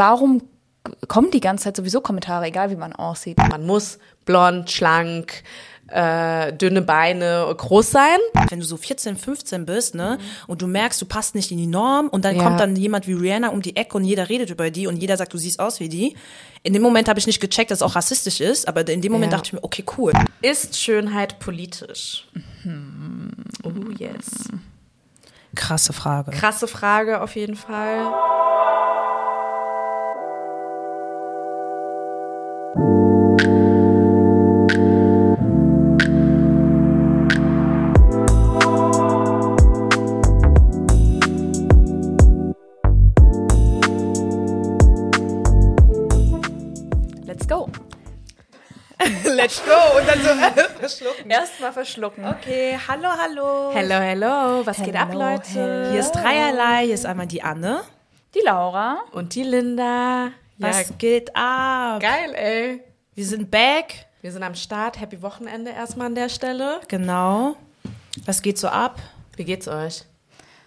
[0.00, 0.42] warum
[1.08, 3.36] kommen die ganze Zeit sowieso Kommentare, egal wie man aussieht?
[3.36, 5.42] Man muss blond, schlank,
[5.88, 8.18] äh, dünne Beine, groß sein.
[8.48, 10.16] Wenn du so 14, 15 bist, ne,
[10.46, 12.44] und du merkst, du passt nicht in die Norm und dann Ja.
[12.44, 15.16] kommt dann jemand wie Rihanna um die Ecke und jeder redet über die und jeder
[15.18, 16.16] sagt, du siehst aus wie die.
[16.62, 19.12] In dem Moment habe ich nicht gecheckt, dass es auch rassistisch ist, aber in dem
[19.12, 19.36] Moment Ja.
[19.38, 20.12] dachte ich mir, okay, cool.
[20.40, 22.26] Ist Schönheit politisch?
[23.64, 24.48] Oh yes.
[25.54, 26.30] Krasse Frage.
[26.30, 28.06] Krasse Frage auf jeden Fall.
[49.40, 49.98] Let's go!
[49.98, 50.28] Und dann so
[50.80, 51.30] verschlucken.
[51.30, 52.26] Erstmal verschlucken.
[52.26, 53.70] Okay, hallo, hallo.
[53.72, 54.66] Hello, hello.
[54.66, 55.88] Was geht ab, Hello, Leute?
[55.90, 56.84] Hier ist dreierlei.
[56.84, 57.82] Hier ist einmal die Anne.
[58.34, 58.98] Die Laura.
[59.12, 60.32] Und die Linda.
[60.58, 62.00] Was geht ab?
[62.00, 62.82] geil, ey.
[63.14, 64.06] Wir sind back.
[64.20, 65.00] Wir sind am Start.
[65.00, 66.82] Happy Wochenende erstmal an der Stelle.
[66.88, 67.56] Genau.
[68.26, 68.98] Was geht so ab?
[69.36, 70.04] Wie geht's euch?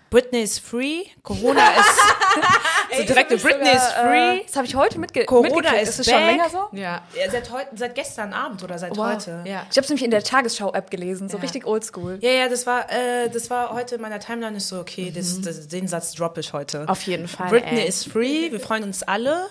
[0.09, 1.03] Britney is free.
[1.22, 2.00] Corona ist.
[2.97, 4.38] so direkt, Britney is free.
[4.38, 5.83] Äh, das habe ich heute mitge Corona mitgekriegt.
[5.83, 6.31] is ist es schon back.
[6.31, 6.67] länger so?
[6.72, 7.02] Ja.
[7.16, 9.44] Ja, seit, heute, seit gestern Abend oder seit heute.
[9.45, 9.66] Ja.
[9.69, 12.19] Ich habe es nämlich in der Tagesschau-App gelesen, so richtig oldschool.
[12.22, 15.41] Ja, ja, das war, äh, das war heute in meiner Timeline ist so, okay, das,
[15.41, 16.85] das, den Satz droppe ich heute.
[16.88, 17.50] Auf jeden Fall.
[17.50, 17.88] Britney ey.
[17.88, 19.47] is free, wir freuen uns alle.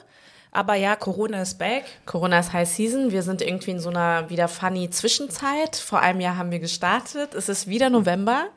[0.54, 1.84] Aber ja, Corona ist back.
[2.04, 3.10] Corona ist High Season.
[3.10, 5.77] Wir sind irgendwie in so einer wieder funny Zwischenzeit.
[5.77, 7.34] Vor einem Jahr haben wir gestartet.
[7.34, 8.48] Es ist wieder November.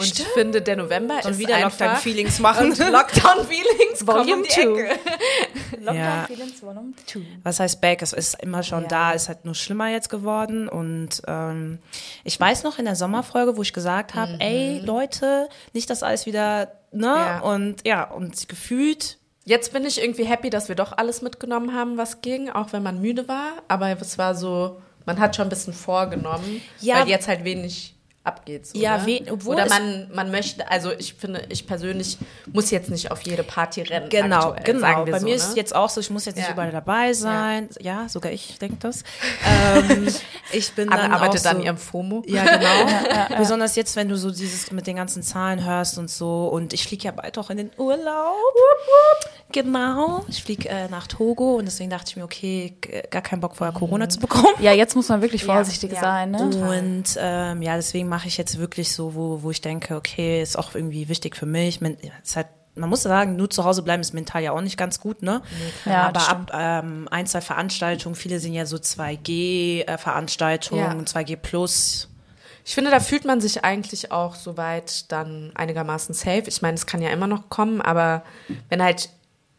[0.00, 2.68] Und ich finde, der November Und ist wieder einfach Lockdown-Feelings machen.
[2.68, 4.60] Lockdown-Feelings um Volume die 2.
[4.62, 4.88] Ecke.
[5.80, 6.24] Lockdown Ja.
[6.26, 7.20] Feelings Volume 2.
[7.42, 8.00] Was heißt back?
[8.02, 8.88] Es ist immer schon Ja.
[8.88, 10.68] da, ist halt nur schlimmer jetzt geworden.
[10.68, 11.80] Und ähm,
[12.22, 16.26] ich weiß noch in der Sommerfolge, wo ich gesagt habe, ey Leute, nicht das alles
[16.26, 17.06] wieder, ne?
[17.06, 17.40] Ja.
[17.40, 21.96] Und ja, und gefühlt Jetzt bin ich irgendwie happy, dass wir doch alles mitgenommen haben,
[21.96, 23.52] was ging, auch wenn man müde war.
[23.66, 26.96] Aber es war so, man hat schon ein bisschen vorgenommen, Ja.
[27.00, 28.66] weil jetzt halt wenig abgeht.
[28.66, 29.06] So, Ja, ne?
[29.06, 32.18] we- obwohl Oder es- man, man möchte, also ich finde, ich persönlich
[32.52, 34.10] muss jetzt nicht auf jede Party rennen.
[34.10, 34.80] Genau, aktuell, genau.
[34.80, 35.36] sagen wir Bei so, mir ne?
[35.36, 36.52] ist jetzt auch so, ich muss jetzt nicht Ja.
[36.52, 37.70] überall dabei sein.
[37.80, 39.02] Ja, sogar ich denke das.
[39.74, 40.08] ähm,
[40.52, 42.22] ich bin dann arbeitet auch dann so, ihrem FOMO.
[42.26, 43.36] Ja, genau.
[43.38, 46.48] Besonders jetzt, wenn du so dieses mit den ganzen Zahlen hörst und so.
[46.48, 48.34] Und ich fliege ja bald auch in den Urlaub.
[49.52, 50.24] Genau.
[50.28, 53.56] Ich fliege äh, nach Togo und deswegen dachte ich mir, okay, g- gar keinen Bock
[53.56, 54.54] vorher Corona zu bekommen.
[54.60, 56.00] Ja, jetzt muss man wirklich vorsichtig ja.
[56.00, 56.42] sein, ne?
[56.42, 60.58] Und ähm, ja, deswegen mache ich jetzt wirklich so, wo, wo ich denke, okay, ist
[60.58, 61.80] auch irgendwie wichtig für mich.
[62.22, 65.00] Ist halt, man muss sagen, nur zu Hause bleiben ist mental ja auch nicht ganz
[65.00, 65.42] gut, ne?
[65.84, 71.04] Ja, Aber ab ähm, ein, zwei Veranstaltungen, viele sind ja so 2G-Veranstaltungen, Ja.
[71.04, 72.08] 2G plus.
[72.64, 76.44] Ich finde, da fühlt man sich eigentlich auch soweit dann einigermaßen safe.
[76.46, 78.22] Ich meine, es kann ja immer noch kommen, aber
[78.68, 79.08] wenn halt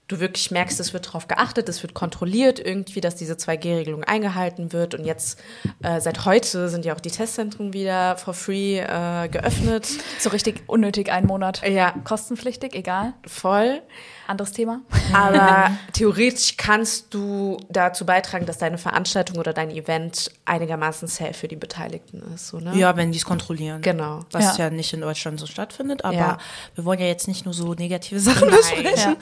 [0.09, 4.73] du wirklich merkst, es wird darauf geachtet, es wird kontrolliert irgendwie, dass diese 2G-Regelung eingehalten
[4.73, 4.95] wird.
[4.95, 5.39] Und jetzt,
[5.81, 9.87] äh, seit heute sind ja auch die Testzentren wieder for free äh, geöffnet.
[10.19, 11.61] So richtig unnötig einen Monat.
[11.65, 11.93] Ja.
[12.03, 13.13] Kostenpflichtig, egal.
[13.25, 13.81] Voll.
[14.29, 14.81] Anderes Thema.
[15.13, 21.47] Aber theoretisch kannst du dazu beitragen, dass deine Veranstaltung oder dein Event einigermaßen safe für
[21.47, 22.47] die Beteiligten ist.
[22.47, 22.75] So, ne?
[22.75, 23.81] Ja, wenn die es kontrollieren.
[23.81, 24.21] Genau.
[24.31, 24.65] Was Ja.
[24.65, 24.69] ja.
[24.69, 26.37] nicht in Deutschland so stattfindet, aber Ja.
[26.75, 29.15] wir wollen ja jetzt nicht nur so negative Sachen besprechen.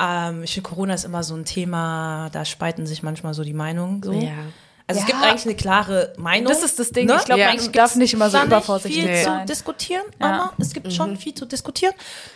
[0.00, 3.52] Ähm, ich finde, Corona ist immer so ein Thema, da spalten sich manchmal so die
[3.52, 4.02] Meinungen.
[4.02, 4.12] So.
[4.12, 4.32] Ja.
[4.88, 5.14] Also es Ja.
[5.14, 6.48] gibt eigentlich eine klare Meinung.
[6.52, 7.06] Das ist das Ding.
[7.06, 7.16] Ne?
[7.18, 7.52] Ich glaube, Ja.
[7.54, 9.40] man darf nicht immer so übervorsichtig viel sein.
[9.40, 10.26] zu diskutieren, Ja.
[10.26, 11.92] aber es gibt schon viel zu diskutieren.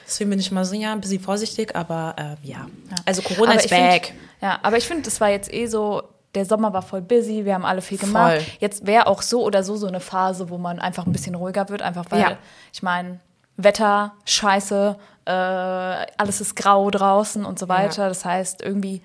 [0.06, 2.66] Deswegen bin ich mal so, ja, ein bisschen vorsichtig, aber äh, ja.
[3.06, 4.14] Also Corona Aber ist ich find- back.
[4.42, 6.02] Ja, aber ich finde, das war jetzt eh so,
[6.34, 8.32] der Sommer war voll busy, wir haben alle viel gemacht.
[8.42, 8.46] Voll.
[8.58, 11.68] Jetzt wäre auch so oder so so eine Phase, wo man einfach ein bisschen ruhiger
[11.68, 12.38] wird, einfach weil, Ja.
[12.72, 13.20] ich meine,
[13.56, 14.96] Wetter, scheiße,
[15.26, 18.08] äh, alles ist grau draußen und so weiter.
[18.08, 19.02] Das heißt, irgendwie,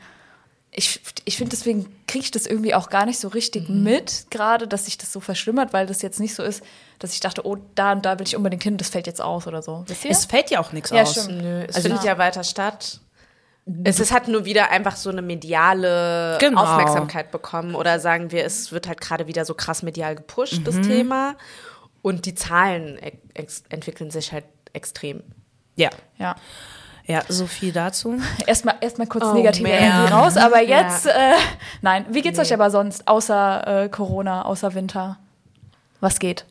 [0.77, 3.83] ich, ich finde, deswegen kriege ich das irgendwie auch gar nicht so richtig Mhm.
[3.83, 6.63] mit, gerade, dass sich das so verschlimmert, weil das jetzt nicht so ist,
[6.99, 9.47] dass ich dachte, oh, da und da will ich unbedingt hin, das fällt jetzt aus
[9.47, 9.85] oder so.
[10.07, 11.11] Es fällt ja auch nichts Ja, aus.
[11.13, 11.41] stimmt.
[11.41, 12.99] Nö, es Also- findet ja weiter statt.
[13.83, 16.61] Es ist halt nur wieder einfach so eine mediale Genau.
[16.61, 20.75] Aufmerksamkeit bekommen oder sagen wir, es wird halt gerade wieder so krass medial gepusht, das
[20.75, 20.83] Mhm.
[20.83, 21.35] Thema.
[22.03, 22.99] Und die Zahlen
[23.33, 25.23] ex entwickeln sich halt extrem.
[25.77, 25.89] Ja.
[26.19, 26.35] ja.
[27.07, 28.19] Ja, so viel dazu.
[28.47, 29.71] Erstmal erstmal kurz Oh, negative man.
[29.77, 30.81] Energie raus, aber Ja.
[30.81, 31.11] jetzt, äh,
[31.81, 35.17] nein, wie geht's euch aber sonst, außer äh, Corona, außer Winter?
[35.99, 36.45] Was geht?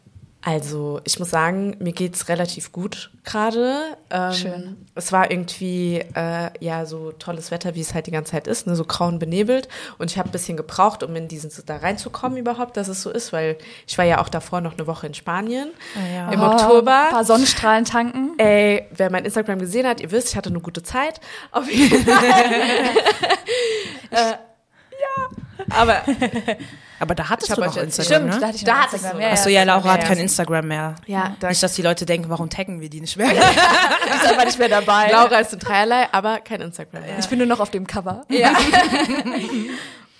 [0.46, 3.96] Also, ich muss sagen, mir geht's relativ gut gerade.
[4.10, 4.76] Ähm, Schön.
[4.94, 8.66] Es war irgendwie äh, ja so tolles Wetter, wie es halt die ganze Zeit ist,
[8.66, 9.68] ne, so grau und benebelt.
[9.96, 13.10] Und ich habe ein bisschen gebraucht, um in diesen da reinzukommen überhaupt, dass es so
[13.10, 13.56] ist, weil
[13.86, 15.70] ich war ja auch davor noch eine Woche in Spanien
[16.14, 16.30] ja.
[16.30, 17.04] im Oh, Oktober.
[17.06, 18.38] Ein paar Sonnenstrahlen tanken.
[18.38, 21.20] Ey, wer mein Instagram gesehen hat, ihr wisst, ich hatte eine gute Zeit.
[21.52, 22.44] Auf jeden Fall.
[24.10, 24.32] äh,
[25.00, 25.28] ja,
[25.70, 26.02] aber
[27.00, 27.76] Aber da hattest Ich du noch.
[27.76, 28.46] Instagram, Stimmt, da ne?
[28.46, 29.20] hatte ich Da noch hattest Instagram.
[29.20, 29.26] du.
[29.30, 30.22] Achso, ja, Laura hat ja, kein ja.
[30.22, 30.94] Instagram mehr.
[31.06, 33.28] ja, da Nicht, dass die Leute denken, warum taggen wir die nicht mehr?
[33.32, 35.10] Die ist einfach nicht mehr dabei.
[35.10, 37.02] Laura ist in dreierlei, aber kein Instagram.
[37.02, 37.18] mehr.
[37.18, 38.24] Ich bin nur noch auf dem Cover.
[38.28, 38.52] Ja.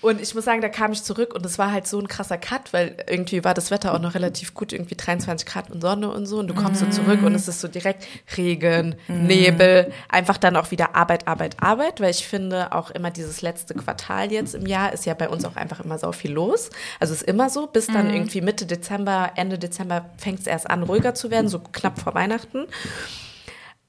[0.05, 2.37] Und ich muss sagen, da kam ich zurück und es war halt so ein krasser
[2.37, 6.11] Cut, weil irgendwie war das Wetter auch noch relativ gut, irgendwie 23 Grad und Sonne
[6.11, 6.37] und so.
[6.37, 8.05] Und du kommst so zurück und es ist so direkt
[8.37, 13.41] Regen, Nebel, einfach dann auch wieder Arbeit, Arbeit, Arbeit, weil ich finde auch immer dieses
[13.41, 16.69] letzte Quartal jetzt im Jahr ist ja bei uns auch einfach immer so viel los.
[16.99, 20.69] Also es ist immer so, bis dann irgendwie Mitte Dezember, Ende Dezember fängt es erst
[20.69, 22.67] an, ruhiger zu werden, so knapp vor Weihnachten.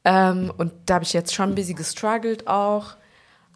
[0.06, 2.96] Ähm, und da habe ich jetzt schon ein bisschen gestruggelt auch.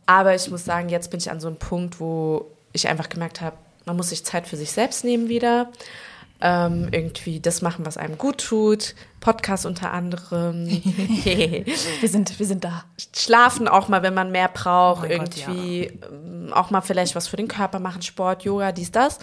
[0.06, 3.40] Aber ich muss sagen, jetzt bin ich an so einem Punkt, wo ich einfach gemerkt
[3.40, 5.70] habe, man muss sich Zeit für sich selbst nehmen wieder.
[6.42, 8.94] Ähm, irgendwie das machen, was einem gut tut.
[9.20, 10.66] Podcast unter anderem.
[11.24, 12.84] Wir sind, wir sind da.
[13.14, 15.04] Schlafen auch mal, wenn man mehr braucht.
[15.04, 18.72] Oh mein Gott, irgendwie ähm, auch mal vielleicht was für den Körper machen, Sport, Yoga,
[18.72, 19.18] dies, das.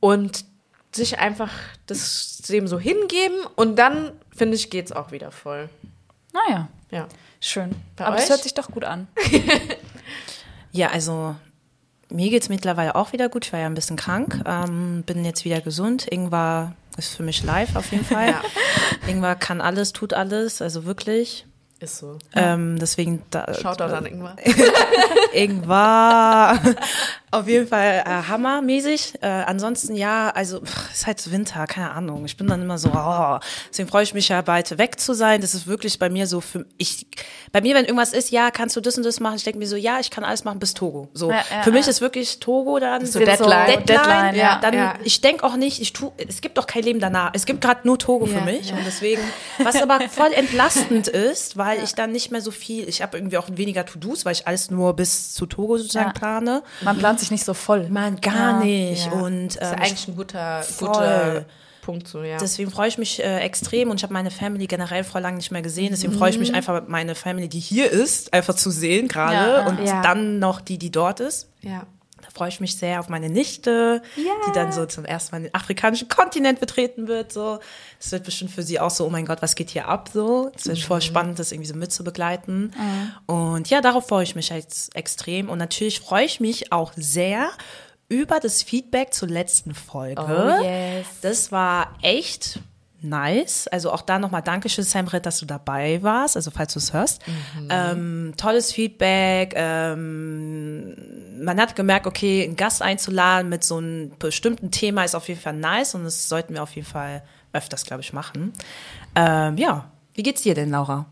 [0.00, 0.44] Und
[0.92, 1.50] sich einfach
[1.86, 5.68] das dem so hingeben und dann, finde ich, geht's auch wieder voll.
[6.32, 7.06] Naja, Ja.
[7.40, 7.76] schön.
[7.94, 9.06] Bei Aber das hört sich doch gut an.
[10.72, 11.34] Ja, also
[12.10, 13.46] mir geht's mittlerweile auch wieder gut.
[13.46, 16.06] Ich war ja ein bisschen krank, ähm, bin jetzt wieder gesund.
[16.10, 18.34] Ingwer ist für mich live auf jeden Fall.
[19.02, 19.08] Ja.
[19.08, 21.46] Ingwer kann alles, tut alles, also wirklich.
[21.80, 22.18] Ist so.
[22.34, 24.36] Ähm, deswegen da, Shoutout an Ingmar.
[25.32, 26.60] Ingwer.
[27.32, 29.22] Auf jeden Fall äh, hammermäßig.
[29.22, 32.24] Äh, ansonsten ja, also pff, ist halt Winter, keine Ahnung.
[32.24, 33.38] Ich bin dann immer so, oh,
[33.68, 35.40] deswegen freue ich mich ja bald weg zu sein.
[35.40, 37.06] Das ist wirklich bei mir so für ich
[37.52, 39.36] bei mir, wenn irgendwas ist, ja, kannst du das und das machen.
[39.36, 41.08] Ich denke mir so, ja, ich kann alles machen bis Togo.
[41.14, 41.90] So Ja, ja, für mich ja.
[41.90, 43.66] ist wirklich Togo dann so Deadline.
[43.66, 44.58] Deadline, Deadline, ja.
[44.60, 47.30] dann ich denke auch nicht, ich tu, es gibt doch kein Leben danach.
[47.34, 49.22] Es gibt gerade nur Togo für mich und deswegen,
[49.62, 53.38] was aber voll entlastend ist, weil ich dann nicht mehr so viel, ich habe irgendwie
[53.38, 56.64] auch weniger To-Dos, weil ich alles nur bis zu Togo sozusagen plane.
[56.80, 57.88] Man plant sich nicht so voll.
[57.88, 58.64] Man gar Ja.
[58.64, 59.12] nicht Ja.
[59.12, 60.88] und Das ist ähm, eigentlich ein guter, voll.
[60.88, 61.44] guter
[61.82, 62.36] Punkt so, ja.
[62.38, 65.50] Deswegen freue ich mich äh, extrem und ich habe meine Family generell vor lang nicht
[65.50, 65.88] mehr gesehen.
[65.90, 69.84] Deswegen freue ich mich einfach, meine Family, die hier ist, einfach zu sehen gerade und
[69.86, 70.02] Ja.
[70.02, 71.48] dann noch die, die dort ist.
[71.62, 71.86] ja.
[72.32, 76.08] Freue ich mich sehr auf meine Nichte, die dann so zum ersten Mal den afrikanischen
[76.08, 77.32] Kontinent betreten wird.
[77.32, 77.60] So,
[77.98, 80.10] das wird bestimmt für sie auch so, oh mein Gott, was geht hier ab?
[80.12, 82.72] So, es wird voll spannend, das irgendwie so mitzubegleiten.
[83.26, 85.48] Und ja, darauf freue ich mich jetzt extrem.
[85.48, 87.50] Und natürlich freue ich mich auch sehr
[88.08, 90.22] über das Feedback zur letzten Folge.
[90.22, 91.06] Oh, yes.
[91.22, 92.60] Das war echt
[93.02, 93.66] nice.
[93.68, 96.36] Also auch da nochmal Dankeschön, Samrit, dass du dabei warst.
[96.36, 97.22] Also falls du es hörst.
[97.68, 99.54] Ähm, tolles Feedback.
[99.56, 100.96] Ähm,
[101.44, 105.40] man hat gemerkt, okay, einen Gast einzuladen mit so einem bestimmten Thema ist auf jeden
[105.40, 108.52] Fall nice und das sollten wir auf jeden Fall öfters, glaube ich, machen.
[109.14, 111.06] Ähm, ja, wie geht's dir denn, Laura?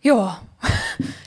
[0.00, 0.40] Ja.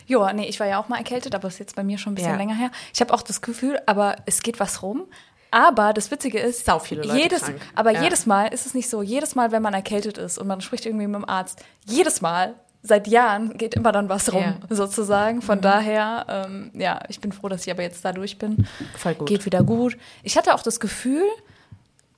[0.08, 2.16] Ja, nee, ich war ja auch mal erkältet, aber ist jetzt bei mir schon ein
[2.16, 2.38] bisschen Ja.
[2.38, 2.72] länger her.
[2.92, 5.04] Ich habe auch das Gefühl, aber es geht was rum.
[5.52, 7.60] Aber das Witzige ist, Sau viele Leute jedes, krank.
[7.76, 8.04] aber Ja.
[8.04, 10.86] jedes Mal ist es nicht so, jedes Mal, wenn man erkältet ist und man spricht
[10.86, 12.54] irgendwie mit dem Arzt, jedes Mal,
[12.84, 14.56] seit Jahren geht immer dann was rum, Ja.
[14.70, 15.42] sozusagen.
[15.42, 18.68] Von daher, ähm, ja, ich bin froh, dass ich aber jetzt da durch bin.
[18.96, 19.28] Voll gut.
[19.28, 19.98] Geht wieder gut.
[20.24, 21.24] Ich hatte auch das Gefühl,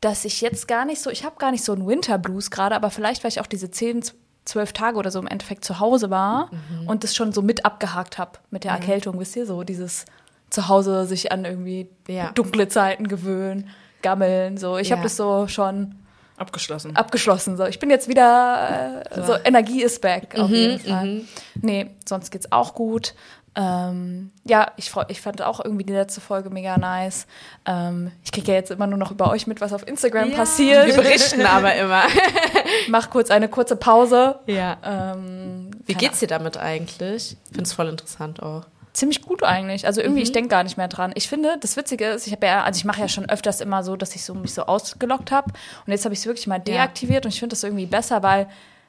[0.02, 2.90] dass ich jetzt gar nicht so, ich habe gar nicht so einen Winterblues gerade, aber
[2.92, 4.02] vielleicht, weil ich auch diese 10,
[4.46, 6.88] 12 Tage oder so im Endeffekt zu Hause war Mhm.
[6.88, 10.06] und das schon so mit abgehakt habe mit der Erkältung, wisst ihr, so dieses
[10.52, 12.32] zu Hause sich an irgendwie Ja.
[12.34, 13.70] dunkle Zeiten gewöhnen,
[14.04, 14.78] gammeln, so.
[14.78, 14.98] Ich Ja.
[14.98, 15.96] habe das so schon
[16.38, 16.96] Abgeschlossen.
[16.96, 17.58] abgeschlossen.
[17.58, 17.66] So.
[17.66, 21.22] Ich bin jetzt wieder, äh, so Energie ist back auf Mhm, jeden Fall.
[21.62, 23.14] Nee, sonst geht's auch gut.
[23.54, 27.28] Ähm, ja, ich, freu, ich fand auch irgendwie die letzte Folge mega nice.
[27.66, 30.38] Ähm, ich kriege ja jetzt immer nur noch über euch mit, was auf Instagram Wir
[30.38, 30.96] passiert.
[30.96, 32.04] berichten aber immer.
[32.88, 34.40] Mach kurz eine kurze Pause.
[34.48, 34.78] ja.
[34.86, 37.34] Ähm, Wie geht's dir damit eigentlich?
[37.34, 38.64] Ich finde es voll interessant auch.
[38.94, 39.86] Ziemlich gut eigentlich.
[39.86, 40.24] Also irgendwie, Mhm.
[40.24, 41.12] ich denke gar nicht mehr dran.
[41.16, 43.84] Ich finde, das Witzige ist, ich habe ja, also ich mache ja schon öfters immer
[43.84, 45.52] so, dass ich so mich so ausgelockt habe.
[45.86, 48.48] Und jetzt habe ich es wirklich mal deaktiviert und ich finde das irgendwie besser, weil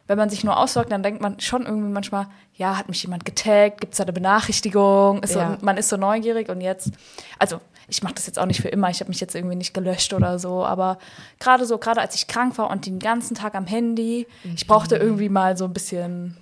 [0.09, 3.25] wenn man sich nur ausloggt, dann denkt man schon irgendwie manchmal, ja, hat mich jemand
[3.25, 5.23] getaggt, gibt es da eine Benachrichtigung?
[5.23, 5.56] Ist Ja.
[5.61, 6.90] so, man ist so neugierig und jetzt,
[7.38, 9.73] also ich mache das jetzt auch nicht für immer, ich habe mich jetzt irgendwie nicht
[9.75, 10.99] gelöscht oder so, aber
[11.38, 14.97] gerade so, gerade als ich krank war und den ganzen Tag am Handy, ich brauchte
[14.97, 16.37] irgendwie mal so ein bisschen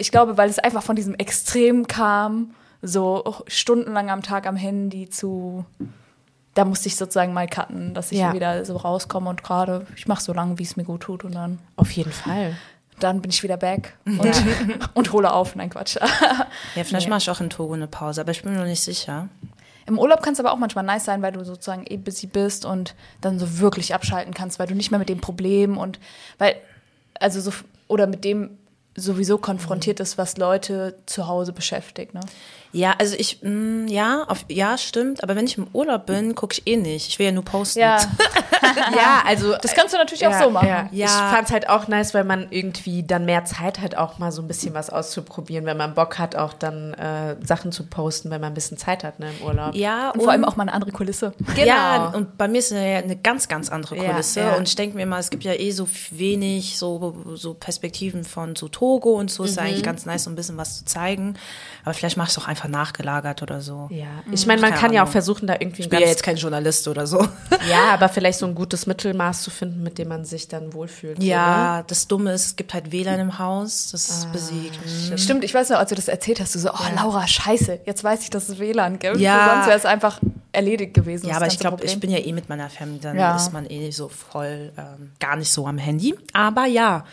[0.00, 5.08] ich glaube, weil es einfach von diesem Extrem kam, so stundenlang am Tag am Handy
[5.10, 5.64] zu
[6.54, 8.32] da musste ich sozusagen mal cutten, dass ich Ja.
[8.34, 11.32] wieder so rauskomme und gerade, ich mache so lange, wie es mir gut tut und
[11.36, 12.56] dann, Auf jeden Fall.
[12.98, 14.42] dann bin ich wieder back und,
[14.94, 15.54] und hole auf.
[15.54, 15.96] Nein, Quatsch.
[16.74, 18.82] Ja, vielleicht mache ich auch in Togo eine Pause, aber ich bin mir noch nicht
[18.82, 19.28] sicher.
[19.86, 22.64] Im Urlaub kann es aber auch manchmal nice sein, weil du sozusagen eh busy bist
[22.64, 26.00] und dann so wirklich abschalten kannst, weil du nicht mehr mit dem Problem und
[26.38, 26.56] weil,
[27.20, 27.52] also so,
[27.86, 28.50] oder mit dem
[28.96, 32.20] sowieso konfrontiert ist, was Leute zu Hause beschäftigt, ne?
[32.72, 36.52] Ja, also ich, mh, ja, auf, ja, stimmt, aber wenn ich im Urlaub bin, gucke
[36.54, 37.08] ich eh nicht.
[37.08, 37.80] Ich will ja nur posten.
[37.80, 37.98] Ja,
[38.94, 40.68] Ja, also das kannst du natürlich auch so machen.
[40.68, 41.06] Ja, Ja.
[41.06, 44.42] Ich fand's halt auch nice, weil man irgendwie dann mehr Zeit hat, auch mal so
[44.42, 48.40] ein bisschen was auszuprobieren, wenn man Bock hat, auch dann äh, Sachen zu posten, wenn
[48.40, 49.74] man ein bisschen Zeit hat ne, im Urlaub.
[49.74, 51.32] Ja, Und vor allem auch mal eine andere Kulisse.
[51.56, 54.40] Ja, und bei mir ist es ja eine ganz, ganz andere Ja, Kulisse.
[54.40, 54.54] ja.
[54.54, 58.54] Und ich denke mir mal, es gibt ja eh so wenig so, so Perspektiven von
[58.56, 59.44] so Togo und so.
[59.44, 61.34] Ist ja eigentlich ganz nice, so ein bisschen was zu zeigen.
[61.84, 63.88] Aber vielleicht ich es auch einfach nachgelagert oder so.
[63.90, 66.22] Ja, ich meine, man Keine kann ja auch versuchen, da irgendwie Ich bin ja jetzt
[66.22, 67.20] kein Journalist oder so.
[67.70, 71.22] ja, aber vielleicht so ein gutes Mittelmaß zu finden, mit dem man sich dann wohlfühlt.
[71.22, 73.90] Ja, das Dumme ist, es gibt halt WLAN im Haus.
[73.92, 74.78] Das ist besiegt.
[75.10, 75.18] Mhm.
[75.18, 78.04] Stimmt, ich weiß noch, als du das erzählt hast, du so, oh Laura, scheiße, jetzt
[78.04, 79.16] weiß ich, dass es WLAN gibt.
[79.18, 79.54] Ja.
[79.54, 80.20] Sonst wäre es einfach
[80.52, 81.28] erledigt gewesen.
[81.28, 83.36] Ja, aber ich glaube, ich bin ja eh mit meiner Family, dann Ja.
[83.36, 86.14] ist man eh so voll ähm, gar nicht so am Handy.
[86.32, 87.04] Aber ja.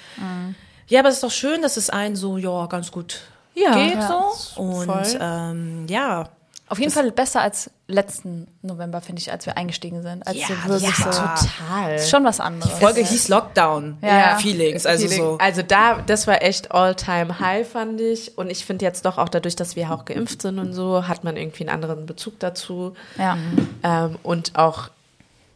[0.87, 3.21] Ja, aber es ist doch schön, dass es einen so, ja, ganz gut
[3.57, 3.75] Ja.
[3.75, 4.07] geht Ja.
[4.07, 4.61] so.
[4.61, 6.29] Und ähm, ja.
[6.69, 10.27] Auf jeden Fall besser als letzten November, finde ich, als wir eingestiegen sind.
[10.27, 11.11] Als Ja, wirklich ja.
[11.11, 11.21] so.
[11.21, 11.95] Total.
[11.95, 12.73] Ist schon was anderes.
[12.73, 13.97] Folge hieß Lockdown.
[14.01, 14.37] Ja.
[14.37, 15.23] Feelings, also Feeling.
[15.23, 15.37] so.
[15.39, 18.37] Also da, das war echt all-time high, fand ich.
[18.37, 21.23] Und ich finde jetzt doch auch dadurch, dass wir auch geimpft sind und so, hat
[21.23, 22.95] man irgendwie einen anderen Bezug dazu.
[23.17, 23.37] Ja.
[23.83, 24.89] Ähm, und auch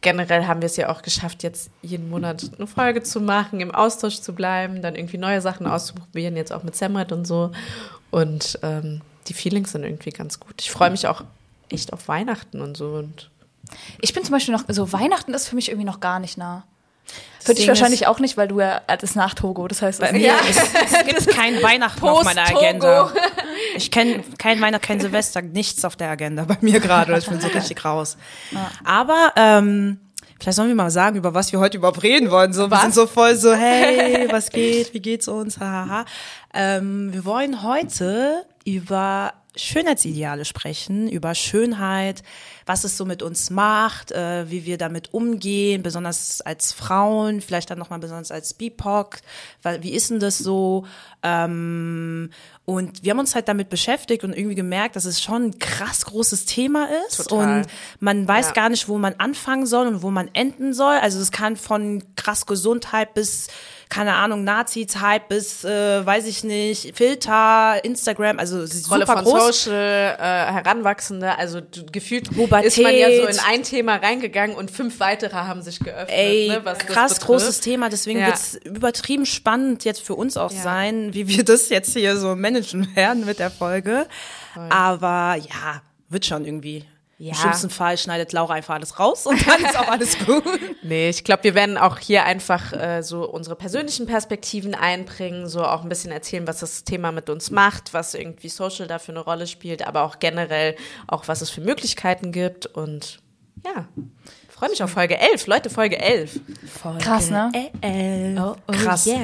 [0.01, 3.74] generell haben wir es ja auch geschafft, jetzt jeden Monat eine Folge zu machen, im
[3.74, 7.51] Austausch zu bleiben, dann irgendwie neue Sachen auszuprobieren, jetzt auch mit Samrat und so.
[8.10, 10.55] Und ähm, die Feelings sind irgendwie ganz gut.
[10.60, 11.24] Ich freue mich auch
[11.70, 12.93] echt auf Weihnachten und so.
[12.93, 13.29] Und
[14.01, 16.65] Ich bin zum Beispiel noch, so Weihnachten ist für mich irgendwie noch gar nicht nah.
[17.43, 20.08] Für dich wahrscheinlich auch nicht, weil du ja, das ist nach Togo, das heißt, Bei
[20.08, 20.62] es mir ist,
[20.93, 22.48] es gibt kein Weihnachten auf meiner.
[22.48, 23.12] Agenda.
[23.75, 27.17] Ich kenne kein Weihnachten, kein Silvester, nichts auf der Agenda bei mir gerade.
[27.17, 28.17] Ich bin so richtig raus.
[28.84, 30.00] Aber ähm,
[30.39, 32.53] vielleicht sollen wir mal sagen, über was wir heute überhaupt reden wollen.
[32.53, 35.60] So, wir sind so voll so, hey, was geht, wie geht's uns?
[35.60, 36.05] Hahaha.
[36.53, 42.24] Ähm, wir wollen heute über Schönheitsideale sprechen, über Schönheit,
[42.65, 47.70] was es so mit uns macht, äh, wie wir damit umgehen, besonders als Frauen, vielleicht
[47.70, 49.17] dann nochmal besonders als BIPOC,
[49.62, 50.86] weil, wie ist denn das so?
[51.24, 52.29] Ähm,
[52.65, 56.05] und wir haben uns halt damit beschäftigt und irgendwie gemerkt, dass es schon ein krass
[56.05, 57.60] großes Thema ist Total.
[57.62, 57.67] und
[58.00, 58.53] man weiß Ja.
[58.53, 60.96] gar nicht, wo man anfangen soll und wo man enden soll.
[60.98, 63.48] Also es kann von krass Gesundheit bis
[63.91, 69.63] keine Ahnung, Nazi-Zeit bis, äh, weiß ich nicht, Filter, Instagram, also Rolle super von groß.
[69.65, 71.60] Social, äh, Heranwachsende, also
[71.91, 72.67] gefühlt Pubertät.
[72.67, 76.10] ist man ja so in ein Thema reingegangen und fünf weitere haben sich geöffnet.
[76.10, 78.27] Ey, ne, krass großes Thema, deswegen Ja.
[78.27, 80.62] wird's übertrieben spannend jetzt für uns auch Ja.
[80.63, 84.07] sein, wie wir das jetzt hier so managen werden mit der Folge.
[84.69, 86.86] Aber ja, wird schon irgendwie.
[87.23, 87.33] Ja.
[87.33, 90.43] Im schlimmsten Fall schneidet Laura einfach alles raus und dann ist auch alles gut.
[90.81, 95.63] Nee, ich glaube, wir werden auch hier einfach äh, so unsere persönlichen Perspektiven einbringen, so
[95.63, 99.11] auch ein bisschen erzählen, was das Thema mit uns macht, was irgendwie Social da für
[99.11, 100.75] eine Rolle spielt, aber auch generell
[101.07, 103.19] auch, was es für Möglichkeiten gibt und
[103.63, 103.85] ja,
[104.49, 105.45] freue mich auf Folge 11.
[105.45, 106.39] Leute, Folge 11.
[106.99, 107.51] Krass, ne?
[107.81, 109.05] Äh, Oh, oh, Krass.
[109.05, 109.19] yeah.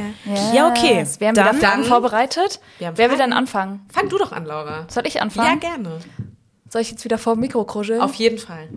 [0.54, 1.04] Ja, okay.
[1.18, 2.60] Wir haben Dann- wieder Fragen vorbereitet.
[2.78, 3.88] Wir haben Wer will dann anfangen?
[3.92, 4.86] Fang du doch an, Laura.
[4.90, 5.60] Soll ich Ja, anfangen?
[5.60, 5.98] gerne.
[6.70, 8.02] Soll ich jetzt wieder vor dem Mikro kruscheln?
[8.02, 8.68] Auf jeden Fall.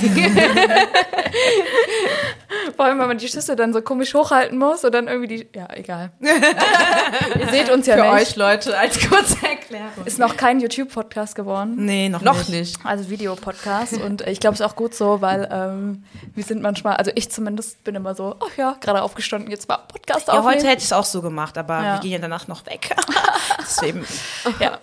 [2.76, 5.48] Vor allem, wenn man die Schüssel dann so komisch hochhalten muss und dann irgendwie die.
[5.54, 6.10] Ja, egal.
[6.20, 8.28] Ihr seht uns ja Für nicht.
[8.30, 10.04] euch Leute als kurze Erklärung.
[10.04, 11.74] Ist noch kein YouTube-Podcast geworden.
[11.76, 12.50] Nee, noch, Noch nicht.
[12.50, 12.78] nicht.
[12.84, 13.94] Also Videopodcast.
[14.00, 16.04] Und ich glaube, es ist auch gut so, weil ähm,
[16.34, 19.78] wir sind manchmal, also ich zumindest bin immer so, ach ja, gerade aufgestanden, jetzt mal
[19.78, 20.54] Podcast Ja, aufnehmen.
[20.56, 21.92] heute hätte ich es auch so gemacht, aber Ja.
[21.94, 22.94] wir gehen ja danach noch weg.
[23.60, 24.04] Deswegen.
[24.60, 24.78] Ja.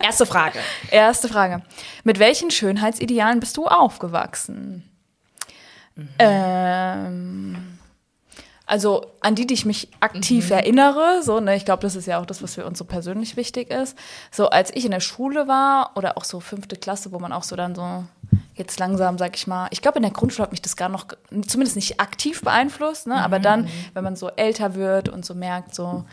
[0.00, 0.58] Erste Frage.
[0.90, 1.62] Erste Frage.
[2.04, 4.88] Mit welchen Schönheitsidealen bist du aufgewachsen?
[6.18, 7.56] Ähm,
[8.66, 12.18] also an die, die ich mich aktiv erinnere, so, ne, ich glaube, das ist ja
[12.18, 13.98] auch das, was für uns so persönlich wichtig ist.
[14.30, 17.42] So, als ich in der Schule war oder auch so fünfte Klasse, wo man auch
[17.42, 18.04] so dann so
[18.54, 21.06] jetzt langsam, sag ich mal, ich glaube, in der Grundschule hat mich das gar noch,
[21.46, 25.74] zumindest nicht aktiv beeinflusst, ne, aber dann, wenn man so älter wird und so merkt,
[25.74, 26.04] so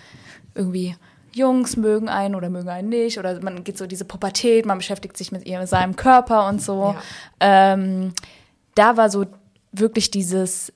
[0.55, 0.95] irgendwie,
[1.31, 5.15] Jungs mögen einen oder mögen einen nicht oder man geht so diese Pubertät, man beschäftigt
[5.15, 6.95] sich mit ihrem, seinem Körper und so.
[7.39, 8.13] Ähm,
[8.75, 9.25] da war so
[9.71, 10.73] wirklich dieses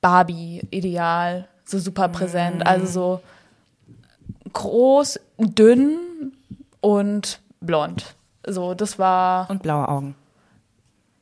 [0.00, 2.66] Barbie-Ideal so super präsent.
[2.66, 3.20] Also so
[4.52, 6.32] groß, dünn
[6.80, 8.14] und blond.
[8.46, 9.48] So, das war.
[9.50, 10.14] Und blaue Augen.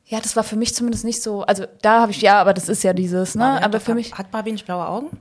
[0.05, 1.43] Ja, das war für mich zumindest nicht so.
[1.43, 3.43] Also da habe ich, ja, aber das ist ja dieses, ne?
[3.43, 4.13] Barbie aber für mich.
[4.13, 5.17] Hat Barbie nicht blaue Augen?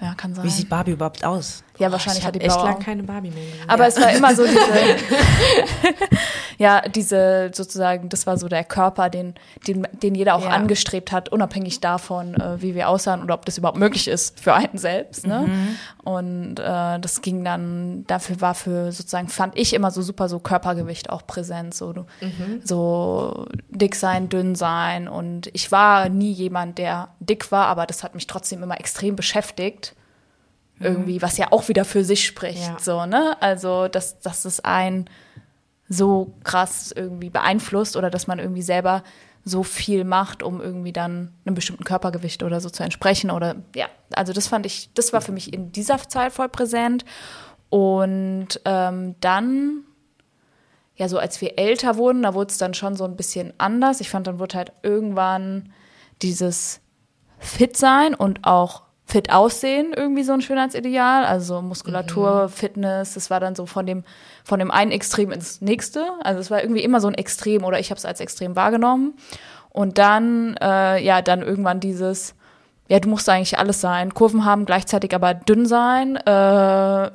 [0.00, 0.44] Ja, kann sein.
[0.44, 1.62] Wie sieht Barbie überhaupt aus?
[1.78, 3.68] Ja, wahrscheinlich ich hat die echt lang keine Barbie mehr gesehen.
[3.68, 4.58] Aber es war immer so diese,
[6.58, 9.34] ja, diese sozusagen, das war so der Körper, den,
[9.66, 10.50] den, den jeder auch Ja.
[10.50, 14.54] angestrebt hat, unabhängig davon, äh, wie wir aussahen oder ob das überhaupt möglich ist für
[14.54, 15.26] einen selbst.
[15.26, 15.48] Ne?
[16.04, 20.38] Und äh, das ging dann, dafür war für sozusagen, fand ich immer so super so
[20.38, 22.06] Körpergewicht auch präsent, so, du-
[22.64, 25.08] so dick sein, dünn sein.
[25.08, 29.16] Und ich war nie jemand, der dick war, aber das hat mich trotzdem immer extrem
[29.16, 29.94] beschäftigt
[30.80, 32.76] irgendwie, was ja auch wieder für sich spricht, Ja.
[32.78, 33.36] so, ne?
[33.40, 35.08] Also, dass, dass es einen
[35.88, 39.02] so krass irgendwie beeinflusst oder dass man irgendwie selber
[39.44, 43.86] so viel macht, um irgendwie dann einem bestimmten Körpergewicht oder so zu entsprechen oder ja,
[44.12, 47.04] also das fand ich, das war für mich in dieser Zeit voll präsent
[47.70, 49.84] und ähm, dann
[50.96, 54.00] ja, so als wir älter wurden, da wurde es dann schon so ein bisschen anders.
[54.00, 55.70] Ich fand, dann wurde halt irgendwann
[56.22, 56.80] dieses
[57.38, 61.24] Fit sein und auch fit aussehen irgendwie so ein Schönheitsideal.
[61.24, 64.02] Also Muskulatur, Fitness, das war dann so von dem,
[64.44, 66.04] von dem einen Extrem ins nächste.
[66.24, 69.14] Also es war irgendwie immer so ein Extrem oder ich habe es als Extrem wahrgenommen.
[69.70, 72.34] Und dann, äh, ja, dann irgendwann dieses,
[72.88, 74.12] ja, du musst eigentlich alles sein.
[74.12, 76.16] Kurven haben, gleichzeitig aber dünn sein.
[76.16, 77.10] Äh,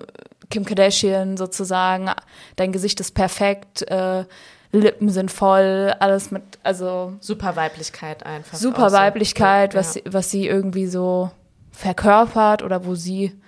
[0.50, 2.10] Kim Kardashian sozusagen,
[2.56, 4.26] dein Gesicht ist perfekt, äh,
[4.74, 8.58] Lippen sind voll, alles mit, also super Weiblichkeit einfach.
[8.58, 8.96] super so.
[8.98, 9.80] Weiblichkeit, Ja.
[9.82, 11.32] was, sie, was sie irgendwie so
[11.72, 13.40] verkörpert oder wo sie,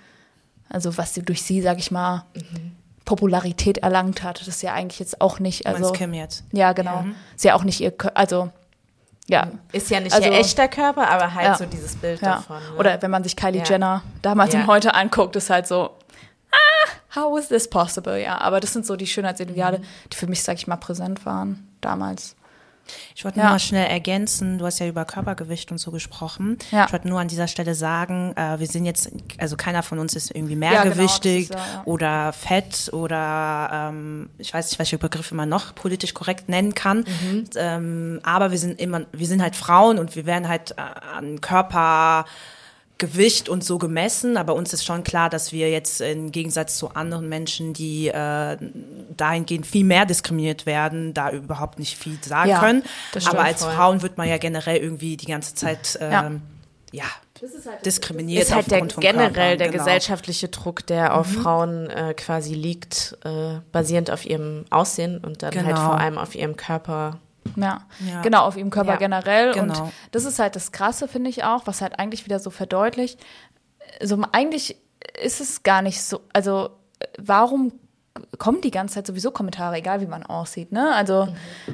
[0.68, 2.24] also was sie durch sie, sag ich mal,
[3.04, 4.40] Popularität erlangt hat.
[4.40, 6.42] Das ist ja eigentlich jetzt auch nicht, also Kim jetzt?
[6.52, 7.04] ja genau,
[7.36, 8.50] ist ja auch nicht ihr, also
[9.26, 11.56] ja, Ist ja nicht Also- ihr echter Körper, aber halt Ja.
[11.56, 12.36] so dieses Bild ja.
[12.36, 12.58] davon.
[12.58, 12.78] Ne?
[12.78, 13.64] Oder wenn man sich Kylie Ja.
[13.64, 15.92] Jenner damals und heute anguckt, ist halt so,
[16.50, 18.20] ah, how is this possible?
[18.22, 19.84] Ja, aber das sind so die Schönheitsideale, Mhm.
[20.12, 22.36] die für mich, sag ich mal, präsent waren damals.
[23.14, 23.44] Ich wollte Ja.
[23.44, 26.58] nur mal schnell ergänzen, du hast ja über Körpergewicht und so gesprochen.
[26.70, 26.84] Ja.
[26.86, 30.14] Ich wollte nur an dieser Stelle sagen, äh, wir sind jetzt, also keiner von uns
[30.14, 31.82] ist irgendwie Ja, genau, mehrgewichtig ja, ja.
[31.84, 36.98] oder fett oder ähm, ich weiß nicht, welche Begriffe man noch politisch korrekt nennen kann.
[37.22, 37.44] Mhm.
[37.56, 40.82] Ähm, aber wir sind immer, wir sind halt Frauen und wir werden halt äh,
[41.16, 42.26] an Körper
[42.98, 46.90] Gewicht und so gemessen, aber uns ist schon klar, dass wir jetzt im Gegensatz zu
[46.90, 48.56] anderen Menschen, die äh,
[49.16, 52.84] dahingehend viel mehr diskriminiert werden, da überhaupt nicht viel sagen Ja, können.
[53.26, 53.72] aber als voll.
[53.72, 56.42] Frauen wird man ja generell irgendwie die ganze Zeit ähm,
[56.92, 57.04] ja.
[57.84, 58.44] diskriminiert.
[58.44, 59.78] ist halt der generell Körpern, der genau.
[59.84, 65.52] gesellschaftliche Druck, der auf Frauen äh, quasi liegt, äh, basierend auf ihrem Aussehen und dann
[65.54, 65.84] halt Genau.
[65.86, 67.18] vor allem auf ihrem Körper.
[67.56, 67.82] Ja.
[68.00, 68.22] Ja.
[68.22, 69.52] genau, auf ihrem Körper Ja, generell.
[69.52, 69.84] genau.
[69.84, 73.18] Und das ist halt das Krasse, finde ich auch, was halt eigentlich wieder so verdeutlicht.
[74.02, 74.76] So, eigentlich
[75.22, 77.72] ist es gar nicht so, also äh, warum
[78.38, 80.94] kommen die ganze Zeit sowieso Kommentare, egal wie man aussieht, ne?
[80.94, 81.22] Also
[81.66, 81.72] äh,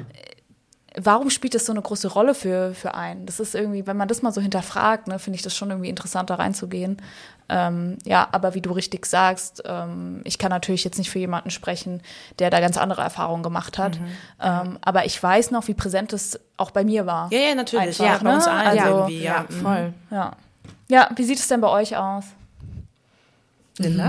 [0.99, 3.25] warum spielt das so eine große Rolle für, für einen?
[3.25, 5.89] Das ist irgendwie, wenn man das mal so hinterfragt, ne, finde ich das schon irgendwie
[5.89, 7.01] interessant, da reinzugehen.
[7.49, 11.49] Ähm, ja, aber wie du richtig sagst, ähm, ich kann natürlich jetzt nicht für jemanden
[11.49, 12.01] sprechen,
[12.39, 13.99] der da ganz andere Erfahrungen gemacht hat.
[14.41, 17.31] Ähm, aber ich weiß noch, wie präsent es auch bei mir war.
[17.31, 17.99] Ja, ja, natürlich.
[17.99, 18.51] Einfach, ja, bei uns ne?
[18.51, 19.45] allen Also, irgendwie, ja.
[19.49, 19.53] Mhm.
[19.61, 19.93] voll.
[20.11, 20.31] Ja.
[20.87, 22.25] Ja, wie sieht es denn bei euch aus?
[23.77, 24.07] Linda?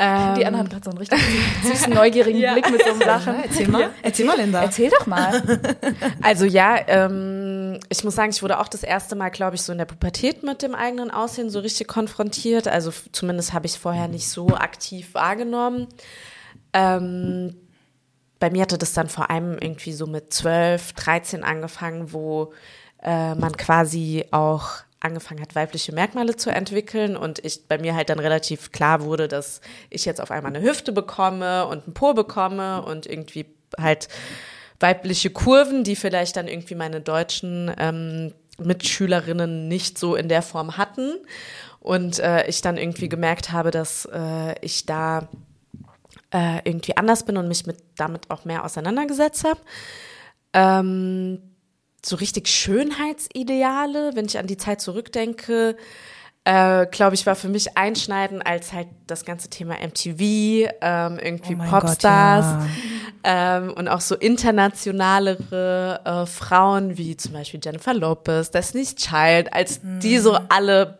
[0.00, 1.20] Ähm, Die Anna hat gerade so einen richtig
[1.64, 3.34] süßen, neugierigen Blick mit so einem Lachen.
[3.42, 4.62] Erzähl mal, erzähl mal, Linda.
[4.62, 5.42] Erzähl doch mal.
[6.22, 9.72] Also ja, ähm, ich muss sagen, ich wurde auch das erste Mal, glaube ich, so
[9.72, 12.68] in der Pubertät mit dem eigenen Aussehen so richtig konfrontiert.
[12.68, 15.88] Also zumindest habe ich es vorher nicht so aktiv wahrgenommen.
[16.72, 17.56] Ähm,
[18.38, 22.52] bei mir hatte das dann vor allem irgendwie so mit 12, 13 angefangen, wo
[23.02, 28.10] äh, man quasi auch angefangen hat, weibliche Merkmale zu entwickeln und ich bei mir halt
[28.10, 32.14] dann relativ klar wurde, dass ich jetzt auf einmal eine Hüfte bekomme und einen Po
[32.14, 33.46] bekomme und irgendwie
[33.78, 34.08] halt
[34.80, 40.76] weibliche Kurven, die vielleicht dann irgendwie meine deutschen ähm, Mitschülerinnen nicht so in der Form
[40.76, 41.14] hatten
[41.80, 45.28] und äh, ich dann irgendwie gemerkt habe, dass äh, ich da
[46.32, 49.60] äh, irgendwie anders bin und mich mit damit auch mehr auseinandergesetzt habe.
[50.52, 51.40] Ähm,
[52.04, 55.76] so richtig Schönheitsideale, wenn ich an die Zeit zurückdenke,
[56.44, 61.56] äh, glaube ich, war für mich einschneidend, als halt das ganze Thema MTV, ähm, irgendwie
[61.60, 62.68] Oh Popstars Gott,
[63.24, 63.58] ja.
[63.58, 69.80] ähm, und auch so internationalere äh, Frauen wie zum Beispiel Jennifer Lopez, Destiny's Child, als
[69.82, 70.98] die so alle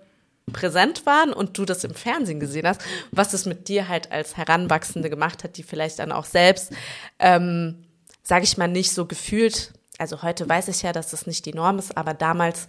[0.53, 4.37] präsent waren und du das im Fernsehen gesehen hast, was es mit dir halt als
[4.37, 6.73] Heranwachsende gemacht hat, die vielleicht dann auch selbst,
[7.19, 7.85] ähm,
[8.23, 11.53] sage ich mal, nicht so gefühlt, also heute weiß ich ja, dass das nicht die
[11.53, 12.69] Norm ist, aber damals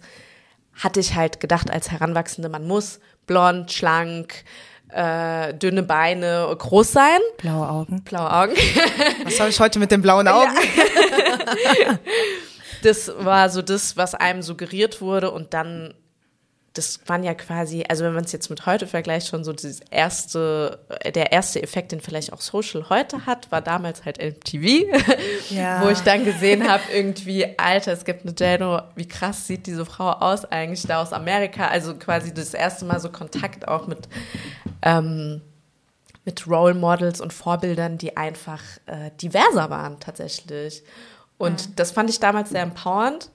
[0.74, 4.44] hatte ich halt gedacht als Heranwachsende, man muss blond, schlank,
[4.88, 7.18] äh, dünne Beine, groß sein.
[7.38, 8.02] Blaue Augen.
[8.02, 8.54] Blaue Augen.
[9.24, 10.52] Was soll ich heute mit den blauen Augen?
[12.82, 15.92] Das war so das, was einem suggeriert wurde und dann
[16.74, 19.80] das waren ja quasi, also wenn man es jetzt mit heute vergleicht, schon so das
[19.90, 20.78] erste,
[21.14, 24.86] der erste Effekt, den vielleicht auch Social heute hat, war damals halt MTV,
[25.50, 25.82] Ja.
[25.82, 29.84] wo ich dann gesehen habe, irgendwie, Alter, es gibt eine Jano, wie krass sieht diese
[29.84, 34.08] Frau aus eigentlich da aus Amerika, also quasi das erste Mal so Kontakt auch mit,
[34.82, 35.40] ähm,
[36.24, 40.84] mit Role Models und Vorbildern, die einfach äh, diverser waren tatsächlich.
[41.36, 43.30] Und das fand ich damals sehr empowernd.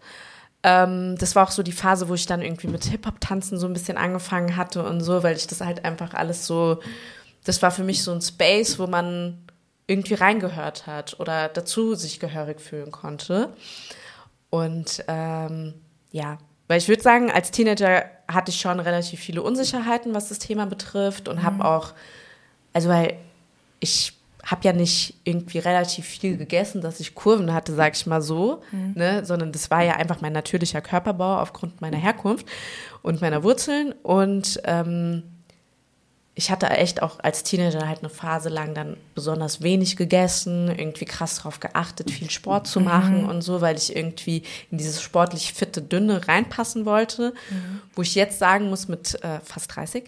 [0.67, 3.73] Ähm, das war auch so die Phase, wo ich dann irgendwie mit Hip-Hop-Tanzen so ein
[3.73, 6.80] bisschen angefangen hatte und so, weil ich das halt einfach alles so,
[7.43, 9.38] das war für mich so ein Space, wo man
[9.86, 13.54] irgendwie reingehört hat oder dazu sich gehörig fühlen konnte.
[14.49, 15.75] Und ähm,
[16.12, 20.39] ja, weil ich würde sagen, als Teenager hatte ich schon relativ viele Unsicherheiten, was das
[20.39, 21.93] Thema betrifft und habe auch,
[22.73, 23.17] also weil
[23.80, 24.14] ich
[24.45, 28.62] habe ja nicht irgendwie relativ viel gegessen, dass ich Kurven hatte, sag ich mal so,
[28.93, 32.45] ne, sondern das war ja einfach mein natürlicher Körperbau aufgrund meiner Herkunft
[33.01, 33.93] und meiner Wurzeln.
[34.03, 35.23] Und ähm,
[36.36, 41.05] ich hatte echt auch als Teenager halt eine Phase lang dann besonders wenig gegessen, irgendwie
[41.05, 45.53] krass drauf geachtet, viel Sport zu machen und so, weil ich irgendwie in dieses sportlich
[45.53, 47.34] fitte, dünne reinpassen wollte,
[47.95, 50.03] wo ich jetzt sagen muss mit äh, fast 30,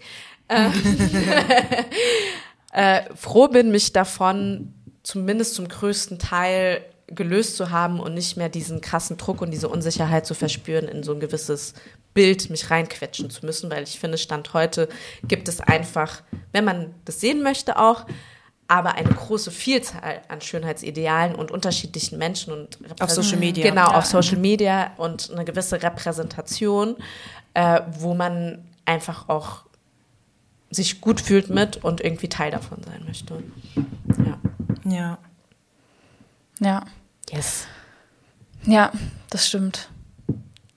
[0.48, 0.68] äh,
[2.72, 8.50] äh, froh bin, mich davon zumindest zum größten Teil gelöst zu haben und nicht mehr
[8.50, 11.72] diesen krassen Druck und diese Unsicherheit zu verspüren, in so ein gewisses
[12.12, 14.88] Bild mich reinquetschen zu müssen, weil ich finde, Stand heute
[15.26, 18.04] gibt es einfach, wenn man das sehen möchte auch,
[18.66, 23.66] aber eine große Vielzahl an Schönheitsidealen und unterschiedlichen Menschen und Auf Social Media.
[23.66, 23.96] Genau, Ja.
[23.96, 26.96] auf Social Media und eine gewisse Repräsentation,
[27.54, 29.62] äh, wo man einfach auch
[30.70, 33.42] sich gut fühlt mit und irgendwie Teil davon sein möchte.
[34.24, 34.38] Ja.
[34.90, 35.18] Ja.
[36.60, 36.84] Ja.
[37.30, 37.66] Yes.
[38.64, 38.92] Ja,
[39.30, 39.88] das stimmt.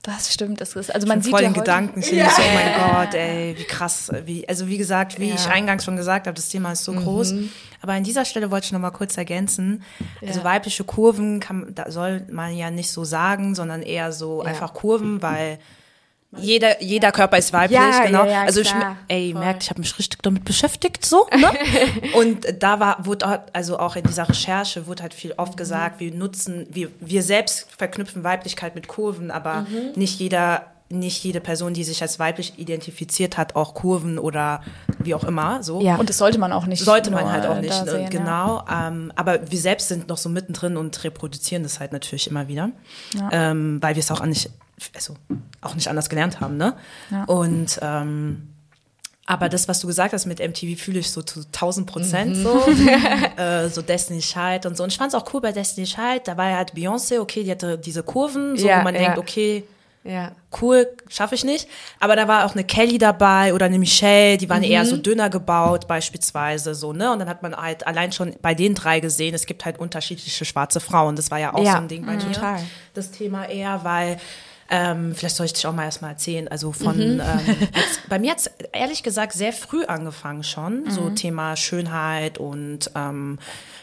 [0.03, 0.61] Das stimmt.
[0.61, 1.99] Das ist, also man Man sieht voll ja den heute, Gedanken.
[1.99, 4.09] Ich denke so, oh mein Gott, ey, wie krass.
[4.25, 5.51] Wie, also wie gesagt, wie ich Ja.
[5.51, 7.33] eingangs schon gesagt habe, das Thema ist so groß.
[7.81, 9.83] Aber an dieser Stelle wollte ich noch mal kurz ergänzen.
[10.25, 10.45] Also Ja.
[10.45, 14.49] weibliche Kurven kann, da soll man ja nicht so sagen, sondern eher so Ja.
[14.49, 15.59] einfach Kurven, weil
[16.37, 18.23] jeder, jeder Körper ist weiblich, Ja, genau.
[18.25, 18.73] ja, ja, also ich,
[19.09, 19.41] ey, Voll.
[19.41, 21.27] merkt, ich habe mich richtig damit beschäftigt, so.
[21.37, 21.51] Ne?
[22.15, 25.39] Und da war, wurde auch, also auch in dieser Recherche wurde halt viel Mhm.
[25.39, 29.91] oft gesagt, wir nutzen, wir, wir selbst verknüpfen Weiblichkeit mit Kurven, aber Mhm.
[29.99, 34.61] nicht jeder, nicht jede Person, die sich als weiblich identifiziert hat, auch Kurven oder
[34.99, 35.81] wie auch immer, so.
[35.81, 35.95] Ja.
[35.95, 36.83] Und das sollte man auch nicht.
[36.83, 37.91] Sollte man halt auch nicht, ne?
[37.91, 38.09] sehen, Ja.
[38.09, 38.63] genau.
[38.69, 42.71] Ähm, aber wir selbst sind noch so mittendrin und reproduzieren das halt natürlich immer wieder,
[43.15, 43.29] Ja.
[43.31, 44.49] ähm, weil wir es auch nicht,
[44.95, 45.15] also
[45.61, 46.75] auch nicht anders gelernt haben, ne?
[47.09, 47.23] Ja.
[47.25, 48.47] Und ähm,
[49.27, 52.43] aber das, was du gesagt hast mit MTV, fühle ich so zu 1000 Prozent Mhm.
[52.43, 52.65] so.
[53.41, 54.83] äh, so Destiny Child und so.
[54.83, 56.27] Und ich fand es auch cool bei Destiny Child.
[56.27, 59.01] Da war ja halt Beyoncé, okay, die hatte diese Kurven, so, Ja, wo man ja.
[59.01, 59.63] denkt, okay,
[60.03, 60.31] Ja.
[60.59, 61.67] cool, schaffe ich nicht.
[61.99, 65.03] Aber da war auch eine Kelly dabei oder eine Michelle, die waren eher so Mhm.
[65.03, 67.11] dünner gebaut, beispielsweise, so, ne?
[67.13, 70.43] Und dann hat man halt allein schon bei den drei gesehen, es gibt halt unterschiedliche
[70.43, 71.15] schwarze Frauen.
[71.15, 72.31] Das war ja auch Ja, so ein Ding bei mir.
[72.31, 72.59] total.
[72.95, 74.17] Das Thema eher, weil,
[74.73, 76.47] ähm, vielleicht soll ich dich auch mal erstmal erzählen.
[76.47, 77.19] Also von, Mhm.
[77.21, 81.15] ähm, als, bei mir hat es ehrlich gesagt sehr früh angefangen schon, so Mhm.
[81.15, 83.37] Thema Schönheit und ähm,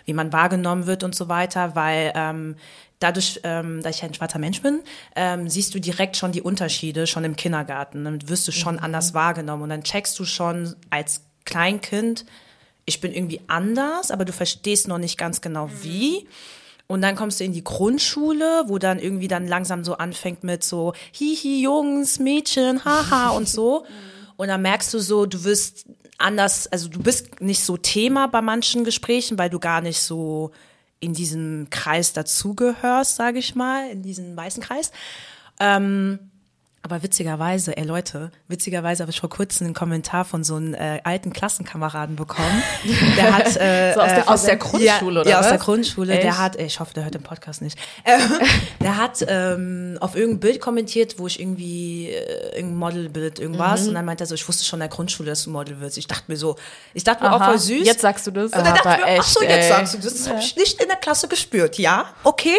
[0.07, 2.57] wie man wahrgenommen wird und so weiter, weil ähm,
[3.01, 4.81] dadurch, ähm, dass ich ein schwarzer Mensch bin,
[5.15, 8.05] ähm, siehst du direkt schon die Unterschiede schon im Kindergarten.
[8.05, 8.83] Dann wirst du schon Mhm.
[8.83, 12.25] anders wahrgenommen und dann checkst du schon als Kleinkind,
[12.87, 16.27] ich bin irgendwie anders, aber du verstehst noch nicht ganz genau wie.
[16.89, 20.65] Und dann kommst du in die Grundschule, wo dann irgendwie dann langsam so anfängt mit
[20.65, 23.85] so Hihi, Jungs, Mädchen, haha und so.
[24.37, 28.41] Und dann merkst du so, du wirst anders, also du bist nicht so Thema bei
[28.41, 30.51] manchen Gesprächen, weil du gar nicht so
[30.99, 34.91] in diesem Kreis dazugehörst, sage ich mal, in diesen weißen Kreis.
[35.61, 36.19] Ähm,
[36.91, 41.01] aber witzigerweise, ey Leute, witzigerweise habe ich vor kurzem einen Kommentar von so einem äh,
[41.05, 42.63] alten Klassenkameraden bekommen.
[43.15, 45.51] Der hat äh, So aus der äh, Aus der Grundschule, ja, oder Ja, aus was?
[45.51, 46.15] der Grundschule.
[46.15, 46.39] Der Echt?
[46.39, 47.79] hat, ey, ich hoffe, der hört den Podcast nicht.
[48.05, 48.19] Äh,
[48.81, 53.83] der hat ähm, auf irgendein Bild kommentiert, wo ich irgendwie äh, irgendein Modelbild, irgendwas.
[53.83, 53.89] Mhm.
[53.89, 55.99] Und dann meinte er so, ich wusste schon in der Grundschule, dass du Model wirst.
[55.99, 56.57] Ich dachte mir so,
[56.95, 57.87] ich dachte mir auch Aha, voll süß.
[57.87, 58.45] Jetzt sagst du das.
[58.45, 59.69] Und dann dachte ich mir, ach so, jetzt ey.
[59.69, 60.15] sagst du das.
[60.15, 61.77] Das habe ich nicht in der Klasse gespürt.
[61.77, 62.57] Ja, okay.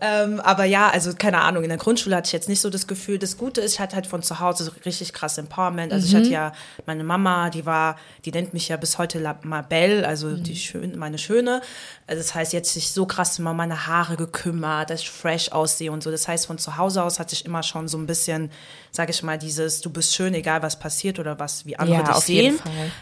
[0.00, 2.88] Ähm, aber ja, also keine Ahnung, in der Grundschule hatte ich jetzt nicht so das
[2.88, 3.18] Gefühl.
[3.18, 5.92] Das Gute Gute ist, ich hatte halt von zu Hause so richtig krass Empowerment.
[5.92, 6.52] Also ich hatte ja
[6.86, 10.98] meine Mama, die war, die nennt mich ja bis heute La Mabel, also die schön,
[10.98, 11.60] meine Schöne.
[12.06, 15.92] Also das heißt, jetzt sich so krass immer meine Haare gekümmert, dass ich fresh aussehe
[15.92, 16.10] und so.
[16.10, 18.50] Das heißt, von zu Hause aus hatte ich immer schon so ein bisschen,
[18.90, 22.02] sage ich mal, dieses, du bist schön, egal was passiert oder was, wie andere Ja,
[22.14, 22.58] dich sehen.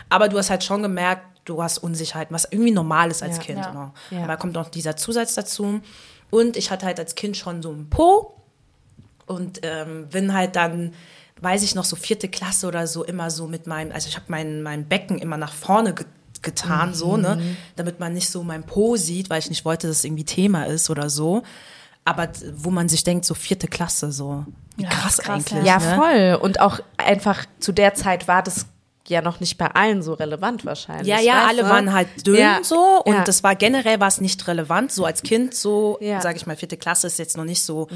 [0.09, 3.42] Aber du hast halt schon gemerkt, du hast Unsicherheit, was irgendwie normal ist als Ja,
[3.42, 3.59] Kind.
[3.59, 3.71] ja.
[3.71, 3.94] Genau.
[4.11, 4.18] Ja.
[4.18, 5.81] Aber da kommt noch dieser Zusatz dazu.
[6.31, 8.35] Und ich hatte halt als Kind schon so einen Po
[9.29, 10.93] und ähm, bin halt dann,
[11.41, 14.27] weiß ich noch, so vierte Klasse oder so immer so mit meinem, also ich habe
[14.29, 16.07] mein, mein Becken immer nach vorne ge
[16.41, 17.57] getan, so, ne, Mhm.
[17.75, 20.64] damit man nicht so mein Po sieht, weil ich nicht wollte, dass es irgendwie Thema
[20.69, 21.43] ist oder so.
[22.05, 25.64] Aber wo man sich denkt, so vierte Klasse, so, wie Ja, krass, krass, eigentlich.
[25.64, 25.95] Ja, ne?
[25.97, 26.38] voll.
[26.41, 28.67] Und auch einfach zu der Zeit war das
[29.09, 31.09] ja noch nicht bei allen so relevant wahrscheinlich.
[31.09, 31.69] Ja, ja, weißt alle du?
[31.71, 33.25] waren halt dünn Ja, so und ja.
[33.25, 36.21] das war generell war es nicht relevant, so als Kind so, Ja.
[36.21, 37.88] sage ich mal, vierte Klasse ist jetzt noch nicht so,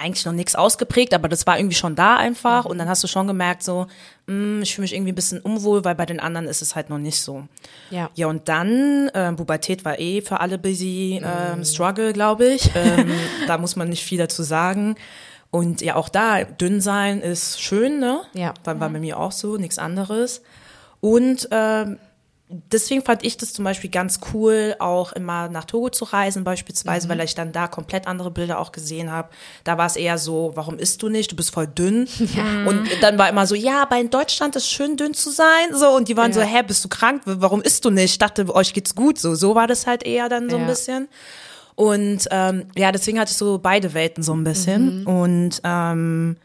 [0.00, 3.06] eigentlich noch nichts ausgeprägt, aber das war irgendwie schon da einfach und dann hast du
[3.06, 3.86] schon gemerkt so,
[4.26, 6.88] mm, ich fühle mich irgendwie ein bisschen unwohl, weil bei den anderen ist es halt
[6.90, 7.44] noch nicht so.
[7.90, 8.10] Ja.
[8.14, 12.70] Ja, und dann, äh, Pubertät war eh für alle busy ähm, Struggle, glaube ich.
[12.74, 13.10] Ähm,
[13.46, 14.96] da muss man nicht viel dazu sagen.
[15.50, 18.22] Und ja, auch da, dünn sein ist schön, ne?
[18.34, 18.54] Ja.
[18.64, 20.42] War, war bei mir auch so, nichts anderes.
[21.00, 21.98] Und ähm,
[22.50, 27.08] deswegen fand ich das zum Beispiel ganz cool, auch immer nach Togo zu reisen, beispielsweise,
[27.08, 29.28] weil ich dann da komplett andere Bilder auch gesehen habe.
[29.64, 31.30] Da war es eher so, warum isst du nicht?
[31.30, 32.08] Du bist voll dünn.
[32.66, 35.74] Und dann war immer so, ja, aber in Deutschland ist schön dünn zu sein.
[35.74, 36.46] So, und die waren so, Ja.
[36.46, 37.22] hä, bist du krank?
[37.24, 38.12] Warum isst du nicht?
[38.12, 39.18] Ich dachte, euch geht's gut.
[39.18, 40.68] So, so war das halt eher dann so ein Ja.
[40.68, 41.08] bisschen.
[41.76, 45.06] Und ähm, ja, deswegen hatte ich so beide Welten so ein bisschen.
[45.06, 46.36] Und ähm,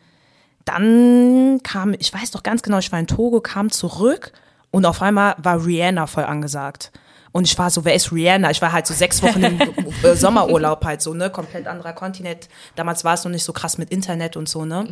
[0.66, 4.32] dann kam, ich weiß doch ganz genau, ich war in Togo, kam zurück
[4.76, 6.92] und auf einmal war Rihanna voll angesagt.
[7.36, 8.50] Und ich war so, wer ist Rihanna?
[8.52, 9.60] Ich war halt so sechs Wochen im
[10.04, 11.30] äh, Sommerurlaub halt so, ne?
[11.30, 12.48] Komplett anderer Kontinent.
[12.78, 14.88] Damals war es noch nicht so krass mit Internet und so, ne?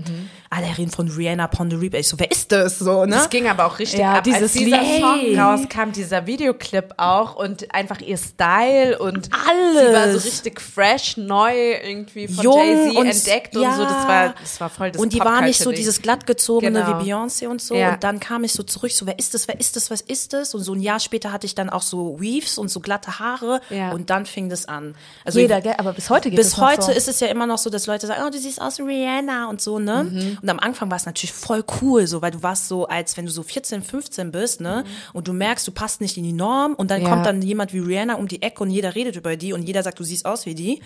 [0.50, 2.00] Alle reden von Rihanna Pon the Reaper.
[2.00, 2.80] Ich so, wer ist das?
[2.80, 3.12] So, ne?
[3.16, 4.26] Das ging aber auch richtig Ja, ab.
[4.26, 5.00] dieses Als dieser Lied.
[5.00, 9.88] Song rauskam, dieser Videoclip auch und einfach ihr Style und Alles.
[9.88, 13.74] sie war so richtig fresh, neu irgendwie von Jung Jay-Z und- entdeckt und ja.
[13.74, 13.84] so.
[13.84, 17.00] Das war, das war voll das und die war nicht so dieses glattgezogene Genau.
[17.00, 17.74] wie Beyoncé und so.
[17.74, 17.94] Ja.
[17.94, 20.34] Und dann kam ich so zurück, so, wer ist das, wer ist das, was ist
[20.34, 20.54] das?
[20.54, 23.62] Und so ein Jahr später hatte ich dann auch so Weaves und so glatte Haare.
[23.70, 23.92] Ja.
[23.92, 24.96] Und dann fing das an.
[25.26, 25.76] Also Jeder, gell?
[25.78, 26.92] Aber bis heute geht bis heute so.
[26.92, 29.50] ist es ja immer noch so, dass Leute sagen, oh, du siehst aus wie Rihanna
[29.50, 30.06] und so, ne?
[30.10, 30.38] Mhm.
[30.42, 33.26] Und am Anfang war es natürlich voll cool, so, weil du warst so, als wenn
[33.26, 34.84] du so 14, 15 bist, ne?
[35.14, 37.10] Und du merkst, du passt nicht in die Norm und dann Ja.
[37.10, 39.84] kommt dann jemand wie Rihanna um die Ecke und jeder redet über die und jeder
[39.84, 40.82] sagt, du siehst aus wie die.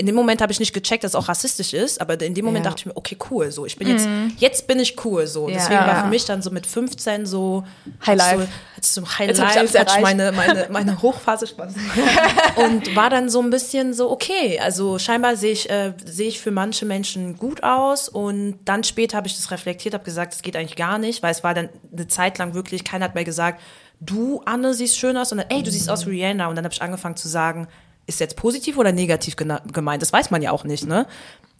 [0.00, 2.46] In dem Moment habe ich nicht gecheckt, dass es auch rassistisch ist, aber in dem
[2.46, 2.70] Moment Ja.
[2.70, 4.08] dachte ich mir, okay, cool, so, ich bin jetzt,
[4.38, 5.46] jetzt bin ich cool, so.
[5.46, 5.56] Ja.
[5.56, 7.64] Deswegen war für mich dann so mit 15 so
[8.06, 8.48] Highlife.
[8.80, 10.00] So, so High Jetzt ich Life, hatte ich erreicht.
[10.00, 11.74] meine, meine, meine Hochphase Spaß.
[12.56, 16.40] und war dann so ein bisschen so, okay, also scheinbar sehe ich, äh, sehe ich
[16.40, 20.40] für manche Menschen gut aus und dann später habe ich das reflektiert, habe gesagt, das
[20.40, 23.24] geht eigentlich gar nicht, weil es war dann eine Zeit lang wirklich, keiner hat mir
[23.24, 23.60] gesagt,
[24.00, 26.72] du, Anne, siehst schön aus, sondern ey, du siehst aus wie Rihanna und dann habe
[26.72, 27.68] ich angefangen zu sagen,
[28.10, 30.02] ist jetzt positiv oder negativ gemeint?
[30.02, 31.06] Das weiß man ja auch nicht, ne?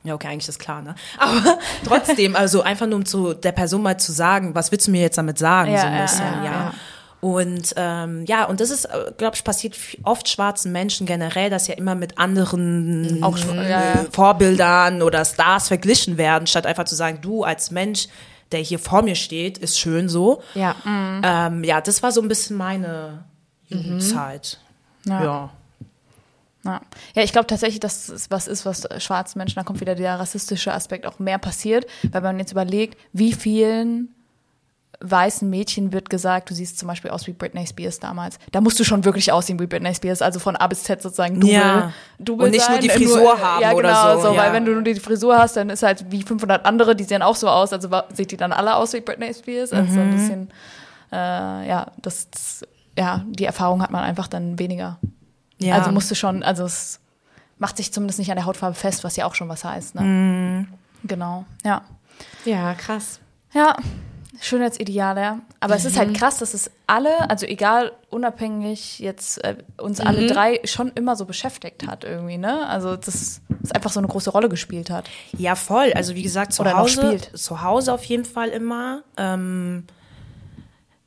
[0.03, 0.95] Ja, okay, eigentlich ist klar, ne?
[1.19, 4.91] Aber trotzdem, also einfach nur um zu der Person mal zu sagen, was willst du
[4.91, 6.51] mir jetzt damit sagen, Ja, so ein bisschen, ja, ja.
[6.53, 6.75] ja.
[7.21, 11.75] Und ähm, ja, und das ist, glaube ich, passiert oft schwarzen Menschen generell, dass ja
[11.75, 16.95] immer mit anderen Auch schwa- ja, äh, Vorbildern oder Stars verglichen werden, statt einfach zu
[16.95, 18.09] sagen, du als Mensch,
[18.53, 20.43] der hier vor mir steht, ist schön so.
[20.55, 20.75] Ja.
[20.87, 23.23] Ähm, ja, das war so ein bisschen meine
[23.69, 24.59] Jugendzeit.
[25.05, 25.23] Ja.
[25.25, 25.51] ja.
[26.64, 26.81] Ja,
[27.14, 30.18] ja ich glaube tatsächlich, dass es was ist, was schwarzen Menschen, da kommt wieder der
[30.20, 34.14] rassistische Aspekt auch mehr passiert, weil man jetzt überlegt, wie vielen
[35.03, 38.38] weißen Mädchen wird gesagt, du siehst zum Beispiel aus wie Britney Spears damals.
[38.53, 41.40] Da musst du schon wirklich aussehen wie Britney Spears, also von A bis Z sozusagen
[41.40, 41.55] Double.
[41.55, 41.92] Ja.
[42.18, 44.42] Double Und nicht nur sein, die äh, Frisur haben ja, oder genau, so, ja.
[44.42, 47.23] weil wenn du nur die Frisur hast, dann ist halt wie 500 andere, die sehen
[47.23, 50.09] auch so aus, also sieht die dann alle aus wie Britney Spears, also so ein
[50.09, 50.12] Mhm.
[50.12, 50.51] bisschen,
[51.12, 52.62] äh, ja, das, das,
[52.99, 54.99] ja, die Erfahrung hat man einfach dann weniger.
[55.61, 55.77] Ja.
[55.77, 57.01] Also musst du schon, also es
[57.59, 59.94] macht sich zumindest nicht an der Hautfarbe fest, was ja auch schon was heißt.
[59.94, 60.01] Ne?
[60.03, 60.68] Mhm.
[61.05, 61.83] Genau, ja.
[62.44, 63.20] Ja, krass.
[63.53, 63.77] Ja,
[64.40, 65.40] Schönheitsideale.
[65.61, 70.27] Aber es ist halt krass, dass es alle, also egal, unabhängig jetzt äh, uns alle
[70.27, 72.66] drei schon immer so beschäftigt hat irgendwie, ne?
[72.66, 75.11] Also das es einfach so eine große Rolle gespielt hat.
[75.37, 75.92] Ja, voll.
[75.94, 77.38] Also wie gesagt, zu Oder Hause, spielt.
[77.38, 79.03] zu Hause auf jeden Fall immer.
[79.18, 79.85] Ähm,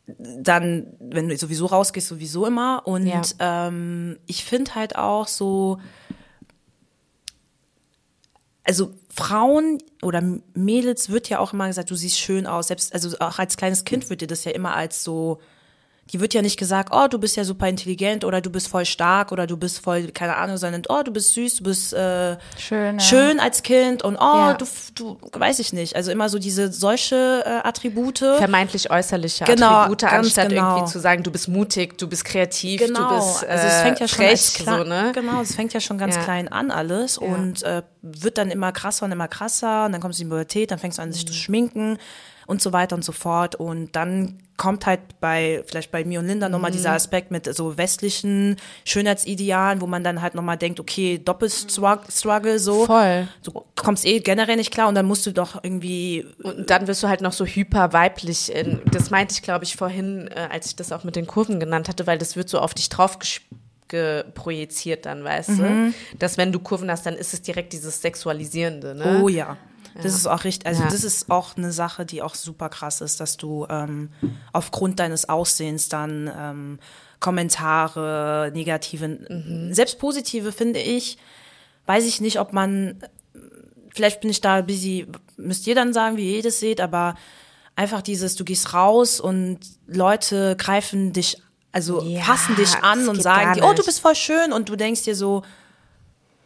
[0.06, 2.84] dann, wenn du sowieso rausgehst, sowieso immer.
[2.86, 3.22] Und Ja.
[3.68, 5.80] ähm, ich finde halt auch so,
[8.66, 10.22] also Frauen oder
[10.54, 12.68] Mädels wird ja auch immer gesagt, du siehst schön aus.
[12.68, 15.40] Selbst, also auch als kleines Kind wird dir das ja immer als so,
[16.12, 18.86] die wird ja nicht gesagt, oh, du bist ja super intelligent oder du bist voll
[18.86, 22.38] stark oder du bist voll, keine Ahnung, sondern, oh, du bist süß, du bist äh,
[22.58, 23.00] Schön, ja.
[23.00, 24.54] schön als Kind und oh, Ja.
[24.54, 25.96] du, du, weiß ich nicht.
[25.96, 28.20] Also immer so diese solche äh, Attribute.
[28.20, 30.76] Vermeintlich äußerliche Genau, Attribute, anstatt genau.
[30.76, 33.82] irgendwie zu sagen, du bist mutig, du bist kreativ, Genau, du bist äh, also es
[33.82, 35.12] fängt ja schon frech, so, ne?
[35.16, 36.24] genau, es fängt ja schon ganz Ja.
[36.24, 40.20] klein an alles und äh, wird dann immer krasser und immer krasser und dann kommst
[40.20, 41.28] du in die Pubertät, dann fängst du an sich Mhm.
[41.28, 41.98] zu schminken
[42.48, 46.28] und so weiter und so fort und dann kommt halt bei vielleicht bei mir und
[46.28, 46.76] Linda nochmal Mhm.
[46.76, 52.86] dieser Aspekt mit so westlichen Schönheitsidealen, wo man dann halt nochmal denkt, okay, Doppelstruggle so.
[52.86, 53.28] Voll.
[53.44, 57.02] Du kommst eh generell nicht klar und dann musst du doch irgendwie Und dann wirst
[57.04, 58.54] du halt noch so hyper weiblich.
[58.54, 61.60] In, das meinte ich, glaube ich, vorhin, äh, als ich das auch mit den Kurven
[61.60, 63.42] genannt hatte, weil das wird so auf dich drauf ges-
[63.88, 65.94] geprojiziert dann, weißt Mhm.
[66.12, 66.18] du?
[66.20, 69.20] Dass wenn du Kurven hast, dann ist es direkt dieses Sexualisierende, ne?
[69.22, 69.58] Oh ja.
[70.02, 70.90] Das ist auch richtig, also Ja.
[70.90, 74.10] das ist auch eine Sache, die auch super krass ist, dass du ähm,
[74.52, 76.80] aufgrund deines Aussehens dann ähm,
[77.20, 79.74] Kommentare, negative, Mhm.
[79.74, 81.18] selbst positive finde ich,
[81.86, 83.02] weiß ich nicht, ob man,
[83.94, 87.16] vielleicht bin ich da bisschen, müsst ihr dann sagen, wie ihr das seht, aber
[87.76, 91.38] einfach dieses, du gehst raus und Leute greifen dich,
[91.72, 94.76] also Ja, fassen dich an und sagen dir, oh, du bist voll schön und du
[94.76, 95.44] denkst dir so,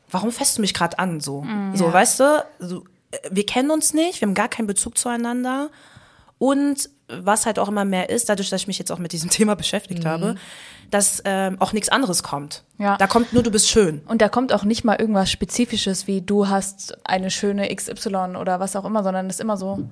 [0.10, 1.42] warum fässt du mich gerade an so?
[1.42, 1.76] Mhm.
[1.76, 2.46] so, weißt du?
[2.60, 2.84] So,
[3.32, 5.70] wir kennen uns nicht, wir haben gar keinen Bezug zueinander.
[6.39, 9.30] Und was halt auch immer mehr ist, dadurch, dass ich mich jetzt auch mit diesem
[9.32, 10.08] Thema beschäftigt Mhm.
[10.10, 10.36] habe,
[10.91, 12.63] dass ähm, auch nichts anderes kommt.
[12.78, 12.98] Ja.
[12.98, 14.02] Da kommt nur, du bist schön.
[14.08, 18.60] Und da kommt auch nicht mal irgendwas Spezifisches wie du hast eine schöne XY oder
[18.60, 19.88] was auch immer, sondern es ist immer so,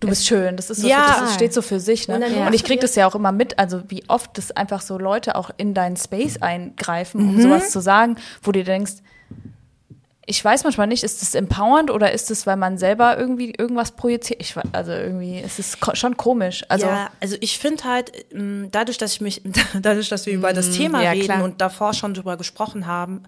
[0.00, 0.56] du bist schön.
[0.56, 1.18] Das ist so, Ja.
[1.20, 2.06] das steht so für sich.
[2.08, 2.16] Ne?
[2.16, 4.80] Und Und, dann- ich krieg das ja auch immer mit, also wie oft das einfach
[4.82, 7.42] so Leute auch in deinen Space eingreifen, um Mhm.
[7.42, 8.94] sowas zu sagen, wo du denkst,
[10.26, 13.90] ich weiß manchmal nicht, ist das empowernd oder ist es, weil man selber irgendwie irgendwas
[13.92, 14.40] projiziert?
[14.40, 16.64] Ich, also irgendwie ist es ko schon komisch.
[16.68, 19.42] Also ja, also ich finde halt, ähm, dadurch, dass ich mich,
[19.80, 21.04] dadurch, dass wir über das Thema Mhm.
[21.04, 21.42] ja, reden klar.
[21.44, 23.24] und davor schon drüber gesprochen haben,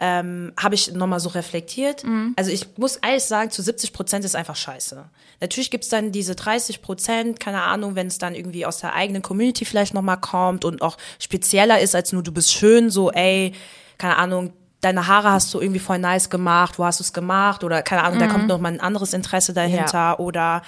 [0.00, 2.04] ähm, habe ich nochmal so reflektiert.
[2.04, 2.34] Mhm.
[2.36, 5.04] Also ich muss ehrlich sagen, zu 70 Prozent ist einfach scheiße.
[5.40, 9.22] Natürlich gibt's dann diese 30 Prozent, keine Ahnung, wenn es dann irgendwie aus der eigenen
[9.22, 13.52] Community vielleicht nochmal kommt und auch spezieller ist als nur du bist schön, so ey,
[13.96, 17.64] keine Ahnung, deine Haare hast du irgendwie voll nice gemacht, wo hast du es gemacht
[17.64, 20.62] oder keine Ahnung, da kommt noch mal ein anderes Interesse dahinter oder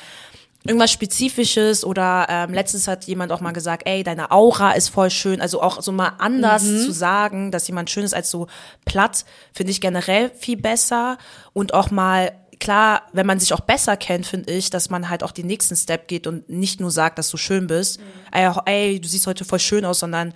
[0.65, 5.11] irgendwas Spezifisches oder ähm, letztens hat jemand auch mal gesagt, ey, deine Aura ist voll
[5.11, 5.41] schön.
[5.41, 8.47] Also auch so mal anders zu sagen, dass jemand schön ist als so
[8.85, 11.17] platt, finde ich generell viel besser.
[11.55, 15.23] Und auch mal, klar, wenn man sich auch besser kennt, finde ich, dass man halt
[15.23, 17.99] auch den nächsten Step geht und nicht nur sagt, dass du schön bist.
[18.31, 20.35] Ey, ey, du siehst heute voll schön aus, sondern,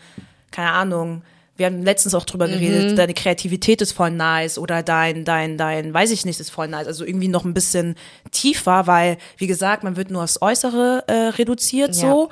[0.51, 1.23] keine Ahnung,
[1.57, 5.95] wir haben letztens auch drüber geredet, deine Kreativität ist voll nice oder dein, dein, dein,
[5.95, 6.87] weiß ich nicht, ist voll nice.
[6.87, 7.95] Also irgendwie noch ein bisschen
[8.33, 12.31] tiefer, weil, wie gesagt, man wird nur aufs Äußere äh, reduziert so.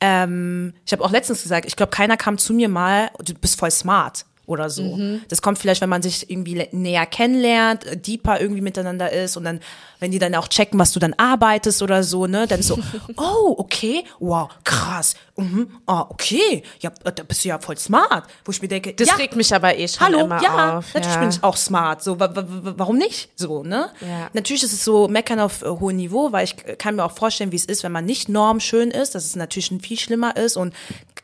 [0.00, 3.58] Ähm, ich habe auch letztens gesagt, ich glaube, keiner kam zu mir mal, du bist
[3.58, 4.82] voll smart oder so.
[4.96, 5.20] Mhm.
[5.28, 9.44] Das kommt vielleicht, wenn man sich irgendwie näher kennenlernt, äh, deeper irgendwie miteinander ist und
[9.44, 9.60] dann,
[10.00, 12.78] wenn die dann auch checken, was du dann arbeitest oder so, ne, dann so,
[13.16, 18.24] oh, okay, wow, krass, mhm, ah, okay, ja, äh, da bist du ja voll smart,
[18.44, 20.94] wo ich mir denke, Das ja, regt mich aber eh schon Hallo, immer ja, auf.
[20.94, 21.20] natürlich ja.
[21.20, 22.02] bin ich auch smart.
[22.02, 23.28] So, wa wa wa- warum nicht?
[23.36, 23.90] So, ne?
[24.00, 24.30] Ja.
[24.32, 27.52] Natürlich ist es so meckern auf äh, hohem Niveau, weil ich kann mir auch vorstellen,
[27.52, 30.72] wie es ist, wenn man nicht normschön ist, dass es natürlich viel schlimmer ist und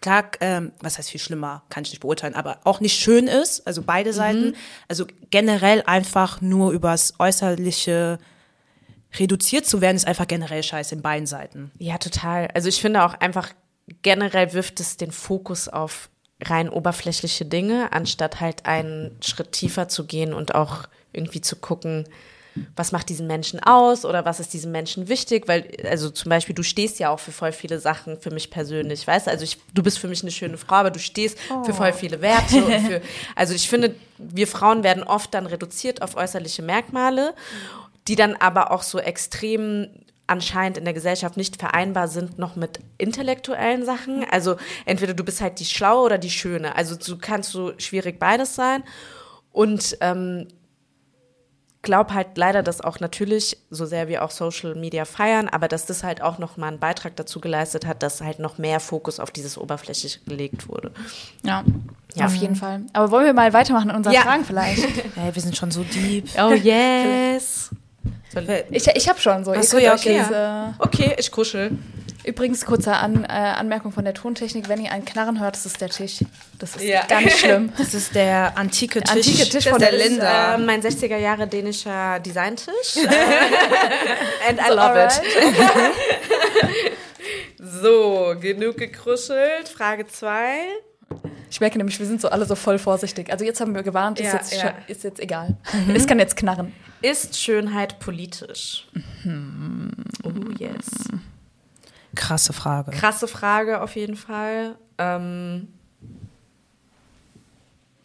[0.04, 3.66] klar, ähm, was heißt viel schlimmer, kann ich nicht beurteilen, aber auch nicht schön ist,
[3.66, 4.14] also beide Mhm.
[4.14, 4.56] Seiten.
[4.86, 8.18] Also generell einfach nur übers Äußerliche
[9.18, 11.70] reduziert zu werden, ist einfach generell scheiße in beiden Seiten.
[11.78, 12.48] Ja, total.
[12.52, 13.48] Also ich finde auch einfach
[14.02, 16.10] generell wirft es den Fokus auf
[16.42, 22.04] rein oberflächliche Dinge, anstatt halt einen Schritt tiefer zu gehen und auch irgendwie zu gucken,
[22.76, 26.54] was macht diesen Menschen aus oder was ist diesem Menschen wichtig, weil, also zum Beispiel,
[26.54, 29.58] du stehst ja auch für voll viele Sachen für mich persönlich, weißt du, also ich,
[29.74, 33.02] du bist für mich eine schöne Frau, aber du stehst für voll viele Werte für,
[33.36, 37.34] also ich finde, wir Frauen werden oft dann reduziert auf äußerliche Merkmale,
[38.06, 39.88] die dann aber auch so extrem
[40.26, 44.24] anscheinend in der Gesellschaft nicht vereinbar sind noch mit intellektuellen Sachen.
[44.30, 46.76] Also entweder du bist halt die Schlaue oder die Schöne.
[46.76, 48.84] Also du kannst so schwierig beides sein.
[49.52, 50.48] Und ähm,
[51.84, 55.86] glaub halt leider, dass auch natürlich, so sehr wir auch Social Media feiern, aber dass
[55.86, 59.20] das halt auch noch mal einen Beitrag dazu geleistet hat, dass halt noch mehr Fokus
[59.20, 60.90] auf dieses Oberflächliche gelegt wurde.
[61.44, 61.62] ja,
[62.16, 62.26] Ja.
[62.26, 62.80] auf jeden Fall.
[62.92, 64.22] Aber wollen wir mal weitermachen in unseren Ja.
[64.22, 64.82] Fragen vielleicht?
[65.16, 66.26] Ey, wir sind schon so deep.
[66.42, 67.70] Oh yes.
[68.70, 69.52] Ich, ich habe schon so.
[69.52, 70.16] Ihr Ach so, könnt ja, okay.
[70.16, 71.78] jetzt, äh, Okay, ich kuschel.
[72.24, 74.68] Übrigens, kurze An, äh, Anmerkung von der Tontechnik.
[74.68, 76.24] Wenn ihr ein Knarren hört, das ist der Tisch.
[76.58, 77.04] Das ist Ja.
[77.06, 77.72] ganz schlimm.
[77.76, 80.54] Das ist der antike Tisch, Antike Tisch von Das der ist, Linda.
[80.54, 82.96] äh, mein 60er Jahre dänischer Designtisch.
[84.48, 85.20] And I love it.
[87.58, 89.68] So, genug gekruschelt.
[89.68, 90.56] Frage 2.
[91.50, 93.30] Ich merke nämlich, wir sind so alle so voll vorsichtig.
[93.30, 94.60] Also jetzt haben wir gewarnt, ist, Ja, jetzt, ja.
[94.60, 95.56] schon- ist jetzt egal.
[95.94, 96.72] Es kann jetzt knarren.
[97.00, 98.86] Ist Schönheit politisch?
[100.24, 100.86] Oh, yes.
[102.14, 102.90] Krasse Frage.
[102.92, 104.76] Krasse Frage auf jeden Fall.
[104.98, 105.68] Ähm,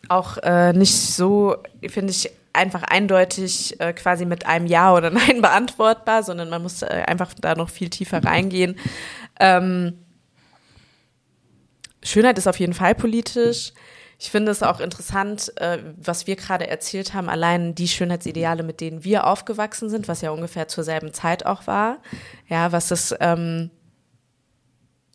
[0.08, 1.58] auch äh, nicht so,
[1.88, 6.82] finde ich, einfach eindeutig äh, quasi mit einem Ja oder Nein beantwortbar, sondern man muss
[6.82, 8.78] äh, einfach da noch viel tiefer reingehen.
[9.40, 9.98] Ähm,
[12.04, 13.74] Schönheit ist auf jeden Fall politisch.
[14.22, 18.82] Ich finde es auch interessant, äh, was wir gerade erzählt haben, allein die Schönheitsideale, mit
[18.82, 22.00] denen wir aufgewachsen sind, was ja ungefähr zur selben Zeit auch war.
[22.50, 23.70] Ja, was es ähm,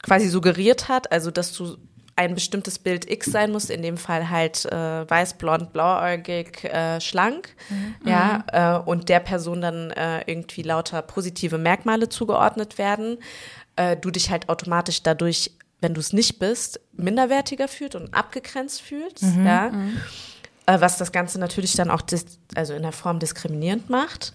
[0.05, 1.77] quasi suggeriert hat, also dass du
[2.17, 7.01] ein bestimmtes Bild X sein musst, in dem Fall halt äh, weiß, blond, blauäugig, äh,
[7.01, 7.57] schlank,
[8.05, 13.19] ja, äh, und der Person dann äh, irgendwie lauter positive Merkmale zugeordnet werden,
[13.75, 15.51] äh, du dich halt automatisch dadurch,
[15.81, 19.73] wenn du es nicht bist, minderwertiger fühlt und abgegrenzt fühlst, ja.
[20.67, 22.03] Äh, was das Ganze natürlich dann auch
[22.55, 24.33] also in der Form diskriminierend macht.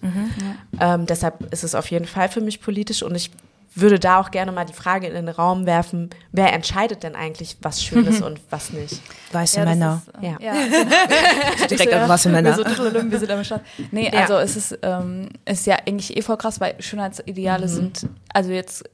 [0.78, 3.30] Ähm, deshalb ist es auf jeden Fall für mich politisch und ich
[3.74, 7.56] würde da auch gerne mal die Frage in den Raum werfen, wer entscheidet denn eigentlich,
[7.62, 9.00] was schön ist und was nicht?
[9.32, 10.02] Weiße Ja, Männer.
[10.06, 10.36] Ist, äh, Ja.
[10.40, 11.66] ja.
[11.70, 12.56] Direkt auf weiße Männer.
[12.56, 13.62] Wir, so, wir sind am Start.
[13.92, 14.20] Nee, Ja.
[14.20, 18.84] also es ist, ähm, ist ja eigentlich eh voll krass, weil Schönheitsideale sind, also jetzt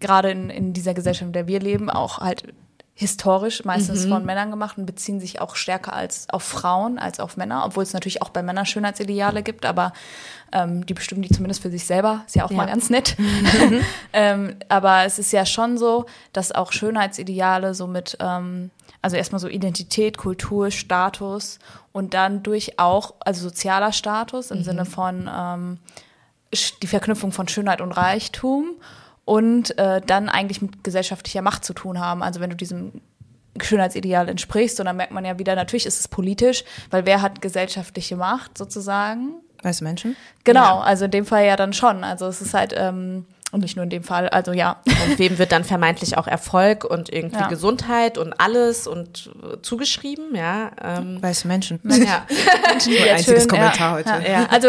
[0.00, 2.52] gerade in, in dieser Gesellschaft, in der wir leben, auch halt
[2.98, 7.36] historisch meistens von Männern gemacht und beziehen sich auch stärker als auf Frauen als auf
[7.36, 9.92] Männer, obwohl es natürlich auch bei Männern Schönheitsideale gibt, aber
[10.50, 12.22] ähm, die bestimmen die zumindest für sich selber.
[12.26, 12.56] Ist ja auch Ja.
[12.56, 13.14] mal ganz nett.
[14.14, 18.70] ähm, aber es ist ja schon so, dass auch Schönheitsideale so mit, ähm,
[19.02, 21.58] also erstmal so Identität, Kultur, Status
[21.92, 25.78] und dann durch auch, also sozialer Status im Sinne von ähm,
[26.80, 28.70] die Verknüpfung von Schönheit und Reichtum
[29.26, 32.22] und äh, dann eigentlich mit gesellschaftlicher Macht zu tun haben.
[32.22, 33.02] Also wenn du diesem
[33.60, 37.42] Schönheitsideal entsprichst, und dann merkt man ja wieder, natürlich ist es politisch, weil wer hat
[37.42, 39.34] gesellschaftliche Macht sozusagen?
[39.62, 40.16] Weiße Menschen?
[40.44, 42.04] Genau, also in dem Fall ja dann schon.
[42.04, 44.80] Also es ist halt, ähm, und nicht nur in dem Fall, also ja.
[44.86, 47.48] Und wem wird dann vermeintlich auch Erfolg und irgendwie Ja.
[47.48, 50.70] Gesundheit und alles und äh, zugeschrieben, ja.
[50.80, 51.80] Ähm, Weiße Menschen.
[51.84, 52.26] ja.
[52.70, 54.24] Menschen, die einziges schön, Kommentar ja, heute.
[54.30, 54.46] Ja, ja.
[54.50, 54.68] Also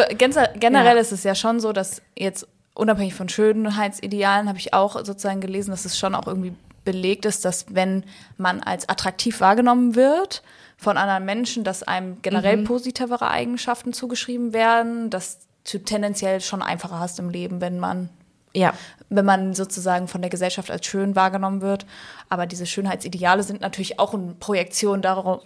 [0.55, 1.01] generell Ja.
[1.01, 2.47] ist es ja schon so, dass jetzt
[2.77, 6.53] unabhängig von Schönheitsidealen habe ich auch sozusagen gelesen, dass es schon auch irgendwie
[6.85, 8.03] belegt ist, dass wenn
[8.37, 10.41] man als attraktiv wahrgenommen wird
[10.77, 16.99] von anderen Menschen, dass einem generell positivere Eigenschaften zugeschrieben werden, dass du tendenziell schon einfacher
[16.99, 18.09] hast im Leben, wenn man
[18.53, 18.73] ja.
[19.09, 21.85] wenn man sozusagen von der Gesellschaft als schön wahrgenommen wird.
[22.29, 25.41] Aber diese Schönheitsideale sind natürlich auch eine Projektion davon,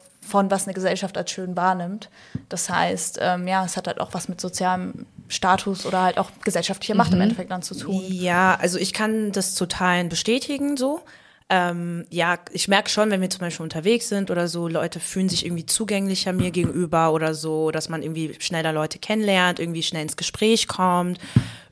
[0.49, 2.09] was eine Gesellschaft als schön wahrnimmt.
[2.49, 6.29] Das heißt, ähm, ja, es hat halt auch was mit sozialem Status oder halt auch
[6.43, 8.03] gesellschaftlicher Macht im Endeffekt dann zu tun.
[8.07, 11.01] Ja, also ich kann das zu Teilen bestätigen so.
[11.49, 15.27] Ähm, ja, ich merke schon, wenn wir zum Beispiel unterwegs sind oder so, Leute fühlen
[15.27, 20.03] sich irgendwie zugänglicher mir gegenüber oder so, dass man irgendwie schneller Leute kennenlernt, irgendwie schnell
[20.03, 21.19] ins Gespräch kommt,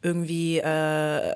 [0.01, 1.33] irgendwie, äh,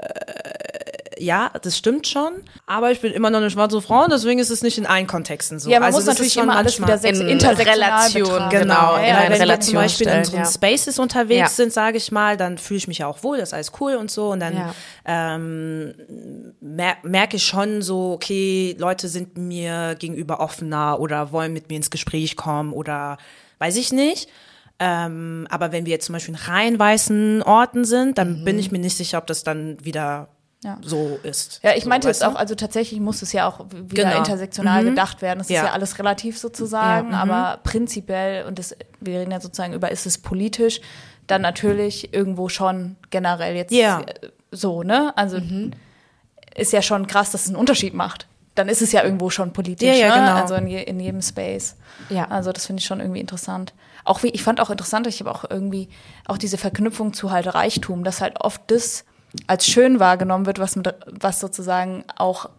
[1.20, 2.34] ja, das stimmt schon.
[2.66, 5.08] Aber ich bin immer noch eine schwarze Frau und deswegen ist es nicht in allen
[5.08, 5.70] Kontexten so.
[5.70, 8.50] Ja, man also muss natürlich schon immer alles wieder selbst in Relation, betrachten.
[8.60, 10.46] genau, ja, in ja, eine wenn wir Relation zum Beispiel in stellen, unseren ja.
[10.52, 11.48] Spaces unterwegs Ja.
[11.50, 13.96] sind, sage ich mal, dann fühle ich mich ja auch wohl, das ist alles cool
[13.96, 14.30] und so.
[14.32, 14.76] Und dann Ja.
[15.06, 15.94] ähm,
[16.60, 21.76] mer merke ich schon so, okay, Leute sind mir gegenüber offener oder wollen mit mir
[21.78, 23.18] ins Gespräch kommen oder
[23.60, 24.30] weiß ich nicht.
[24.86, 28.70] Ähm, aber wenn wir jetzt zum Beispiel in rein weißen Orten sind, dann bin ich
[28.72, 30.28] mir nicht sicher, ob das dann wieder
[30.64, 30.78] Ja.
[30.82, 31.62] so ist.
[31.64, 34.18] Ja, ich so, meinte jetzt auch, also tatsächlich muss es ja auch wieder Genau.
[34.18, 35.40] intersektional gedacht werden.
[35.40, 35.62] Das Ja.
[35.62, 40.06] ist ja alles relativ sozusagen, aber prinzipiell, und das, wir reden ja sozusagen über, ist
[40.06, 40.82] es politisch,
[41.28, 44.02] dann natürlich irgendwo schon generell jetzt Ja.
[44.02, 45.14] äh, so, ne?
[45.18, 45.40] Also
[46.56, 48.28] ist ja schon krass, dass es einen Unterschied macht.
[48.56, 50.22] Dann ist es ja irgendwo schon politisch, Ja, ja, ne?
[50.28, 50.42] genau.
[50.42, 51.76] Also in, je, in jedem Space.
[52.10, 52.26] Ja.
[52.30, 53.74] Also das finde ich schon irgendwie interessant.
[54.06, 55.90] Auch wie, ich fand auch interessant, ich habe auch irgendwie
[56.26, 59.06] auch diese Verknüpfung zu halt Reichtum, dass halt oft das
[59.48, 62.50] als schön wahrgenommen wird, was, mit, was sozusagen auch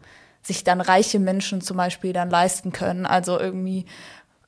[0.42, 3.07] sich dann reiche Menschen zum Beispiel dann leisten können.
[3.07, 3.86] Also irgendwie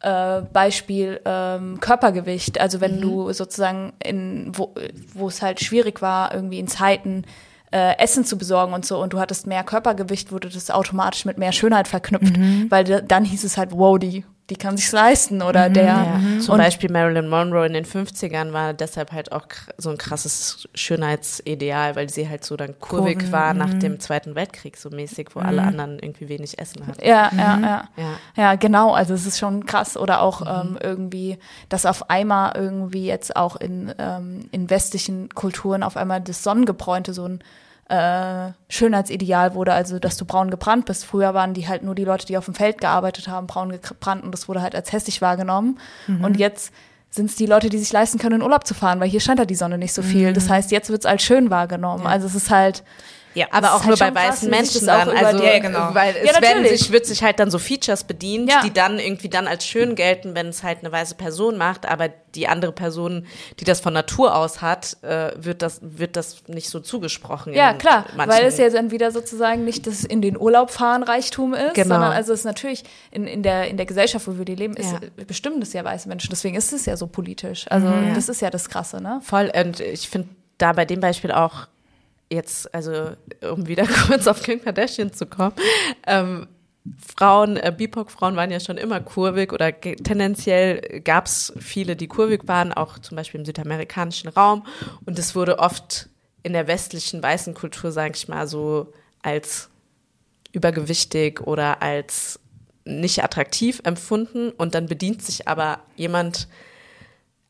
[0.00, 2.60] äh, Beispiel ähm, Körpergewicht.
[2.60, 4.74] Also wenn du sozusagen in, wo,
[5.14, 7.24] wo es halt schwierig war, irgendwie in Zeiten
[7.72, 11.38] äh, Essen zu besorgen und so und du hattest mehr Körpergewicht, wurde das automatisch mit
[11.38, 12.36] mehr Schönheit verknüpft,
[12.70, 15.84] weil da- dann hieß es halt, wow, die, die kann sich's leisten oder der.
[15.84, 16.20] Ja.
[16.40, 20.68] Zum Und- Beispiel Marilyn Monroe in den 50ern war deshalb halt auch so ein krasses
[20.74, 25.30] Schönheitsideal, weil sie halt so dann kurvig Kurven, war nach dem Zweiten Weltkrieg so mäßig,
[25.34, 27.04] wo alle anderen irgendwie wenig Essen hatten.
[27.04, 27.88] Ja, ja, ja.
[27.96, 28.10] Ja.
[28.36, 28.92] Ja, genau.
[28.92, 29.96] Also es ist schon krass.
[29.96, 31.38] Oder auch ähm, irgendwie,
[31.68, 37.12] dass auf einmal irgendwie jetzt auch in, ähm, in westlichen Kulturen auf einmal das Sonnengebräunte
[37.12, 37.40] so ein
[37.88, 41.04] äh, Schönheitsideal wurde, also dass du braun gebrannt bist.
[41.04, 44.24] Früher waren die halt nur die Leute, die auf dem Feld gearbeitet haben, braun gebrannt
[44.24, 45.78] und das wurde halt als hässlich wahrgenommen.
[46.06, 46.24] Mhm.
[46.24, 46.72] Und jetzt
[47.10, 49.38] sind es die Leute, die sich leisten können, in Urlaub zu fahren, weil hier scheint
[49.38, 50.30] halt die Sonne nicht so viel.
[50.30, 50.34] Mhm.
[50.34, 52.06] Das heißt, jetzt wird es als schön wahrgenommen.
[52.06, 52.82] Also es ist halt,
[53.36, 55.10] Ja, Aber auch nur halt bei krass, weißen Menschen dann.
[55.10, 55.90] Also, die- Ja, genau.
[55.92, 56.80] weil Ja, es werden natürlich.
[56.80, 58.62] sich, wird sich halt dann so Features bedient, Ja.
[58.62, 62.08] die dann irgendwie dann als schön gelten, wenn es halt eine weiße Person macht, aber
[62.34, 63.26] die andere Person,
[63.60, 67.52] die das von Natur aus hat, äh, wird das, wird das nicht so zugesprochen.
[67.52, 71.02] Ja, in klar, weil es ja dann wieder sozusagen nicht das in den Urlaub fahren
[71.02, 71.94] Reichtum ist, Genau.
[71.94, 74.74] sondern also es ist natürlich in, in, der, in der Gesellschaft, wo wir die leben,
[74.76, 75.00] ist, Ja.
[75.26, 76.30] bestimmen das ja weiße Menschen.
[76.30, 77.66] Deswegen ist es ja so politisch.
[77.70, 78.14] Also Mhm.
[78.14, 79.20] das ist ja das Krasse, ne?
[79.22, 81.66] Voll, und ich finde da bei dem Beispiel auch
[82.30, 83.12] jetzt, also
[83.50, 85.54] um wieder kurz auf Kim Kardashian zu kommen,
[86.06, 86.48] ähm,
[87.16, 92.46] Frauen, äh, BIPOC-Frauen waren ja schon immer kurvig oder tendenziell gab es viele, die kurvig
[92.46, 94.64] waren, auch zum Beispiel im südamerikanischen Raum.
[95.04, 96.08] Und es wurde oft
[96.42, 99.68] in der westlichen weißen Kultur, sage ich mal, so als
[100.52, 102.38] übergewichtig oder als
[102.84, 104.50] nicht attraktiv empfunden.
[104.50, 106.46] Und dann bedient sich aber jemand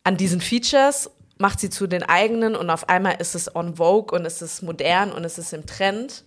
[0.02, 4.16] an diesen Features, macht sie zu den eigenen und auf einmal ist es on Vogue
[4.18, 6.24] und es ist modern und es ist im Trend.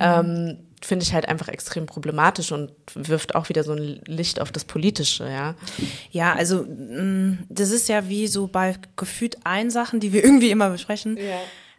[0.00, 4.50] Ähm, Finde ich halt einfach extrem problematisch und wirft auch wieder so ein Licht auf
[4.50, 5.54] das Politische, ja.
[6.10, 10.50] Ja, also mh, das ist ja wie so bei gefühlt allen Sachen, die wir irgendwie
[10.50, 11.18] immer besprechen.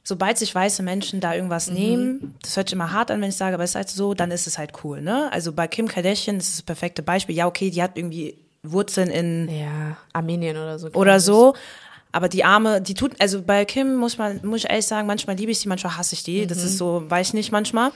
[0.06, 3.36] Sobald sich weiße Menschen da irgendwas nehmen, das hört sich immer hart an, wenn ich
[3.38, 5.30] sage, aber es ist halt so, dann ist es halt cool, ne?
[5.32, 7.36] Also bei Kim Kardashian ist das perfekte Beispiel.
[7.36, 10.88] Ja, okay, die hat irgendwie Wurzeln in Ja, Armenien oder so.
[10.94, 11.56] oder so.
[12.14, 15.36] Aber die Arme, die tut, also bei Kim muss man, muss ich ehrlich sagen, manchmal
[15.36, 16.46] liebe ich sie, manchmal hasse ich die.
[16.46, 17.92] Das ist so, weiß ich nicht manchmal.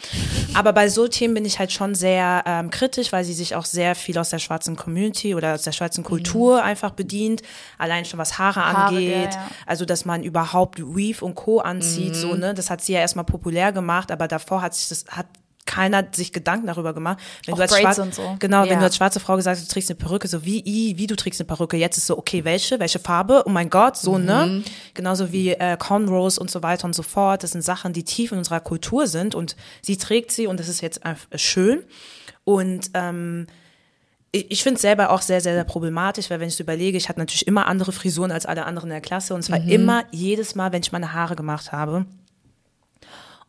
[0.55, 3.65] Aber bei so Themen bin ich halt schon sehr ähm, kritisch, weil sie sich auch
[3.65, 7.43] sehr viel aus der schwarzen Community oder aus der schwarzen Kultur einfach bedient.
[7.77, 9.11] Allein schon was Haare, Haare, angeht.
[9.11, 9.51] ja, ja.
[9.67, 11.59] Also, dass man überhaupt Weave und Co.
[11.59, 12.55] anzieht, so, ne.
[12.55, 15.27] Das hat sie ja erstmal populär gemacht, aber davor hat sich das, hat
[15.77, 17.19] keiner sich Gedanken darüber gemacht.
[17.45, 18.35] Wenn Auch du als Braids Schwar- und so.
[18.39, 18.79] Genau, wenn Ja.
[18.79, 21.15] du als schwarze Frau gesagt hast, du trägst eine Perücke, so wie, i, wie du
[21.15, 21.77] trägst eine Perücke.
[21.77, 23.43] Jetzt ist so, okay, welche, welche Farbe?
[23.45, 24.63] Oh mein Gott, so, ne?
[24.95, 27.43] Genauso wie äh, Cornrows und so weiter und so fort.
[27.43, 30.67] Das sind Sachen, die tief in unserer Kultur sind und sie trägt sie und das
[30.67, 31.83] ist jetzt einfach schön.
[32.43, 33.45] Und ähm,
[34.31, 37.07] ich finde es selber auch sehr, sehr, sehr problematisch, weil wenn ich so überlege, ich
[37.09, 40.03] hatte natürlich immer andere Frisuren als alle anderen in der Klasse und es war immer
[40.11, 42.05] jedes Mal, wenn ich meine Haare gemacht habe,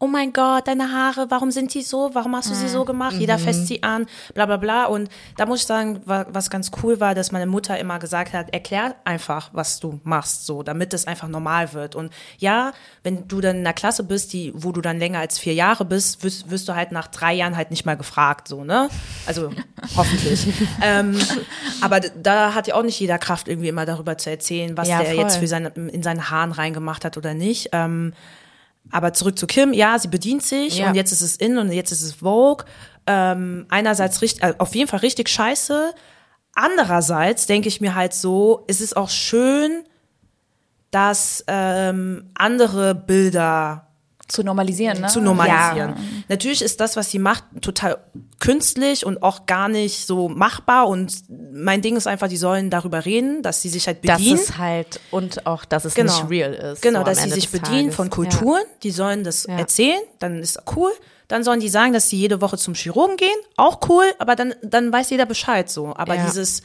[0.00, 2.10] oh mein Gott, deine Haare, warum sind die so?
[2.12, 3.16] Warum hast du sie so gemacht?
[3.16, 4.84] Jeder fässt sie an, bla bla bla.
[4.84, 8.32] Und da muss ich sagen, wa- was ganz cool war, dass meine Mutter immer gesagt
[8.32, 11.96] hat, erklär einfach, was du machst, so, damit es einfach normal wird.
[11.96, 12.72] Und ja,
[13.02, 15.84] wenn du dann in einer Klasse bist, die, wo du dann länger als vier Jahre
[15.84, 18.88] bist, wirst, wirst du halt nach drei Jahren halt nicht mal gefragt, so, ne?
[19.26, 19.50] Also
[19.96, 20.46] hoffentlich.
[20.80, 21.18] ähm,
[21.80, 24.98] aber da hat ja auch nicht jeder Kraft, irgendwie immer darüber zu erzählen, was Ja,
[25.02, 25.24] der voll.
[25.24, 27.70] jetzt für seine, in seine Haaren reingemacht hat oder nicht.
[27.72, 28.12] Ähm,
[28.90, 30.88] aber zurück zu Kim, ja, sie bedient sich Ja.
[30.88, 32.64] und jetzt ist es in und jetzt ist es Vogue.
[33.06, 35.92] Ähm, einerseits richtig, äh, auf jeden Fall richtig scheiße.
[36.54, 39.84] Andererseits denke ich mir halt so, es ist auch schön,
[40.90, 43.87] dass ähm, andere Bilder
[44.28, 45.06] Zu normalisieren, ne?
[45.08, 45.94] zu normalisieren.
[46.28, 47.96] Natürlich ist das, was sie macht, total
[48.40, 50.86] künstlich und auch gar nicht so machbar.
[50.88, 51.12] Und
[51.52, 54.38] mein Ding ist einfach, die sollen darüber reden, dass sie sich halt Das bedienen.
[54.38, 56.12] ist halt, und auch, dass es Genau.
[56.20, 56.82] nicht real ist.
[56.82, 57.96] Genau, so dass sie sich bedienen Tages.
[57.96, 59.56] von Kulturen, die sollen das Ja.
[59.58, 60.90] erzählen, dann ist cool.
[61.26, 64.54] Dann sollen die sagen, dass sie jede Woche zum Chirurgen gehen, auch cool, aber dann,
[64.62, 65.94] dann weiß jeder Bescheid so.
[65.96, 66.24] Aber Ja.
[66.24, 66.62] dieses,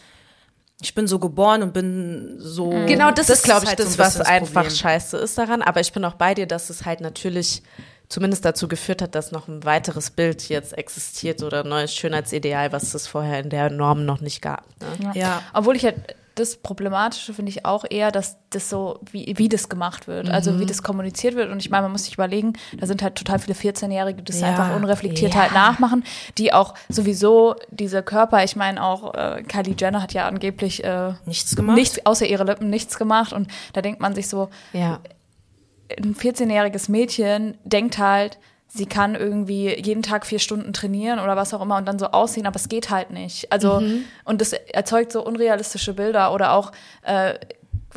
[0.81, 2.69] ich bin so geboren und bin so.
[2.69, 5.61] Genau, das, ist, glaube ich, halt so das, ein was bisschen einfach scheiße ist daran.
[5.61, 7.63] Aber ich bin auch bei dir, dass es halt natürlich
[8.09, 12.71] zumindest dazu geführt hat, dass noch ein weiteres Bild jetzt existiert oder ein neues Schönheitsideal,
[12.71, 14.65] was es vorher in der Norm noch nicht gab.
[14.99, 15.11] Ne?
[15.15, 15.41] Ja.
[15.53, 19.69] Obwohl ich halt das Problematische finde ich auch eher, dass das so, wie, wie das
[19.69, 20.59] gemacht wird, also Mhm.
[20.61, 21.51] wie das kommuniziert wird.
[21.51, 24.41] Und ich meine, man muss sich überlegen, da sind halt total viele 14-Jährige, die das
[24.41, 25.41] Ja, einfach unreflektiert ja.
[25.41, 26.03] halt nachmachen,
[26.37, 31.13] die auch sowieso diese Körper, ich meine auch äh, Kylie Jenner hat ja angeblich äh,
[31.25, 31.75] Nichts gemacht.
[31.77, 33.31] nichts, außer ihre Lippen nichts gemacht.
[33.33, 34.99] Und da denkt man sich so, Ja.
[35.97, 38.39] ein 14-jähriges Mädchen denkt halt,
[38.73, 42.07] sie kann irgendwie jeden Tag vier Stunden trainieren oder was auch immer und dann so
[42.07, 43.51] aussehen, aber es geht halt nicht.
[43.51, 43.81] Also,
[44.25, 46.71] und das erzeugt so unrealistische Bilder oder auch
[47.03, 47.35] äh,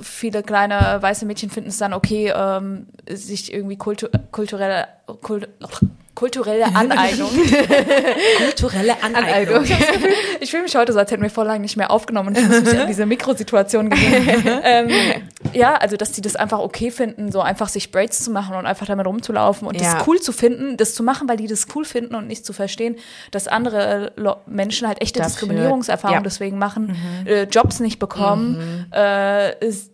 [0.01, 4.87] viele kleine weiße Mädchen finden es dann okay, ähm, sich irgendwie kultu kulturelle,
[5.23, 5.49] kult
[6.15, 7.29] kulturelle Aneignung.
[8.39, 9.65] Kulturelle Aneignung.
[10.41, 12.49] Ich fühle mich heute so, als hätten wir vor lang nicht mehr aufgenommen und ich
[12.49, 14.61] muss mich an diese Mikrosituation gewöhnen.
[14.65, 14.91] ähm,
[15.53, 18.65] ja, also dass die das einfach okay finden, so einfach sich Braids zu machen und
[18.65, 19.93] einfach damit rumzulaufen und Ja.
[19.99, 22.55] das cool zu finden, das zu machen, weil die das cool finden und nicht zu
[22.55, 22.97] verstehen,
[23.31, 26.25] dass andere Lo- Menschen halt echte Dafür- Diskriminierungserfahrungen ja.
[26.25, 26.97] deswegen machen,
[27.27, 29.91] äh, Jobs nicht bekommen, äh, ist,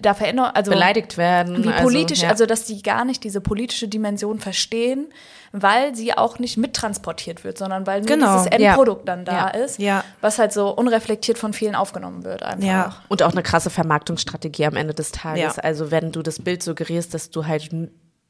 [0.00, 1.64] da Veränderung, also beleidigt werden.
[1.64, 2.28] wie also, politisch, ja.
[2.30, 5.06] also dass die gar nicht diese politische Dimension verstehen,
[5.52, 8.68] weil sie auch nicht mittransportiert wird, sondern weil nur Genau, dieses ja.
[8.68, 9.48] Endprodukt dann da Ja.
[9.48, 10.04] ist, Ja.
[10.20, 12.64] was halt so unreflektiert von vielen aufgenommen wird einfach.
[12.66, 12.96] Ja.
[13.08, 15.56] Und auch eine krasse Vermarktungsstrategie am Ende des Tages.
[15.56, 15.62] Ja.
[15.62, 17.70] Also wenn du das Bild suggerierst, dass du halt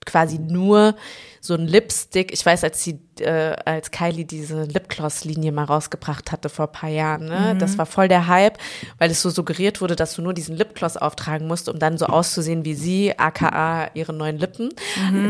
[0.07, 0.95] quasi nur
[1.43, 6.51] so ein Lipstick, ich weiß, als sie, äh, als Kylie diese Lipgloss-Linie mal rausgebracht hatte
[6.51, 8.59] vor ein paar Jahren, ne, das war voll der Hype,
[8.99, 12.07] weil es so suggeriert wurde, dass du nur diesen Lipgloss auftragen musst, um dann so
[12.07, 14.69] auszusehen wie sie, aka ihre neuen Lippen,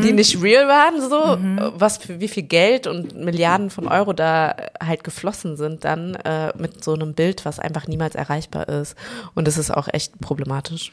[0.03, 4.55] die nicht real waren, so, was für wie viel Geld und Milliarden von Euro da
[4.85, 8.95] halt geflossen sind dann äh, mit so einem Bild, was einfach niemals erreichbar ist.
[9.33, 10.91] Und das ist auch echt problematisch.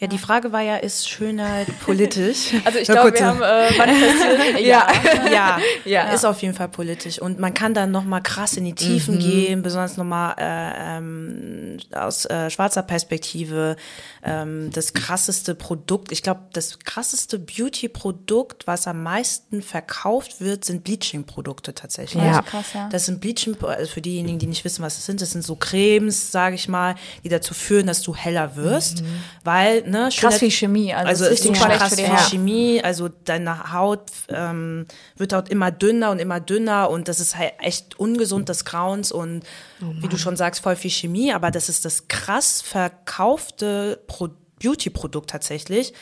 [0.00, 2.54] Ja, die Frage war ja, ist Schönheit politisch?
[2.64, 4.60] Also ich glaube, wir haben äh, manifestiert.
[4.66, 4.86] ja,
[5.30, 6.12] ja, Ja.
[6.12, 7.20] ist auf jeden Fall politisch.
[7.20, 12.24] Und man kann dann nochmal krass in die Tiefen gehen, besonders nochmal äh, ähm, aus
[12.26, 13.76] äh, schwarzer Perspektive.
[14.22, 20.84] Ähm, das krasseste Produkt, ich glaube, das krasseste Beauty-Produkt, was am meisten verkauft wird, sind
[20.84, 22.22] Bleaching-Produkte tatsächlich.
[22.22, 22.40] Ja.
[22.42, 22.88] krass, ja.
[22.90, 25.56] Das sind Bleaching, also für diejenigen, die nicht wissen, was das sind, das sind so
[25.56, 26.94] Cremes, sage ich mal,
[27.24, 29.02] die dazu führen, dass du heller wirst,
[29.44, 30.94] weil ne, Krass wie Chemie.
[30.94, 32.30] Also, also ist super krass Haut.
[32.30, 32.80] Chemie.
[32.82, 34.86] Also deine Haut ähm,
[35.16, 39.12] wird dort immer dünner und immer dünner und das ist halt echt ungesund des Grauens
[39.12, 39.44] und
[39.80, 44.28] wie du schon sagst, voll viel Chemie, aber das ist das krass verkaufte Pro
[44.62, 45.94] Beauty-Produkt tatsächlich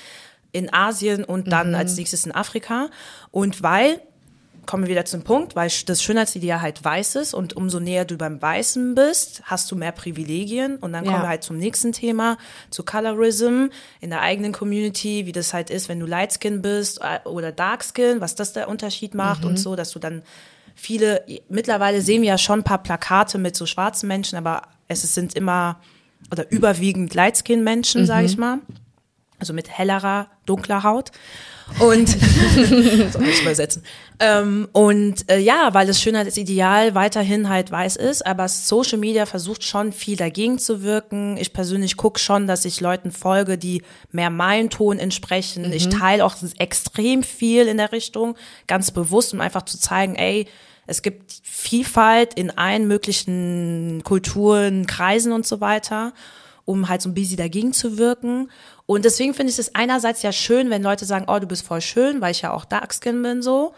[0.52, 2.88] in Asien und dann als nächstes in Afrika.
[3.30, 4.00] Und weil
[4.68, 8.18] kommen wir wieder zum Punkt, weil das Schönheitsideal halt weiß ist und umso näher du
[8.18, 11.12] beim Weißen bist, hast du mehr Privilegien und dann Ja.
[11.12, 12.36] kommen wir halt zum nächsten Thema,
[12.68, 13.68] zu Colorism
[14.00, 18.20] in der eigenen Community, wie das halt ist, wenn du Lightskin bist äh, oder Darkskin,
[18.20, 20.22] was das der Unterschied macht und so, dass du dann
[20.74, 25.00] viele, mittlerweile sehen wir ja schon ein paar Plakate mit so schwarzen Menschen, aber es
[25.14, 25.80] sind immer
[26.30, 28.58] oder überwiegend Lightskin-Menschen, sage ich mal
[29.38, 31.12] also mit hellerer, dunkler Haut.
[31.80, 32.08] Und
[33.12, 33.82] so muss ich übersetzen.
[34.18, 39.62] Ähm, und äh, ja, weil das Schönheitsideal weiterhin halt weiß ist, aber Social Media versucht
[39.62, 41.36] schon viel dagegen zu wirken.
[41.36, 45.72] Ich persönlich gucke schon, dass ich Leuten folge, die mehr meinen Ton entsprechen.
[45.72, 48.34] Ich teile auch extrem viel in der Richtung,
[48.66, 50.48] ganz bewusst, um einfach zu zeigen, ey,
[50.86, 56.12] es gibt Vielfalt in allen möglichen Kulturen, Kreisen und so weiter
[56.68, 58.50] um halt so ein bisschen dagegen zu wirken.
[58.90, 61.82] Und deswegen finde ich es einerseits ja schön, wenn Leute sagen, oh, du bist voll
[61.82, 63.74] schön, weil ich ja auch Darkskin bin, so.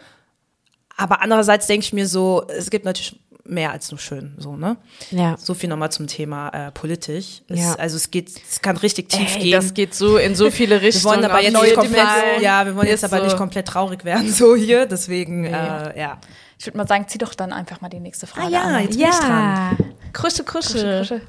[0.95, 4.77] Aber andererseits denke ich mir so, es gibt natürlich mehr als nur schön, so, ne?
[5.09, 5.35] Ja.
[5.37, 7.41] So viel nochmal zum Thema äh, politisch.
[7.49, 7.73] Es, Ja.
[7.75, 9.51] Also es geht, es kann richtig tief Ey, gehen.
[9.51, 11.15] das geht so in so viele wir Richtungen.
[11.15, 13.37] wollen aber jetzt neue nicht komplett, ja, wir wollen jetzt aber nicht so.
[13.37, 16.19] komplett traurig werden, so hier, deswegen, äh, ja.
[16.57, 18.83] Ich würde mal sagen, zieh doch dann einfach mal die nächste Frage Ah ja, an.
[18.83, 19.77] jetzt bin ich dran.
[20.13, 20.69] Krusche, krusche.
[20.71, 21.21] Kuschel, kuschel.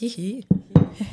[0.00, 0.46] Hihi.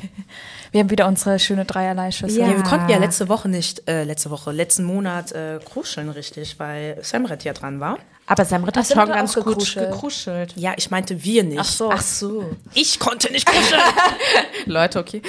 [0.72, 2.40] Wir haben wieder unsere schöne Dreierlei-Schüssel.
[2.40, 2.48] Ja.
[2.48, 6.98] wir konnten ja letzte Woche nicht, äh, letzte Woche, letzten Monat äh, kruscheln richtig, weil
[7.02, 7.98] Samret ja dran war.
[8.26, 9.90] Aber Samrit hat schon ganz gut gekruschelt.
[9.90, 10.52] gekruschelt.
[10.56, 11.58] Ja, ich meinte wir nicht.
[11.58, 11.90] Ach so.
[11.90, 12.50] Ach so.
[12.74, 13.80] Ich konnte nicht kuscheln.
[14.66, 15.22] Leute, okay.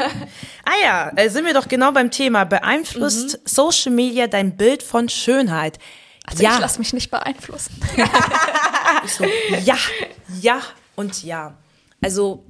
[0.64, 2.44] ah ja, äh, sind wir doch genau beim Thema.
[2.44, 5.78] Beeinflusst Social Media dein Bild von Schönheit?
[6.26, 7.80] Also ja, ich lasse mich nicht beeinflussen.
[9.04, 9.24] Ich so,
[9.64, 9.76] ja,
[10.40, 10.60] ja
[10.96, 11.54] und ja.
[12.02, 12.44] Also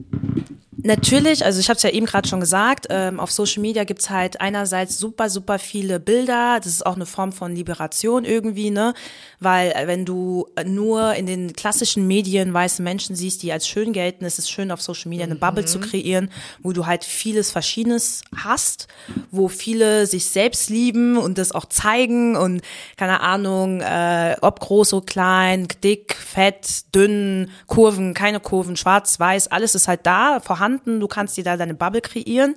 [0.83, 4.11] natürlich, also ich habe es ja eben gerade schon gesagt, ähm, auf Social Media gibt's
[4.11, 6.59] halt einerseits super, super viele Bilder.
[6.59, 8.95] Das ist auch eine Form von Liberation irgendwie, ne?
[9.39, 13.93] Weil äh, wenn du nur in den klassischen Medien weiße Menschen siehst, die als schön
[13.93, 16.31] gelten, ist es schön auf Social Media eine Bubble zu kreieren,
[16.63, 18.89] wo du halt vieles Verschiedenes hast,
[19.31, 22.63] wo viele sich selbst lieben und das auch zeigen und
[22.97, 29.49] keine Ahnung, äh, ob groß oder klein, dick, fett, dünn, Kurven, keine Kurven, schwarz, weiß,
[29.49, 30.72] alles ist halt da, vorhanden.
[30.85, 32.55] Du kannst dir da deine Bubble kreieren.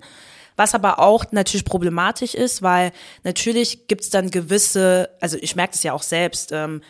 [0.58, 2.94] Was aber auch natürlich problematisch ist, weil
[3.24, 6.82] natürlich gibt's dann gewisse, also ich merke das ja auch selbst, ähm,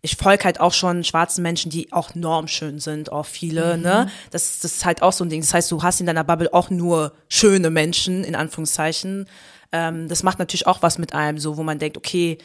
[0.00, 4.10] ich folge halt auch schon schwarzen Menschen, die auch normschön sind, auch viele, ne?
[4.30, 5.40] Das, das ist halt auch so ein Ding.
[5.40, 9.26] Das heißt, du hast in deiner Bubble auch nur schöne Menschen, in Anführungszeichen.
[9.72, 12.38] Ähm, das macht natürlich auch was mit einem, so, wo man denkt, okay,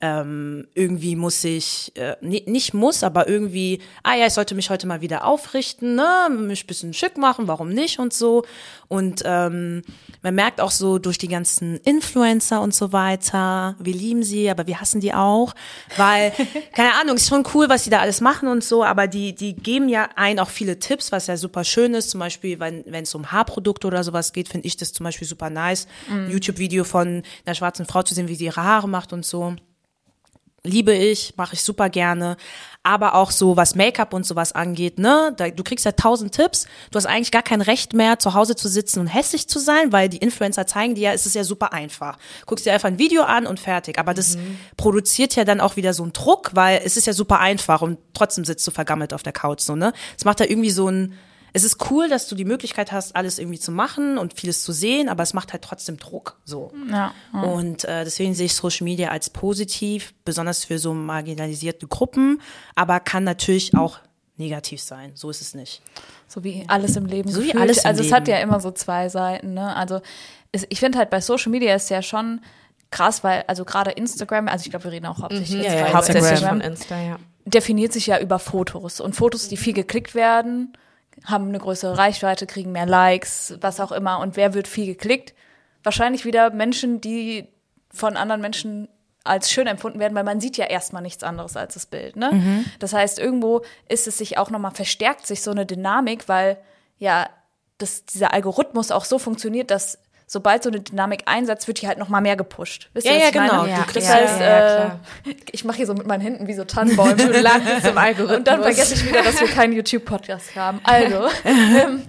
[0.00, 4.70] ähm, irgendwie muss ich, äh, ni- nicht muss, aber irgendwie, ah ja, ich sollte mich
[4.70, 8.44] heute mal wieder aufrichten, ne, mich ein bisschen schick machen, warum nicht und so.
[8.86, 9.82] Und ähm,
[10.22, 14.68] man merkt auch so durch die ganzen Influencer und so weiter, wir lieben sie, aber
[14.68, 15.52] wir hassen die auch,
[15.96, 16.32] weil,
[16.74, 19.54] keine Ahnung, ist schon cool, was sie da alles machen und so, aber die, die
[19.56, 23.02] geben ja ein auch viele Tipps, was ja super schön ist, zum Beispiel, wenn wenn
[23.02, 26.84] es um Haarprodukte oder sowas geht, finde ich das zum Beispiel super nice, ein YouTube-Video
[26.84, 29.56] von einer schwarzen Frau zu sehen, wie sie ihre Haare macht und so
[30.68, 32.36] liebe ich, mache ich super gerne.
[32.84, 35.34] Aber auch so, was Make-up und sowas angeht, ne?
[35.36, 36.66] Da, du kriegst ja tausend Tipps.
[36.90, 39.92] Du hast eigentlich gar kein Recht mehr, zu Hause zu sitzen und hässlich zu sein,
[39.92, 42.16] weil die Influencer zeigen dir ja, es ist ja super einfach.
[42.46, 43.98] Guckst dir einfach ein Video an und fertig.
[43.98, 44.58] Aber das Mhm.
[44.76, 47.98] produziert ja dann auch wieder so einen Druck, weil es ist ja super einfach und
[48.14, 49.92] trotzdem sitzt du vergammelt auf der Couch, so, ne?
[50.16, 51.14] Es macht da irgendwie so ein,
[51.52, 54.72] es ist cool, dass du die Möglichkeit hast, alles irgendwie zu machen und vieles zu
[54.72, 56.72] sehen, aber es macht halt trotzdem Druck, so.
[56.90, 57.12] Ja.
[57.32, 62.40] Und äh, deswegen sehe ich Social Media als positiv, besonders für so marginalisierte Gruppen,
[62.74, 63.98] aber kann natürlich auch
[64.36, 65.12] negativ sein.
[65.14, 65.82] So ist es nicht.
[66.28, 67.30] So wie alles im Leben.
[67.30, 67.62] So wie gefühlt.
[67.62, 68.38] alles im Also es hat Leben.
[68.38, 69.74] ja immer so zwei Seiten, ne?
[69.74, 70.00] Also
[70.52, 72.40] es, ich finde halt bei Social Media ist ja schon
[72.90, 75.64] krass, weil also gerade Instagram, also ich glaube, wir reden auch hauptsächlich Mhm.
[75.64, 77.16] ja, ja, hauptsächlich Instagram, von Insta, ja.
[77.46, 80.72] definiert sich ja über Fotos und Fotos, die viel geklickt werden,
[81.24, 84.20] haben eine größere Reichweite, kriegen mehr Likes, was auch immer.
[84.20, 85.34] Und wer wird viel geklickt?
[85.82, 87.48] Wahrscheinlich wieder Menschen, die
[87.90, 88.88] von anderen Menschen
[89.24, 92.16] als schön empfunden werden, weil man sieht ja erstmal nichts anderes als das Bild.
[92.16, 92.32] Ne?
[92.32, 92.64] Mhm.
[92.78, 96.58] Das heißt, irgendwo ist es sich auch nochmal verstärkt sich so eine Dynamik, weil
[96.98, 97.28] ja
[97.78, 99.98] das, dieser Algorithmus auch so funktioniert, dass
[100.30, 102.90] sobald so eine Dynamik einsetzt, wird die halt nochmal mehr gepusht.
[102.92, 103.48] Wisst ihr, Ja, ja, ich meine?
[103.50, 103.64] genau.
[103.64, 104.90] Ja, Du Das kriegst ja, heißt, ja, äh,
[105.50, 107.16] ich mache hier so mit meinen Händen wie so Tannenbäume.
[107.16, 108.36] Du landest im Algorithmus.
[108.38, 110.80] Und dann vergesse ich wieder, dass wir keinen YouTube-Podcast haben.
[110.84, 112.02] Also, ähm,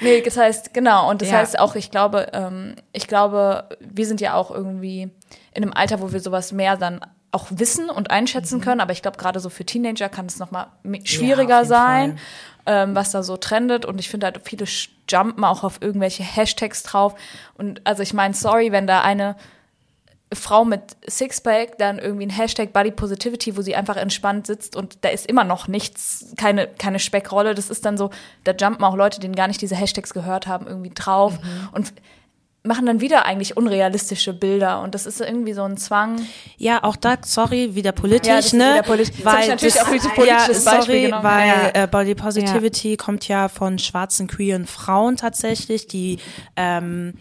[0.00, 1.10] nee, das heißt, genau.
[1.10, 1.38] Und das Ja.
[1.38, 5.10] heißt auch, ich glaube, ähm, ich glaube, wir sind ja auch irgendwie
[5.52, 7.00] in einem Alter, wo wir sowas mehr dann
[7.32, 8.80] auch wissen und einschätzen können.
[8.80, 10.68] Aber ich glaube, gerade so für Teenager kann es nochmal
[11.02, 12.18] schwieriger jeden sein,
[12.66, 13.84] ähm, was da so trendet.
[13.84, 14.66] Und ich finde halt, viele
[15.08, 17.14] jumpen auch auf irgendwelche Hashtags drauf.
[17.56, 19.36] Und also ich meine, sorry, wenn da eine
[20.32, 24.98] Frau mit Sixpack dann irgendwie ein Hashtag Body Positivity, wo sie einfach entspannt sitzt und
[25.02, 27.54] da ist immer noch nichts, keine, keine Speckrolle.
[27.54, 28.10] Das ist dann so,
[28.44, 31.38] da jumpen auch Leute, die gar nicht diese Hashtags gehört haben, irgendwie drauf
[31.72, 31.92] und
[32.66, 36.18] machen dann wieder eigentlich unrealistische Bilder und das ist irgendwie so ein Zwang.
[36.56, 38.72] Ja, auch da, sorry, wieder politisch, Ja, das ne?
[38.72, 39.14] wieder politisch.
[39.22, 41.24] Das hab ich natürlich auch als politisches ja, Beispiel sorry, genommen.
[41.24, 41.82] weil Ja.
[41.82, 46.18] äh, Body Positivity kommt ja von schwarzen queeren Frauen tatsächlich, die
[46.56, 47.14] ähm,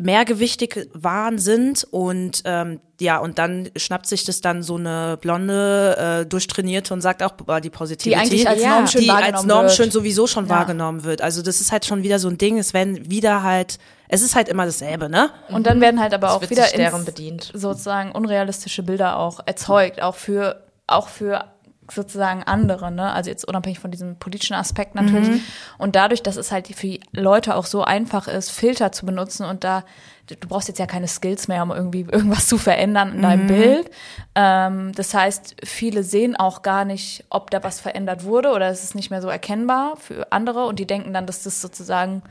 [0.00, 6.20] mehrgewichtig waren sind und ähm, ja und dann schnappt sich das dann so eine blonde
[6.22, 8.74] äh, durchtrainierte und sagt auch Body Positivity Die eigentlich als Ja.
[8.76, 9.72] Norm schön die als Norm wird.
[9.74, 10.50] schön sowieso schon Ja.
[10.56, 13.78] wahrgenommen wird also das ist halt schon wieder so ein Ding es werden wieder halt
[14.08, 17.04] es ist halt immer dasselbe ne Und dann werden halt aber auch wird wieder ins-
[17.04, 17.50] bedient.
[17.54, 21.44] sozusagen unrealistische Bilder auch erzeugt, auch für auch für
[21.92, 23.12] sozusagen andere, ne?
[23.12, 25.28] Also jetzt unabhängig von diesem politischen Aspekt natürlich.
[25.28, 25.42] Mhm.
[25.78, 29.64] Und dadurch, dass es halt für Leute auch so einfach ist, Filter zu benutzen und
[29.64, 29.84] da
[30.26, 33.22] du brauchst jetzt ja keine Skills mehr, um irgendwie irgendwas zu verändern in Mhm.
[33.22, 33.90] deinem Bild.
[34.36, 38.84] Ähm, das heißt, viele sehen auch gar nicht, ob da was verändert wurde oder es
[38.84, 42.22] ist nicht mehr so erkennbar für andere und die denken dann, dass das sozusagen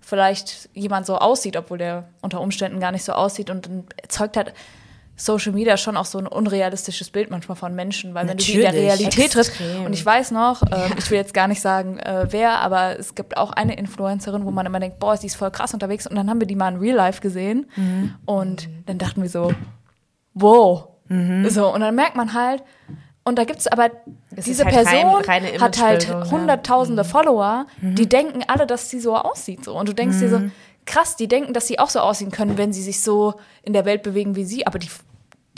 [0.00, 4.36] vielleicht jemand so aussieht, obwohl der unter Umständen gar nicht so aussieht und dann erzeugt
[4.36, 4.52] halt
[5.14, 8.54] Social Media schon auch so ein unrealistisches Bild manchmal von Menschen, weil wenn du die
[8.54, 8.90] in der Natürlich.
[9.00, 9.52] Realität triffst
[9.84, 13.14] und ich weiß noch, ähm, ich will jetzt gar nicht sagen, äh, wer, aber es
[13.14, 16.06] gibt auch eine Influencerin, wo man immer denkt, boah, sie ist voll krass unterwegs.
[16.06, 17.70] Und dann haben wir die mal in Real Life gesehen.
[18.24, 19.52] Und dann dachten wir so,
[20.34, 20.88] wow,
[21.48, 22.62] so und dann merkt man halt
[23.24, 23.90] und da gibt's aber
[24.34, 26.30] Es diese halt rein- Person reine hat halt Imagebildung, ja.
[26.30, 29.64] hunderttausende Follower, die denken alle, dass sie so aussieht.
[29.64, 29.78] So.
[29.78, 30.40] Und du denkst dir so,
[30.86, 33.84] krass, die denken, dass sie auch so aussehen können, wenn sie sich so in der
[33.84, 34.88] Welt bewegen wie sie, aber die,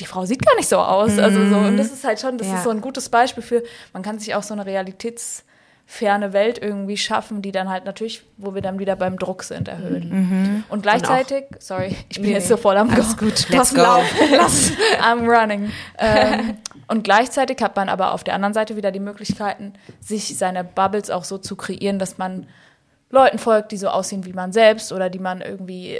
[0.00, 1.18] die Frau sieht gar nicht so aus.
[1.18, 2.56] Also so, und das ist halt schon, das Ja.
[2.56, 3.62] ist so ein gutes Beispiel für,
[3.92, 8.54] man kann sich auch so eine realitätsferne Welt irgendwie schaffen, die dann halt natürlich, wo
[8.54, 10.64] wir dann wieder beim Druck sind, erhöhen.
[10.68, 13.26] Und gleichzeitig, sorry, ich bin Nee, jetzt so voll am alles Go.
[13.26, 13.82] gut, let's go.
[13.82, 15.70] laufen, lass, I'm running.
[15.98, 16.58] Ähm,
[16.88, 21.10] und gleichzeitig hat man aber auf der anderen Seite wieder die Möglichkeiten, sich seine Bubbles
[21.10, 22.46] auch so zu kreieren, dass man
[23.14, 25.96] Leuten folgt, die so aussehen wie man selbst oder die man irgendwie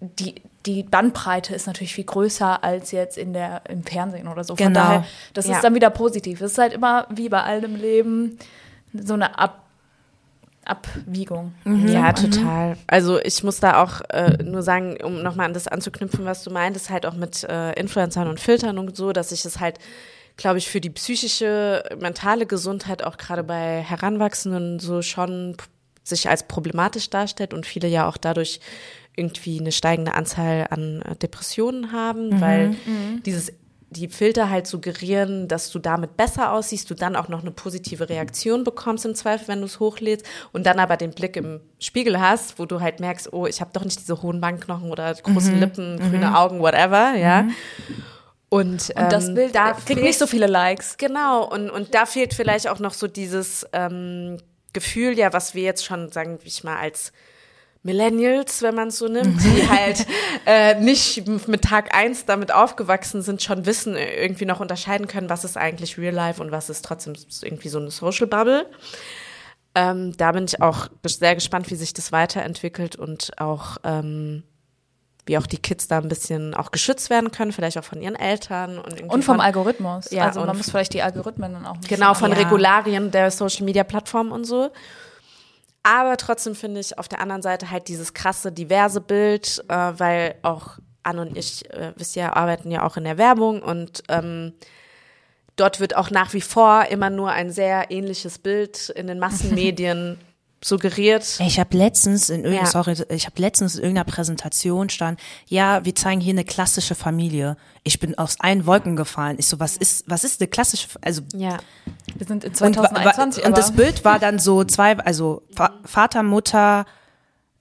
[0.00, 0.34] die
[0.66, 4.56] die Bandbreite ist natürlich viel größer als jetzt in der im Fernsehen oder so.
[4.56, 4.80] Von Genau.
[4.80, 5.54] daher, das Ja.
[5.54, 6.40] ist dann wieder positiv.
[6.40, 8.38] Es ist halt immer wie bei allem im Leben
[8.92, 9.62] so eine Ab
[10.64, 11.54] Abwiegung.
[11.86, 12.76] Ja, total.
[12.88, 16.50] Also ich muss da auch äh, nur sagen, um nochmal an das anzuknüpfen, was du
[16.50, 19.78] meintest, halt auch mit äh, Influencern und Filtern und so, dass ich es halt,
[20.36, 25.56] glaube ich, für die psychische, mentale Gesundheit auch gerade bei Heranwachsenden so schon
[26.06, 28.60] sich als problematisch darstellt und viele ja auch dadurch
[29.16, 32.76] irgendwie eine steigende Anzahl an äh, Depressionen haben, weil
[33.24, 33.52] dieses
[33.88, 38.08] die Filter halt suggerieren, dass du damit besser aussiehst, du dann auch noch eine positive
[38.08, 42.20] Reaktion bekommst im Zweifel, wenn du es hochlädst und dann aber den Blick im Spiegel
[42.20, 45.52] hast, wo du halt merkst, oh, ich habe doch nicht diese hohen Wangenknochen oder große
[45.52, 47.48] Lippen, grüne Augen, whatever, ja.
[48.48, 50.96] Und, Und das ähm, Bild da kriegt nicht so viele Likes.
[50.96, 54.38] Genau, und, und da fehlt vielleicht auch noch so dieses ähm,
[54.76, 57.12] Gefühl, ja, was wir jetzt schon, sagen wir mal, als
[57.82, 60.06] Millennials, wenn man es so nimmt, die halt
[60.46, 65.30] äh, nicht mit Tag eins damit aufgewachsen sind, schon wissen, äh, irgendwie noch unterscheiden können,
[65.30, 68.68] was ist eigentlich Real Life und was ist trotzdem irgendwie so eine Social Bubble.
[69.74, 74.42] Ähm, da bin ich auch sehr gespannt, wie sich das weiterentwickelt und auch ähm,
[75.26, 78.14] wie auch die Kids da ein bisschen auch geschützt werden können, vielleicht auch von ihren
[78.14, 80.10] Eltern und, und vom Algorithmus.
[80.10, 82.38] Ja, also man muss vielleicht die Algorithmen dann auch genau von ja.
[82.38, 84.70] Regularien der Social Media Plattformen und so.
[85.82, 90.36] Aber trotzdem finde ich auf der anderen Seite halt dieses krasse diverse Bild, äh, weil
[90.42, 94.52] auch Anne und ich, äh, wisst ihr, arbeiten ja auch in der Werbung und ähm,
[95.56, 100.18] dort wird auch nach wie vor immer nur ein sehr ähnliches Bild in den Massenmedien
[100.64, 101.38] suggeriert.
[101.40, 102.70] Ich habe letztens in irgendeiner, Ja.
[102.70, 107.56] sorry, ich habe letztens in irgendeiner Präsentation stand, ja, wir zeigen hier eine klassische Familie.
[107.84, 109.36] Ich bin aus allen Wolken gefallen.
[109.38, 111.58] Ich so, was ist, was ist eine klassische, also Ja.
[112.16, 115.42] Wir sind in und, wa- 2021, und das aber- Bild war dann so zwei, also
[115.54, 116.86] Fa Vater, Mutter,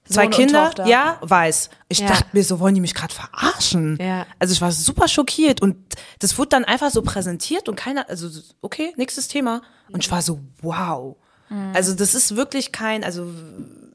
[0.07, 1.69] zwei Sohn und Kinder, ja, weiß.
[1.89, 2.07] Ich Ja.
[2.07, 3.97] dachte mir so, wollen die mich gerade verarschen?
[3.99, 4.25] Ja.
[4.39, 5.75] Also ich war super schockiert und
[6.19, 8.29] das wurde dann einfach so präsentiert und keiner, also
[8.61, 9.61] okay, nächstes Thema.
[9.91, 11.17] Und ich war so, wow.
[11.49, 11.71] Mhm.
[11.73, 13.27] Also das ist wirklich kein, also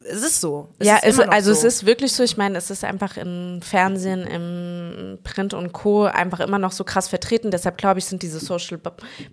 [0.03, 0.68] es ist so.
[0.78, 1.59] Es ja, ist es, also so.
[1.59, 2.22] es ist wirklich so.
[2.22, 6.05] Ich meine, es ist einfach im Fernsehen, im Print und Co.
[6.05, 7.51] einfach immer noch so krass vertreten.
[7.51, 8.80] Deshalb glaube ich, sind diese Social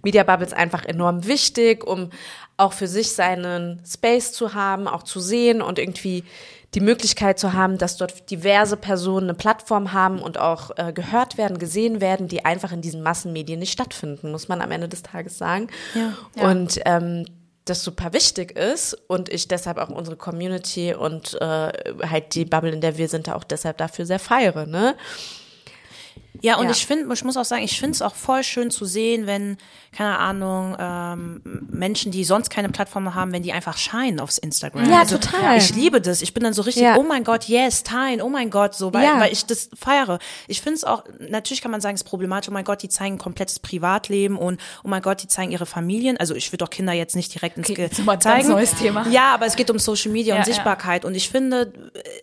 [0.04, 2.10] Media Bubbles einfach enorm wichtig, um
[2.58, 6.24] auch für sich seinen Space zu haben, auch zu sehen und irgendwie
[6.74, 11.38] die Möglichkeit zu haben, dass dort diverse Personen eine Plattform haben und auch äh, gehört
[11.38, 15.02] werden, gesehen werden, die einfach in diesen Massenmedien nicht stattfinden, muss man am Ende des
[15.02, 15.70] Tages sagen.
[15.96, 16.50] Ja.
[16.50, 17.26] Und ähm,
[17.70, 21.72] das super wichtig ist und ich deshalb auch unsere Community und äh,
[22.10, 24.96] halt die Bubble, in der wir sind, da auch deshalb dafür sehr feiere, ne?
[26.42, 26.72] Ja, und Ja.
[26.72, 29.58] ich finde, ich muss auch sagen, ich finde es auch voll schön zu sehen, wenn,
[29.96, 34.82] keine Ahnung, ähm, Menschen, die sonst keine Plattform haben, wenn die einfach scheinen aufs Instagram.
[34.82, 35.58] Also, Ja, total.
[35.58, 36.22] Ich liebe das.
[36.22, 36.98] Ich bin dann so richtig, Ja.
[36.98, 39.20] oh mein Gott, yes, teilen, oh mein Gott, so, weil, Ja.
[39.20, 40.20] weil ich das feiere.
[40.48, 42.90] Ich finde es auch, natürlich kann man sagen, es ist problematisch, oh mein Gott, die
[42.90, 46.18] zeigen ein komplettes Privatleben und oh mein Gott, die zeigen ihre Familien.
[46.18, 48.50] Also ich würde auch Kinder jetzt nicht direkt ins Okay, Ge zeigen.
[48.50, 49.08] neues Thema.
[49.10, 50.46] Ja, aber es geht um Social Media und.
[50.48, 51.06] Sichtbarkeit.
[51.06, 51.72] Und ich finde,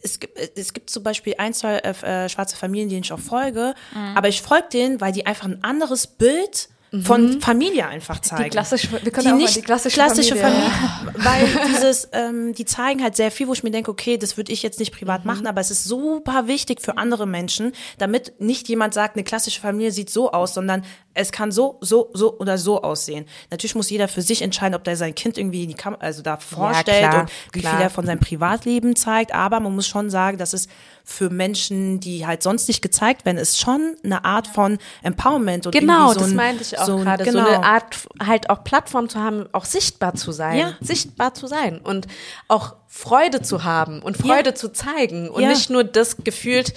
[0.03, 3.75] es gibt, es gibt zum Beispiel ein, zwei äh, schwarze Familien, denen ich auch folge,
[3.95, 4.04] Mhm.
[4.15, 6.69] Aber ich folge denen, weil die einfach ein anderes Bild
[7.03, 8.45] von Familie einfach zeigen.
[8.45, 10.71] Die klassische, wir können die auch nicht die klassische, klassische Familie.
[10.71, 14.37] Familie, weil dieses, ähm, die zeigen halt sehr viel, wo ich mir denke, okay, das
[14.37, 15.27] würde ich jetzt nicht privat Mhm.
[15.27, 19.61] machen, aber es ist super wichtig für andere Menschen, damit nicht jemand sagt, eine klassische
[19.61, 20.85] Familie sieht so aus, sondern
[21.15, 23.25] es kann so, so, so oder so aussehen.
[23.51, 26.23] Natürlich muss jeder für sich entscheiden, ob der sein Kind irgendwie in die Kam also
[26.23, 27.73] da vorstellt klar, und wie klar.
[27.75, 30.69] viel er von seinem Privatleben zeigt, aber man muss schon sagen, dass es
[31.05, 35.73] für Menschen, die halt sonst nicht gezeigt werden, ist schon eine Art von Empowerment und
[35.73, 37.25] Genau, so das ein, meinte ich auch so gerade.
[37.25, 37.45] Genau.
[37.45, 40.59] So eine Art, halt auch Plattform zu haben, auch sichtbar zu sein.
[40.59, 40.73] Ja.
[40.81, 42.07] Sichtbar zu sein und
[42.49, 45.49] auch Freude zu haben und Freude zu zeigen und Ja.
[45.49, 46.73] nicht nur das gefühlt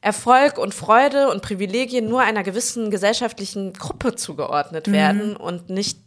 [0.00, 4.92] Erfolg und Freude und Privilegien nur einer gewissen gesellschaftlichen Gruppe zugeordnet Mhm.
[4.92, 5.98] werden und nicht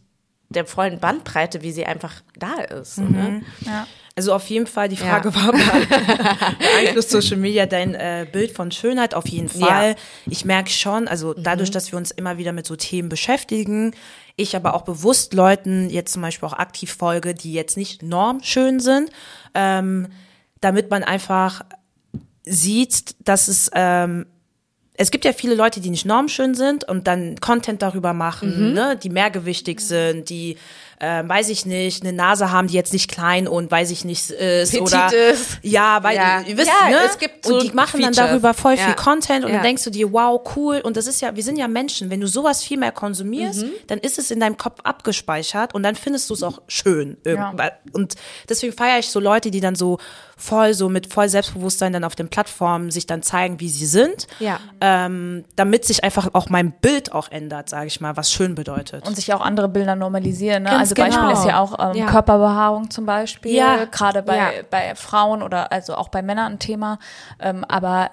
[0.48, 2.98] der vollen Bandbreite, wie sie einfach da ist.
[2.98, 3.10] Mhm.
[3.12, 3.42] Ne?
[3.60, 3.86] Ja.
[4.14, 5.34] Also auf jeden Fall, die Frage Ja.
[5.34, 5.52] war,
[6.58, 9.14] beeinflusst Social Media dein äh, Bild von Schönheit?
[9.14, 9.90] Auf jeden Fall.
[9.90, 9.96] Ja.
[10.26, 11.42] Ich merke schon, also Mhm.
[11.42, 13.94] dadurch, dass wir uns immer wieder mit so Themen beschäftigen,
[14.36, 18.80] ich aber auch bewusst Leuten jetzt zum Beispiel auch aktiv folge, die jetzt nicht normschön
[18.80, 19.10] sind,
[19.54, 20.08] ähm,
[20.60, 21.62] damit man einfach
[22.44, 24.26] sieht, dass es ähm,
[24.94, 28.72] es gibt ja viele Leute, die nicht normschön sind und dann Content darüber machen, Mhm.
[28.74, 30.58] ne, die mehrgewichtig sind, die,
[31.02, 34.30] äh, weiß ich nicht, eine Nase haben, die jetzt nicht klein und weiß ich nicht
[34.30, 35.58] ist Petit oder ist.
[35.62, 36.40] ja, weil Ja.
[36.46, 36.96] ihr wisst, Ja, ne?
[37.06, 38.30] es gibt so und die machen dann Features.
[38.30, 38.94] darüber voll viel Ja.
[38.94, 41.66] Content und dann denkst du dir, wow, cool und das ist ja, wir sind ja
[41.66, 43.70] Menschen, wenn du sowas viel mehr konsumierst, Mhm.
[43.88, 47.16] dann ist es in deinem Kopf abgespeichert und dann findest du es auch schön
[47.92, 48.14] und
[48.48, 49.98] deswegen feiere ich so Leute, die dann so
[50.36, 54.26] voll so mit voll Selbstbewusstsein dann auf den Plattformen sich dann zeigen, wie sie sind
[54.40, 54.58] Ja.
[54.80, 59.06] ähm, damit sich einfach auch mein Bild auch ändert, sage ich mal, was schön bedeutet.
[59.06, 60.64] Und sich auch andere Bilder normalisieren.
[60.64, 60.70] Ne?
[60.70, 61.40] Ganz Also Beispiel genau.
[61.40, 62.06] ist ja auch ähm, Ja.
[62.06, 63.52] Körperbehaarung zum Beispiel.
[63.52, 63.84] Ja.
[63.86, 64.50] Gerade bei, Ja.
[64.70, 66.98] bei Frauen oder also auch bei Männern ein Thema.
[67.40, 68.10] Ähm, aber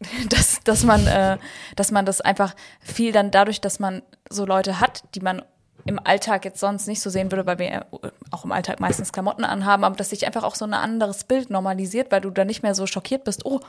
[0.28, 1.38] dass, dass man, äh,
[1.76, 5.42] dass man das einfach viel dann dadurch, dass man so Leute hat, die man
[5.84, 7.84] im Alltag jetzt sonst nicht so sehen würde, weil wir ja
[8.30, 11.50] auch im Alltag meistens Klamotten anhaben, aber dass sich einfach auch so ein anderes Bild
[11.50, 13.60] normalisiert, weil du dann nicht mehr so schockiert bist, oh,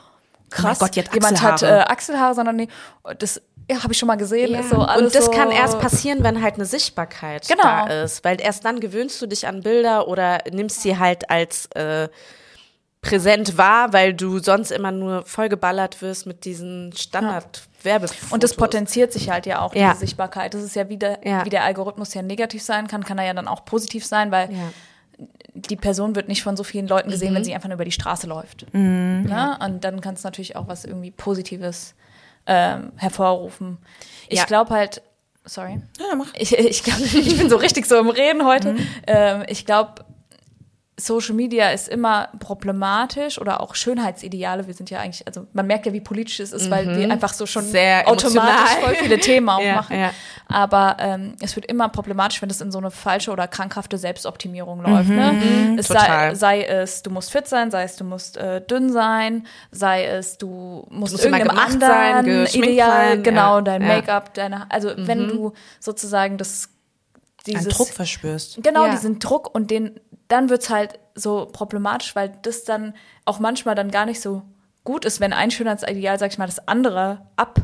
[0.50, 1.90] krass, Gott, die hat jemand hat äh, Achselhaare.
[1.90, 2.68] Achselhaare, sondern nee,
[3.18, 4.52] das ja, habe ich schon mal gesehen.
[4.52, 4.62] Ja.
[4.62, 7.62] So und das so, kann erst passieren, wenn halt eine Sichtbarkeit Genau.
[7.62, 8.22] da ist.
[8.24, 12.08] Weil erst dann gewöhnst du dich an Bilder oder nimmst sie halt als äh,
[13.02, 18.30] präsent wahr, weil du sonst immer nur vollgeballert wirst mit diesen Standard-Werbefotos.
[18.32, 19.90] Und das potenziert sich halt ja auch, Ja.
[19.92, 20.52] diese Sichtbarkeit.
[20.54, 21.44] Das ist ja wie der, Ja.
[21.44, 24.52] wie der Algorithmus ja negativ sein kann, kann er ja dann auch positiv sein, weil
[24.52, 24.58] Ja.
[25.54, 27.92] die Person wird nicht von so vielen Leuten gesehen, wenn sie einfach nur über die
[27.92, 28.66] Straße läuft.
[28.74, 29.58] Ne?
[29.64, 31.94] Und dann kann es natürlich auch was irgendwie Positives
[32.46, 33.78] ähm, hervorrufen.
[34.28, 34.44] Ich Ja.
[34.44, 35.02] glaube halt,
[35.44, 35.80] sorry.
[35.98, 36.32] Ja, mach.
[36.34, 38.76] Ich, ich, glaub, ich bin so richtig so im Reden heute.
[39.06, 40.04] Ähm, ich glaube,
[41.00, 44.66] Social Media ist immer problematisch oder auch Schönheitsideale.
[44.66, 47.32] Wir sind ja eigentlich, also man merkt ja, wie politisch es ist, weil wir einfach
[47.32, 48.84] so schon Sehr automatisch emotional.
[48.84, 49.98] voll viele Themen auch Ja, machen.
[49.98, 50.10] ja.
[50.48, 54.82] Aber ähm, es wird immer problematisch, wenn es in so eine falsche oder krankhafte Selbstoptimierung
[54.82, 55.08] läuft.
[55.08, 55.76] Ne?
[55.78, 59.46] Es sei, sei es, du musst fit sein, sei es, du musst äh, dünn sein,
[59.70, 63.82] sei es, du musst, musst immer irgendeinem sein, anderen geschminkt Ideal, sein, genau, ja, dein.
[63.86, 66.68] Make-up, deine, also wenn du sozusagen das
[67.46, 68.58] dieses Einen Druck verspürst.
[68.62, 68.90] Genau, Ja.
[68.92, 73.90] diesen Druck und den, dann wird's halt so problematisch, weil das dann auch manchmal dann
[73.90, 74.42] gar nicht so
[74.84, 77.60] gut ist, wenn ein Schönheitsideal, sag ich mal, das andere ab,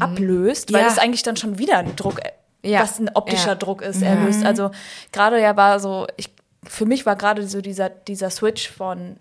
[0.00, 0.88] ablöst, weil Ja.
[0.88, 2.32] es eigentlich dann schon wieder ein Druck, äh,
[2.70, 2.80] Ja.
[2.82, 3.54] was ein optischer Ja.
[3.54, 4.44] Druck ist, erlöst.
[4.44, 4.70] Also
[5.12, 6.30] gerade ja war so, ich,
[6.64, 9.16] für mich war gerade so dieser, dieser Switch von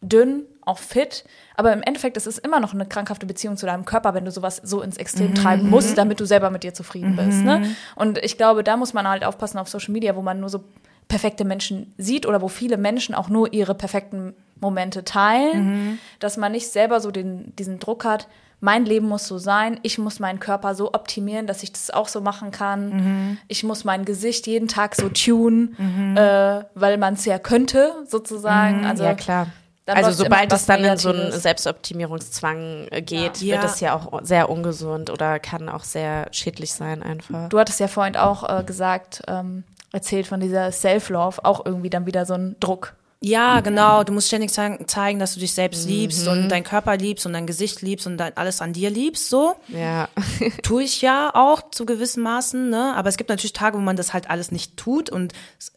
[0.00, 1.24] dünn auf fit,
[1.56, 4.30] aber im Endeffekt ist es immer noch eine krankhafte Beziehung zu deinem Körper, wenn du
[4.30, 7.42] sowas so ins Extrem treiben musst, damit du selber mit dir zufrieden bist.
[7.44, 7.74] Ne?
[7.96, 10.62] Und ich glaube, da muss man halt aufpassen auf Social Media, wo man nur so
[11.08, 16.52] perfekte Menschen sieht oder wo viele Menschen auch nur ihre perfekten Momente teilen, dass man
[16.52, 18.28] nicht selber so den, diesen Druck hat,
[18.60, 22.08] mein Leben muss so sein, ich muss meinen Körper so optimieren, dass ich das auch
[22.08, 23.38] so machen kann.
[23.46, 25.76] Ich muss mein Gesicht jeden Tag so tunen,
[26.16, 28.84] äh, weil man es ja könnte, sozusagen.
[28.84, 29.46] Also ja, klar.
[29.88, 31.42] Dann Also sobald es dann in so einen Negatives.
[31.42, 33.56] Selbstoptimierungszwang äh, geht, Ja.
[33.60, 37.48] wird es ja auch sehr ungesund oder kann auch sehr schädlich sein einfach.
[37.48, 42.06] Du hattest ja vorhin auch äh, gesagt, ähm, erzählt von dieser Self-Love, auch irgendwie dann
[42.06, 42.94] wieder so ein Druck.
[43.20, 44.04] Ja, genau.
[44.04, 47.48] Du musst ständig zeigen, dass du dich selbst liebst und dein Körper liebst und dein
[47.48, 49.56] Gesicht liebst und dein, alles an dir liebst, so.
[49.68, 50.08] Ja.
[50.62, 52.94] Tue ich ja auch zu gewissen Maßen, ne?
[52.96, 55.32] Aber es gibt natürlich Tage, wo man das halt alles nicht tut und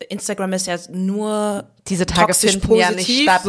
[0.09, 3.41] Instagram ist ja nur Diese Tage finden ja nicht positiv, statt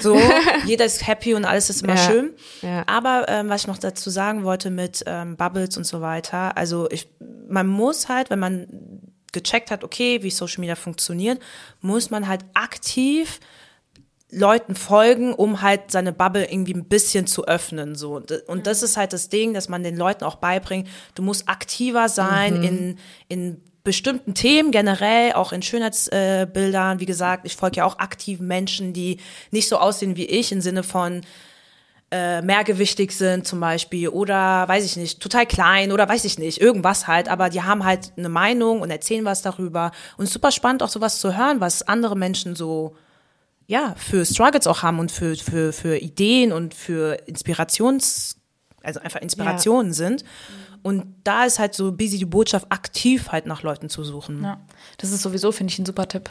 [0.00, 0.14] so.
[0.14, 0.20] so.
[0.66, 2.30] Jeder ist happy und alles ist immer Ja, schön.
[2.62, 2.84] ja.
[2.86, 6.88] Aber ähm, was ich noch dazu sagen wollte mit ähm, Bubbles und so weiter, also
[6.92, 7.08] ich,
[7.48, 8.68] man muss halt, wenn man
[9.40, 11.40] gecheckt hat, okay, wie Social Media funktioniert,
[11.80, 13.40] muss man halt aktiv
[14.30, 18.20] Leuten folgen, um halt seine Bubble irgendwie ein bisschen zu öffnen, so.
[18.46, 22.08] Und das ist halt das Ding, dass man den Leuten auch beibringt, du musst aktiver
[22.08, 26.96] sein in, in bestimmten Themen generell, auch in Schönheitsbildern.
[26.96, 27.00] Äh.
[27.00, 29.18] Wie gesagt, ich folge ja auch aktiven Menschen, die
[29.52, 31.22] nicht so aussehen wie ich, im Sinne von,
[32.10, 36.60] äh, mehrgewichtig sind zum Beispiel oder weiß ich nicht, total klein oder weiß ich nicht,
[36.60, 39.90] irgendwas halt, aber die haben halt eine Meinung und erzählen was darüber.
[40.16, 42.96] Und es ist super spannend auch sowas zu hören, was andere Menschen so
[43.66, 48.36] ja, für Struggles auch haben und für, für, für Ideen und für Inspirations,
[48.82, 50.24] also einfach Inspirationen sind.
[50.82, 54.42] Und da ist halt so busy die Botschaft, aktiv halt nach Leuten zu suchen.
[54.42, 54.60] Ja,
[54.98, 56.30] das ist sowieso, finde ich, ein super Tipp.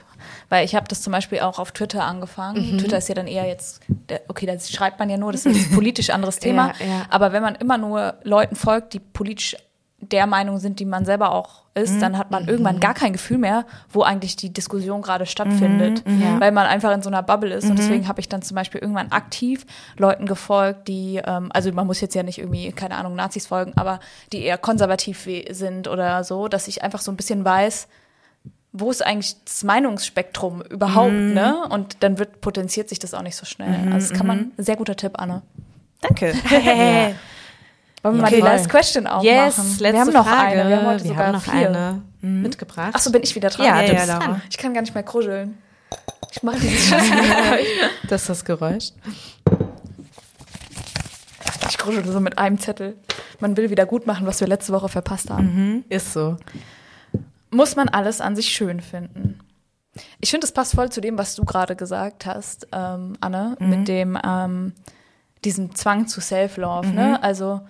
[0.50, 2.78] Weil ich habe das zum Beispiel auch auf Twitter angefangen.
[2.78, 5.56] Twitter ist ja dann eher jetzt, der, okay, da schreibt man ja nur, das ist
[5.56, 6.74] ein politisch anderes Thema.
[6.80, 7.06] Ja, ja.
[7.10, 9.56] Aber wenn man immer nur Leuten folgt, die politisch
[10.12, 13.38] der Meinung sind, die man selber auch ist, dann hat man irgendwann gar kein Gefühl
[13.38, 16.04] mehr, wo eigentlich die Diskussion gerade stattfindet,
[16.40, 17.70] weil man einfach in so einer Bubble ist.
[17.70, 19.66] Und deswegen habe ich dann zum Beispiel irgendwann aktiv
[19.98, 23.74] Leuten gefolgt, die, ähm, also man muss jetzt ja nicht irgendwie, keine Ahnung, Nazis folgen,
[23.76, 24.00] aber
[24.32, 27.88] die eher konservativ sind oder so, dass ich einfach so ein bisschen weiß,
[28.72, 31.66] wo ist eigentlich das Meinungsspektrum überhaupt, ne?
[31.70, 33.94] Und dann wird potenziert sich das auch nicht so schnell.
[33.94, 35.42] also das kann man, sehr guter Tipp, Anne.
[36.02, 36.34] Danke.
[38.06, 38.36] Wollen wir mal Okay.
[38.36, 40.48] die Last Question auch Yes, letzte wir haben noch Frage.
[40.62, 40.70] eine.
[40.70, 41.54] Wir haben heute Wir sogar haben noch vier.
[41.70, 42.92] eine mitgebracht.
[42.94, 43.66] Ach so, bin ich wieder dran?
[43.66, 44.42] Ja, Ja, ja, dran.
[44.48, 45.58] Ich kann gar nicht mehr kruscheln.
[46.32, 46.92] Ich mache dieses.
[48.08, 48.92] Das ist das Geräusch.
[51.68, 52.96] Ich kruschel so mit einem Zettel.
[53.40, 55.84] Man will wieder gut machen, was wir letzte Woche verpasst haben.
[55.90, 56.38] Ist so.
[57.50, 59.40] Muss man alles an sich schön finden?
[60.20, 63.88] Ich finde, das passt voll zu dem, was du gerade gesagt hast, ähm, Anne, mit
[63.88, 64.74] dem ähm,
[65.44, 66.88] diesem Zwang zu Self-Love.
[66.90, 67.22] Ne?
[67.24, 67.62] Also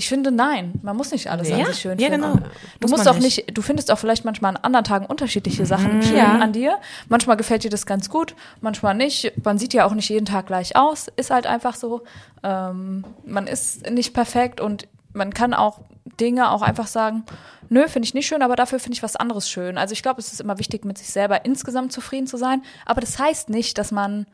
[0.00, 2.22] ich finde, nein, man muss nicht alles an Ja, sich schön ja, finden.
[2.32, 2.36] genau.
[2.36, 2.48] Du
[2.88, 3.56] Muss musst auch nicht.
[3.56, 6.38] du findest auch vielleicht manchmal an anderen Tagen unterschiedliche Sachen schön Ja.
[6.38, 6.78] an dir.
[7.10, 9.32] Manchmal gefällt dir das ganz gut, manchmal nicht.
[9.44, 12.00] Man sieht ja auch nicht jeden Tag gleich aus, ist halt einfach so.
[12.42, 15.80] Ähm, man ist nicht perfekt und man kann auch
[16.18, 17.24] Dinge auch einfach sagen,
[17.68, 19.76] nö, finde ich nicht schön, aber dafür finde ich was anderes schön.
[19.76, 22.62] Also ich glaube, es ist immer wichtig, mit sich selber insgesamt zufrieden zu sein.
[22.86, 24.26] Aber das heißt nicht, dass man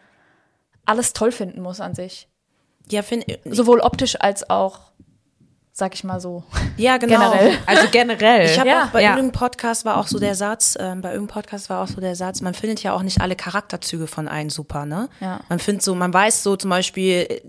[0.84, 2.28] alles toll finden muss an sich.
[2.88, 4.92] Ja, find, Sowohl optisch als auch,
[5.78, 6.42] sag ich mal so,
[6.78, 7.30] ja, genau.
[7.32, 7.58] generell.
[7.66, 8.46] Also generell.
[8.46, 8.84] Ich habe Ja.
[8.84, 9.10] auch bei Ja.
[9.10, 12.16] irgendeinem Podcast war auch so der Satz, ähm, bei irgendeinem Podcast war auch so der
[12.16, 15.10] Satz, man findet ja auch nicht alle Charakterzüge von einem super, ne?
[15.20, 15.40] Ja.
[15.50, 17.40] Man findet so, man weiß so zum Beispiel, äh,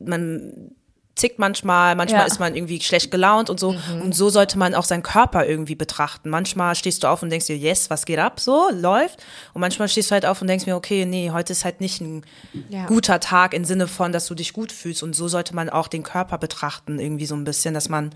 [0.00, 0.70] man
[1.16, 2.26] zickt manchmal, manchmal Ja.
[2.26, 3.76] ist man irgendwie schlecht gelaunt und so.
[4.02, 6.28] Und so sollte man auch seinen Körper irgendwie betrachten.
[6.28, 8.40] Manchmal stehst du auf und denkst dir, yes, was geht ab?
[8.40, 9.22] So, läuft.
[9.52, 12.00] Und manchmal stehst du halt auf und denkst mir, okay, nee, heute ist halt nicht
[12.00, 12.24] ein
[12.68, 12.86] Ja.
[12.86, 15.02] guter Tag im Sinne von, dass du dich gut fühlst.
[15.04, 18.10] Und so sollte man auch den Körper betrachten, irgendwie so ein bisschen, dass man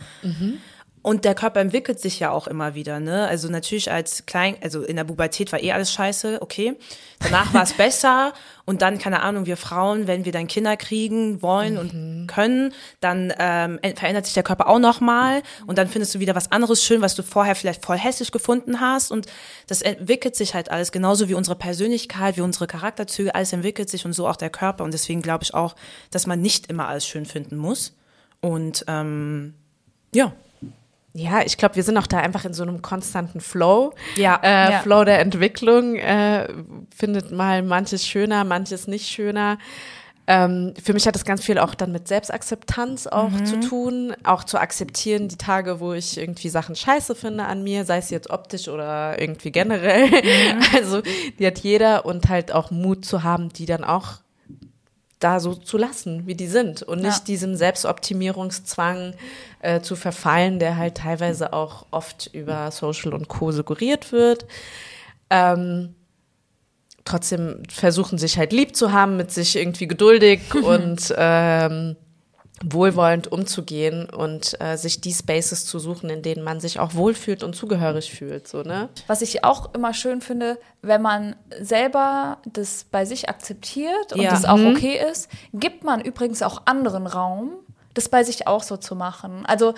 [1.03, 3.27] und der Körper entwickelt sich ja auch immer wieder, ne?
[3.27, 6.77] Also natürlich als klein, also in der Pubertät war eh alles scheiße, okay.
[7.21, 8.33] Danach war es besser.
[8.65, 13.33] Und dann, keine Ahnung, wir Frauen, wenn wir dann Kinder kriegen wollen und können, dann
[13.39, 15.43] ähm, verändert sich der Körper auch nochmal.
[15.67, 18.81] Und dann findest du wieder was anderes schön, was du vorher vielleicht voll hässlich gefunden
[18.81, 19.11] hast.
[19.11, 19.27] Und
[19.69, 24.05] das entwickelt sich halt alles, genauso wie unsere Persönlichkeit, wie unsere Charakterzüge, alles entwickelt sich
[24.05, 24.85] und so auch der Körper.
[24.85, 25.75] Und deswegen glaube ich auch,
[26.11, 27.97] dass man nicht immer alles schön finden muss.
[28.41, 29.55] Und ähm,
[30.15, 30.33] ja.
[31.19, 33.93] Ja, ich glaube, wir sind auch da einfach in so einem konstanten Flow.
[34.17, 34.39] Ja.
[34.43, 34.81] Äh, Ja.
[34.81, 36.49] Flow der Entwicklung äh,
[36.97, 39.59] findet mal manches schöner, manches nicht schöner.
[40.31, 44.45] Ähm, für mich hat das ganz viel auch dann mit Selbstakzeptanz auch zu tun, auch
[44.45, 48.29] zu akzeptieren die Tage, wo ich irgendwie Sachen scheiße finde an mir, sei es jetzt
[48.29, 50.07] optisch oder irgendwie generell.
[50.75, 51.01] Also
[51.39, 54.19] die hat jeder und halt auch Mut zu haben, die dann auch
[55.19, 57.25] da so zu lassen, wie die sind und nicht Ja.
[57.27, 59.15] diesem Selbstoptimierungszwang
[59.61, 63.51] äh, zu verfallen, der halt teilweise auch oft über Social und Co.
[63.51, 64.47] suggeriert wird.
[65.31, 65.95] Ähm,
[67.05, 71.97] trotzdem versuchen sich halt lieb zu haben, mit sich irgendwie geduldig und ähm,
[72.65, 77.43] wohlwollend umzugehen und äh, sich die Spaces zu suchen, in denen man sich auch wohlfühlt
[77.43, 78.89] und zugehörig fühlt, so ne?
[79.07, 84.31] Was ich auch immer schön finde, wenn man selber das bei sich akzeptiert und Ja.
[84.31, 87.51] das auch okay ist, gibt man übrigens auch anderen Raum,
[87.95, 89.45] das bei sich auch so zu machen.
[89.47, 89.75] Also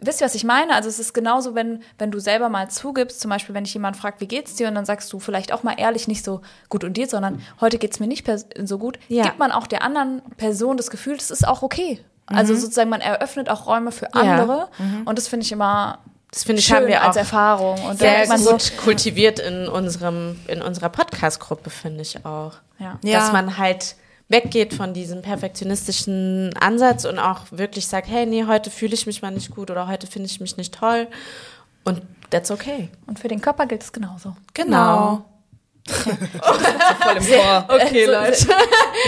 [0.00, 0.74] wisst ihr, was ich meine?
[0.74, 3.96] Also es ist genauso, wenn, wenn du selber mal zugibst, zum Beispiel, wenn dich jemand
[3.96, 4.68] fragt, wie geht's dir?
[4.68, 7.78] Und dann sagst du vielleicht auch mal ehrlich, nicht so gut und dir, sondern heute
[7.78, 8.26] geht's mir nicht
[8.64, 9.22] so gut, Ja.
[9.24, 12.00] gibt man auch der anderen Person das Gefühl, das ist auch okay.
[12.26, 14.20] Also sozusagen, man eröffnet auch Räume für Ja.
[14.20, 14.68] andere.
[15.04, 15.98] Und das finde ich immer
[16.30, 17.84] Das finde ich, schön haben wir als auch Erfahrung.
[17.84, 22.54] Und sehr man so, gut kultiviert in unserem, in unserer Podcast-Gruppe, finde ich auch.
[22.78, 22.98] Ja.
[23.04, 23.18] Ja.
[23.18, 23.96] Dass man halt
[24.28, 29.20] weggeht von diesem perfektionistischen Ansatz und auch wirklich sagt, hey, nee, heute fühle ich mich
[29.20, 31.06] mal nicht gut oder heute finde ich mich nicht toll.
[31.84, 32.00] Und
[32.30, 32.88] that's okay.
[33.06, 34.34] Und für den Körper gilt es genauso.
[34.54, 35.24] Genau.
[35.88, 37.66] voll im Chor.
[37.68, 38.48] Okay, Also,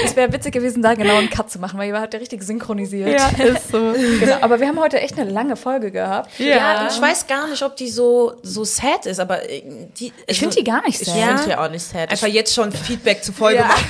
[0.04, 2.42] Es wäre witzig gewesen, da genau einen Cut zu machen, weil ihr habt ja richtig
[2.42, 3.08] synchronisiert.
[3.38, 3.92] ist so.
[4.20, 4.36] Genau.
[4.40, 6.30] Aber wir haben heute echt eine lange Folge gehabt.
[6.38, 9.62] Ja, ich weiß gar nicht, ob die so, so sad ist, aber äh,
[9.98, 10.12] die.
[10.26, 11.16] Ich finde die gar nicht Ich sad.
[11.16, 11.26] Ja.
[11.36, 12.10] finde die auch nicht sad.
[12.10, 13.66] Einfach jetzt schon Feedback zur Folge Ja.
[13.66, 13.84] machen.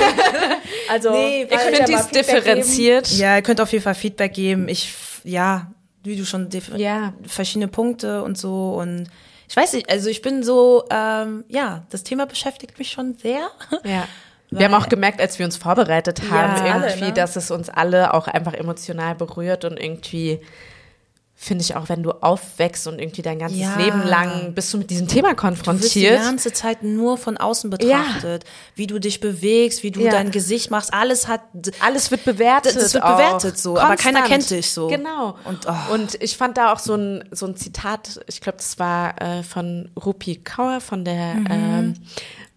[0.90, 2.36] Also, Nee, ich ja finde mal die ist Feedback geben.
[2.44, 3.08] differenziert.
[3.12, 4.68] Ja, ihr könnt auf jeden Fall Feedback geben.
[4.68, 4.92] Ich,
[5.24, 5.68] ja,
[6.02, 7.14] wie du schon, Ja.
[7.26, 9.06] verschiedene Punkte und so und
[9.54, 13.52] ich weiß nicht, also ich bin so, ähm, ja, das Thema beschäftigt mich schon sehr.
[13.84, 14.08] Ja.
[14.50, 17.12] Wir haben auch gemerkt, als wir uns vorbereitet haben, Ja, irgendwie, alle, ne?
[17.12, 20.40] dass es uns alle auch einfach emotional berührt und irgendwie
[21.44, 23.76] finde ich auch, wenn du aufwächst und irgendwie dein ganzes Ja.
[23.76, 26.22] Leben lang bist du mit diesem Thema Du wirst die konfrontiert.
[26.22, 30.10] ganze Zeit nur von außen betrachtet, wie du dich bewegst, wie du Ja.
[30.12, 31.42] dein Gesicht machst, alles hat
[31.80, 32.76] Alles wird bewertet.
[32.76, 33.16] Das wird auch.
[33.16, 34.28] bewertet so, aber keiner Konstant.
[34.48, 34.88] kennt dich so.
[34.88, 35.36] Genau.
[35.44, 36.16] Und, Und, oh.
[36.20, 39.90] ich fand da auch so ein, so ein Zitat, ich glaube, das war äh, von
[40.02, 41.46] Rupi Kaur, von der, Mhm.
[41.50, 41.94] ähm,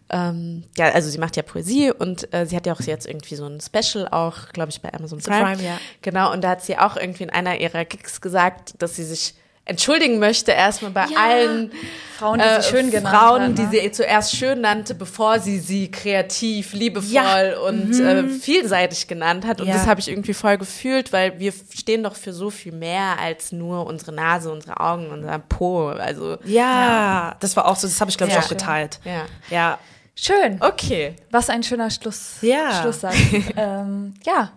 [0.09, 3.35] ähm, ja, also sie macht ja Poesie und äh, sie hat ja auch jetzt irgendwie
[3.35, 5.43] so ein Special auch, glaube ich, bei Amazon Prime.
[5.55, 5.77] Prime, ja.
[6.01, 9.33] Genau, und da hat sie auch irgendwie in einer ihrer Gigs gesagt, dass sie sich
[9.69, 11.73] entschuldigen möchte erstmal bei allen
[12.17, 13.69] Frauen, die äh, sie schön genannt Frauen, hat, die ne?
[13.83, 17.59] sie zuerst schön nannte, bevor sie sie kreativ, liebevoll Ja.
[17.67, 19.59] und äh, vielseitig genannt hat.
[19.59, 19.73] Und Ja.
[19.73, 23.51] das habe ich irgendwie voll gefühlt, weil wir stehen doch für so viel mehr als
[23.51, 25.89] nur unsere Nase, unsere Augen, unser Po.
[25.89, 28.43] Also Ja, das war auch so, das habe ich glaube ich Ja.
[28.45, 29.01] auch geteilt.
[29.03, 29.25] ja.
[29.49, 29.79] Ja.
[30.19, 30.57] Schön.
[30.61, 31.15] Okay.
[31.29, 32.37] Was ein schöner Schluss.
[32.41, 32.81] Ja.
[32.81, 33.15] Schlusssatz.
[33.55, 34.51] ähm, ja.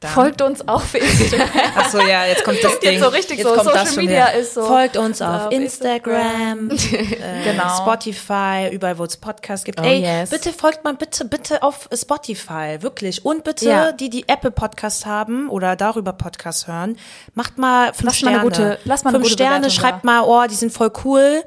[0.00, 1.48] Dann- Folgt uns auf Instagram.
[1.76, 3.00] Ach so, ja, jetzt kommt das Ding.
[3.00, 4.38] so richtig jetzt so, kommt Social das schon Media her.
[4.40, 4.62] ist so.
[4.64, 7.76] Folgt uns auf, Auf Instagram, äh, Genau.
[7.78, 9.80] Spotify, überall wo es Podcasts gibt.
[9.80, 10.30] Oh, Ey, yes.
[10.30, 13.24] bitte folgt mal bitte, bitte auf Spotify, wirklich.
[13.24, 13.90] Und bitte, Ja.
[13.92, 16.96] die, die Apple Podcasts haben oder darüber Podcasts hören,
[17.34, 18.68] macht mal fünf Lasst mal eine Sterne.
[18.74, 21.42] gute- lasst mal eine fünf gute Sterne, Bewertung schreibt mal, oh, die sind voll cool.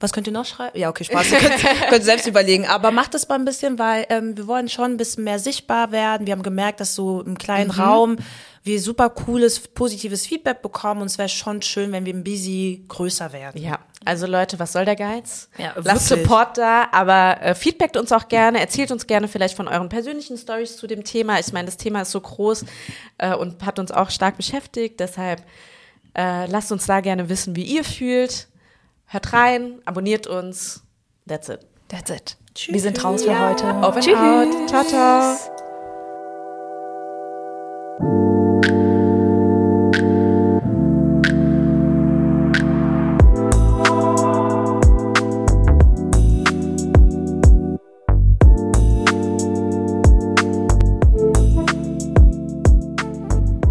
[0.00, 0.78] Was könnt ihr noch schreiben?
[0.78, 1.32] Ja, okay, Spaß.
[1.32, 2.66] Ihr könnt, könnt selbst überlegen.
[2.66, 5.90] Aber macht es mal ein bisschen, weil ähm, wir wollen schon ein bisschen mehr sichtbar
[5.90, 6.26] werden.
[6.26, 7.80] Wir haben gemerkt, dass so im kleinen Mhm.
[7.80, 8.16] Raum
[8.62, 11.00] wir super cooles, positives Feedback bekommen.
[11.00, 13.60] Und es wäre schon schön, wenn wir ein bisschen größer werden.
[13.60, 15.48] Ja, also Leute, was soll der Geiz?
[15.58, 16.26] Ja, Lasst wirklich.
[16.26, 20.36] Support da, aber äh, feedbackt uns auch gerne, erzählt uns gerne vielleicht von euren persönlichen
[20.36, 21.40] Stories zu dem Thema.
[21.40, 22.64] Ich meine, das Thema ist so groß
[23.18, 25.42] äh, und hat uns auch stark beschäftigt, deshalb
[26.16, 28.48] äh, lasst uns da gerne wissen, wie ihr fühlt.
[29.08, 30.82] Hört rein, abonniert uns.
[31.26, 31.60] That's it.
[31.88, 32.36] That's it.
[32.66, 33.64] Wir sind raus für heute.
[33.64, 34.68] And out.
[34.68, 35.67] Ciao, ciao.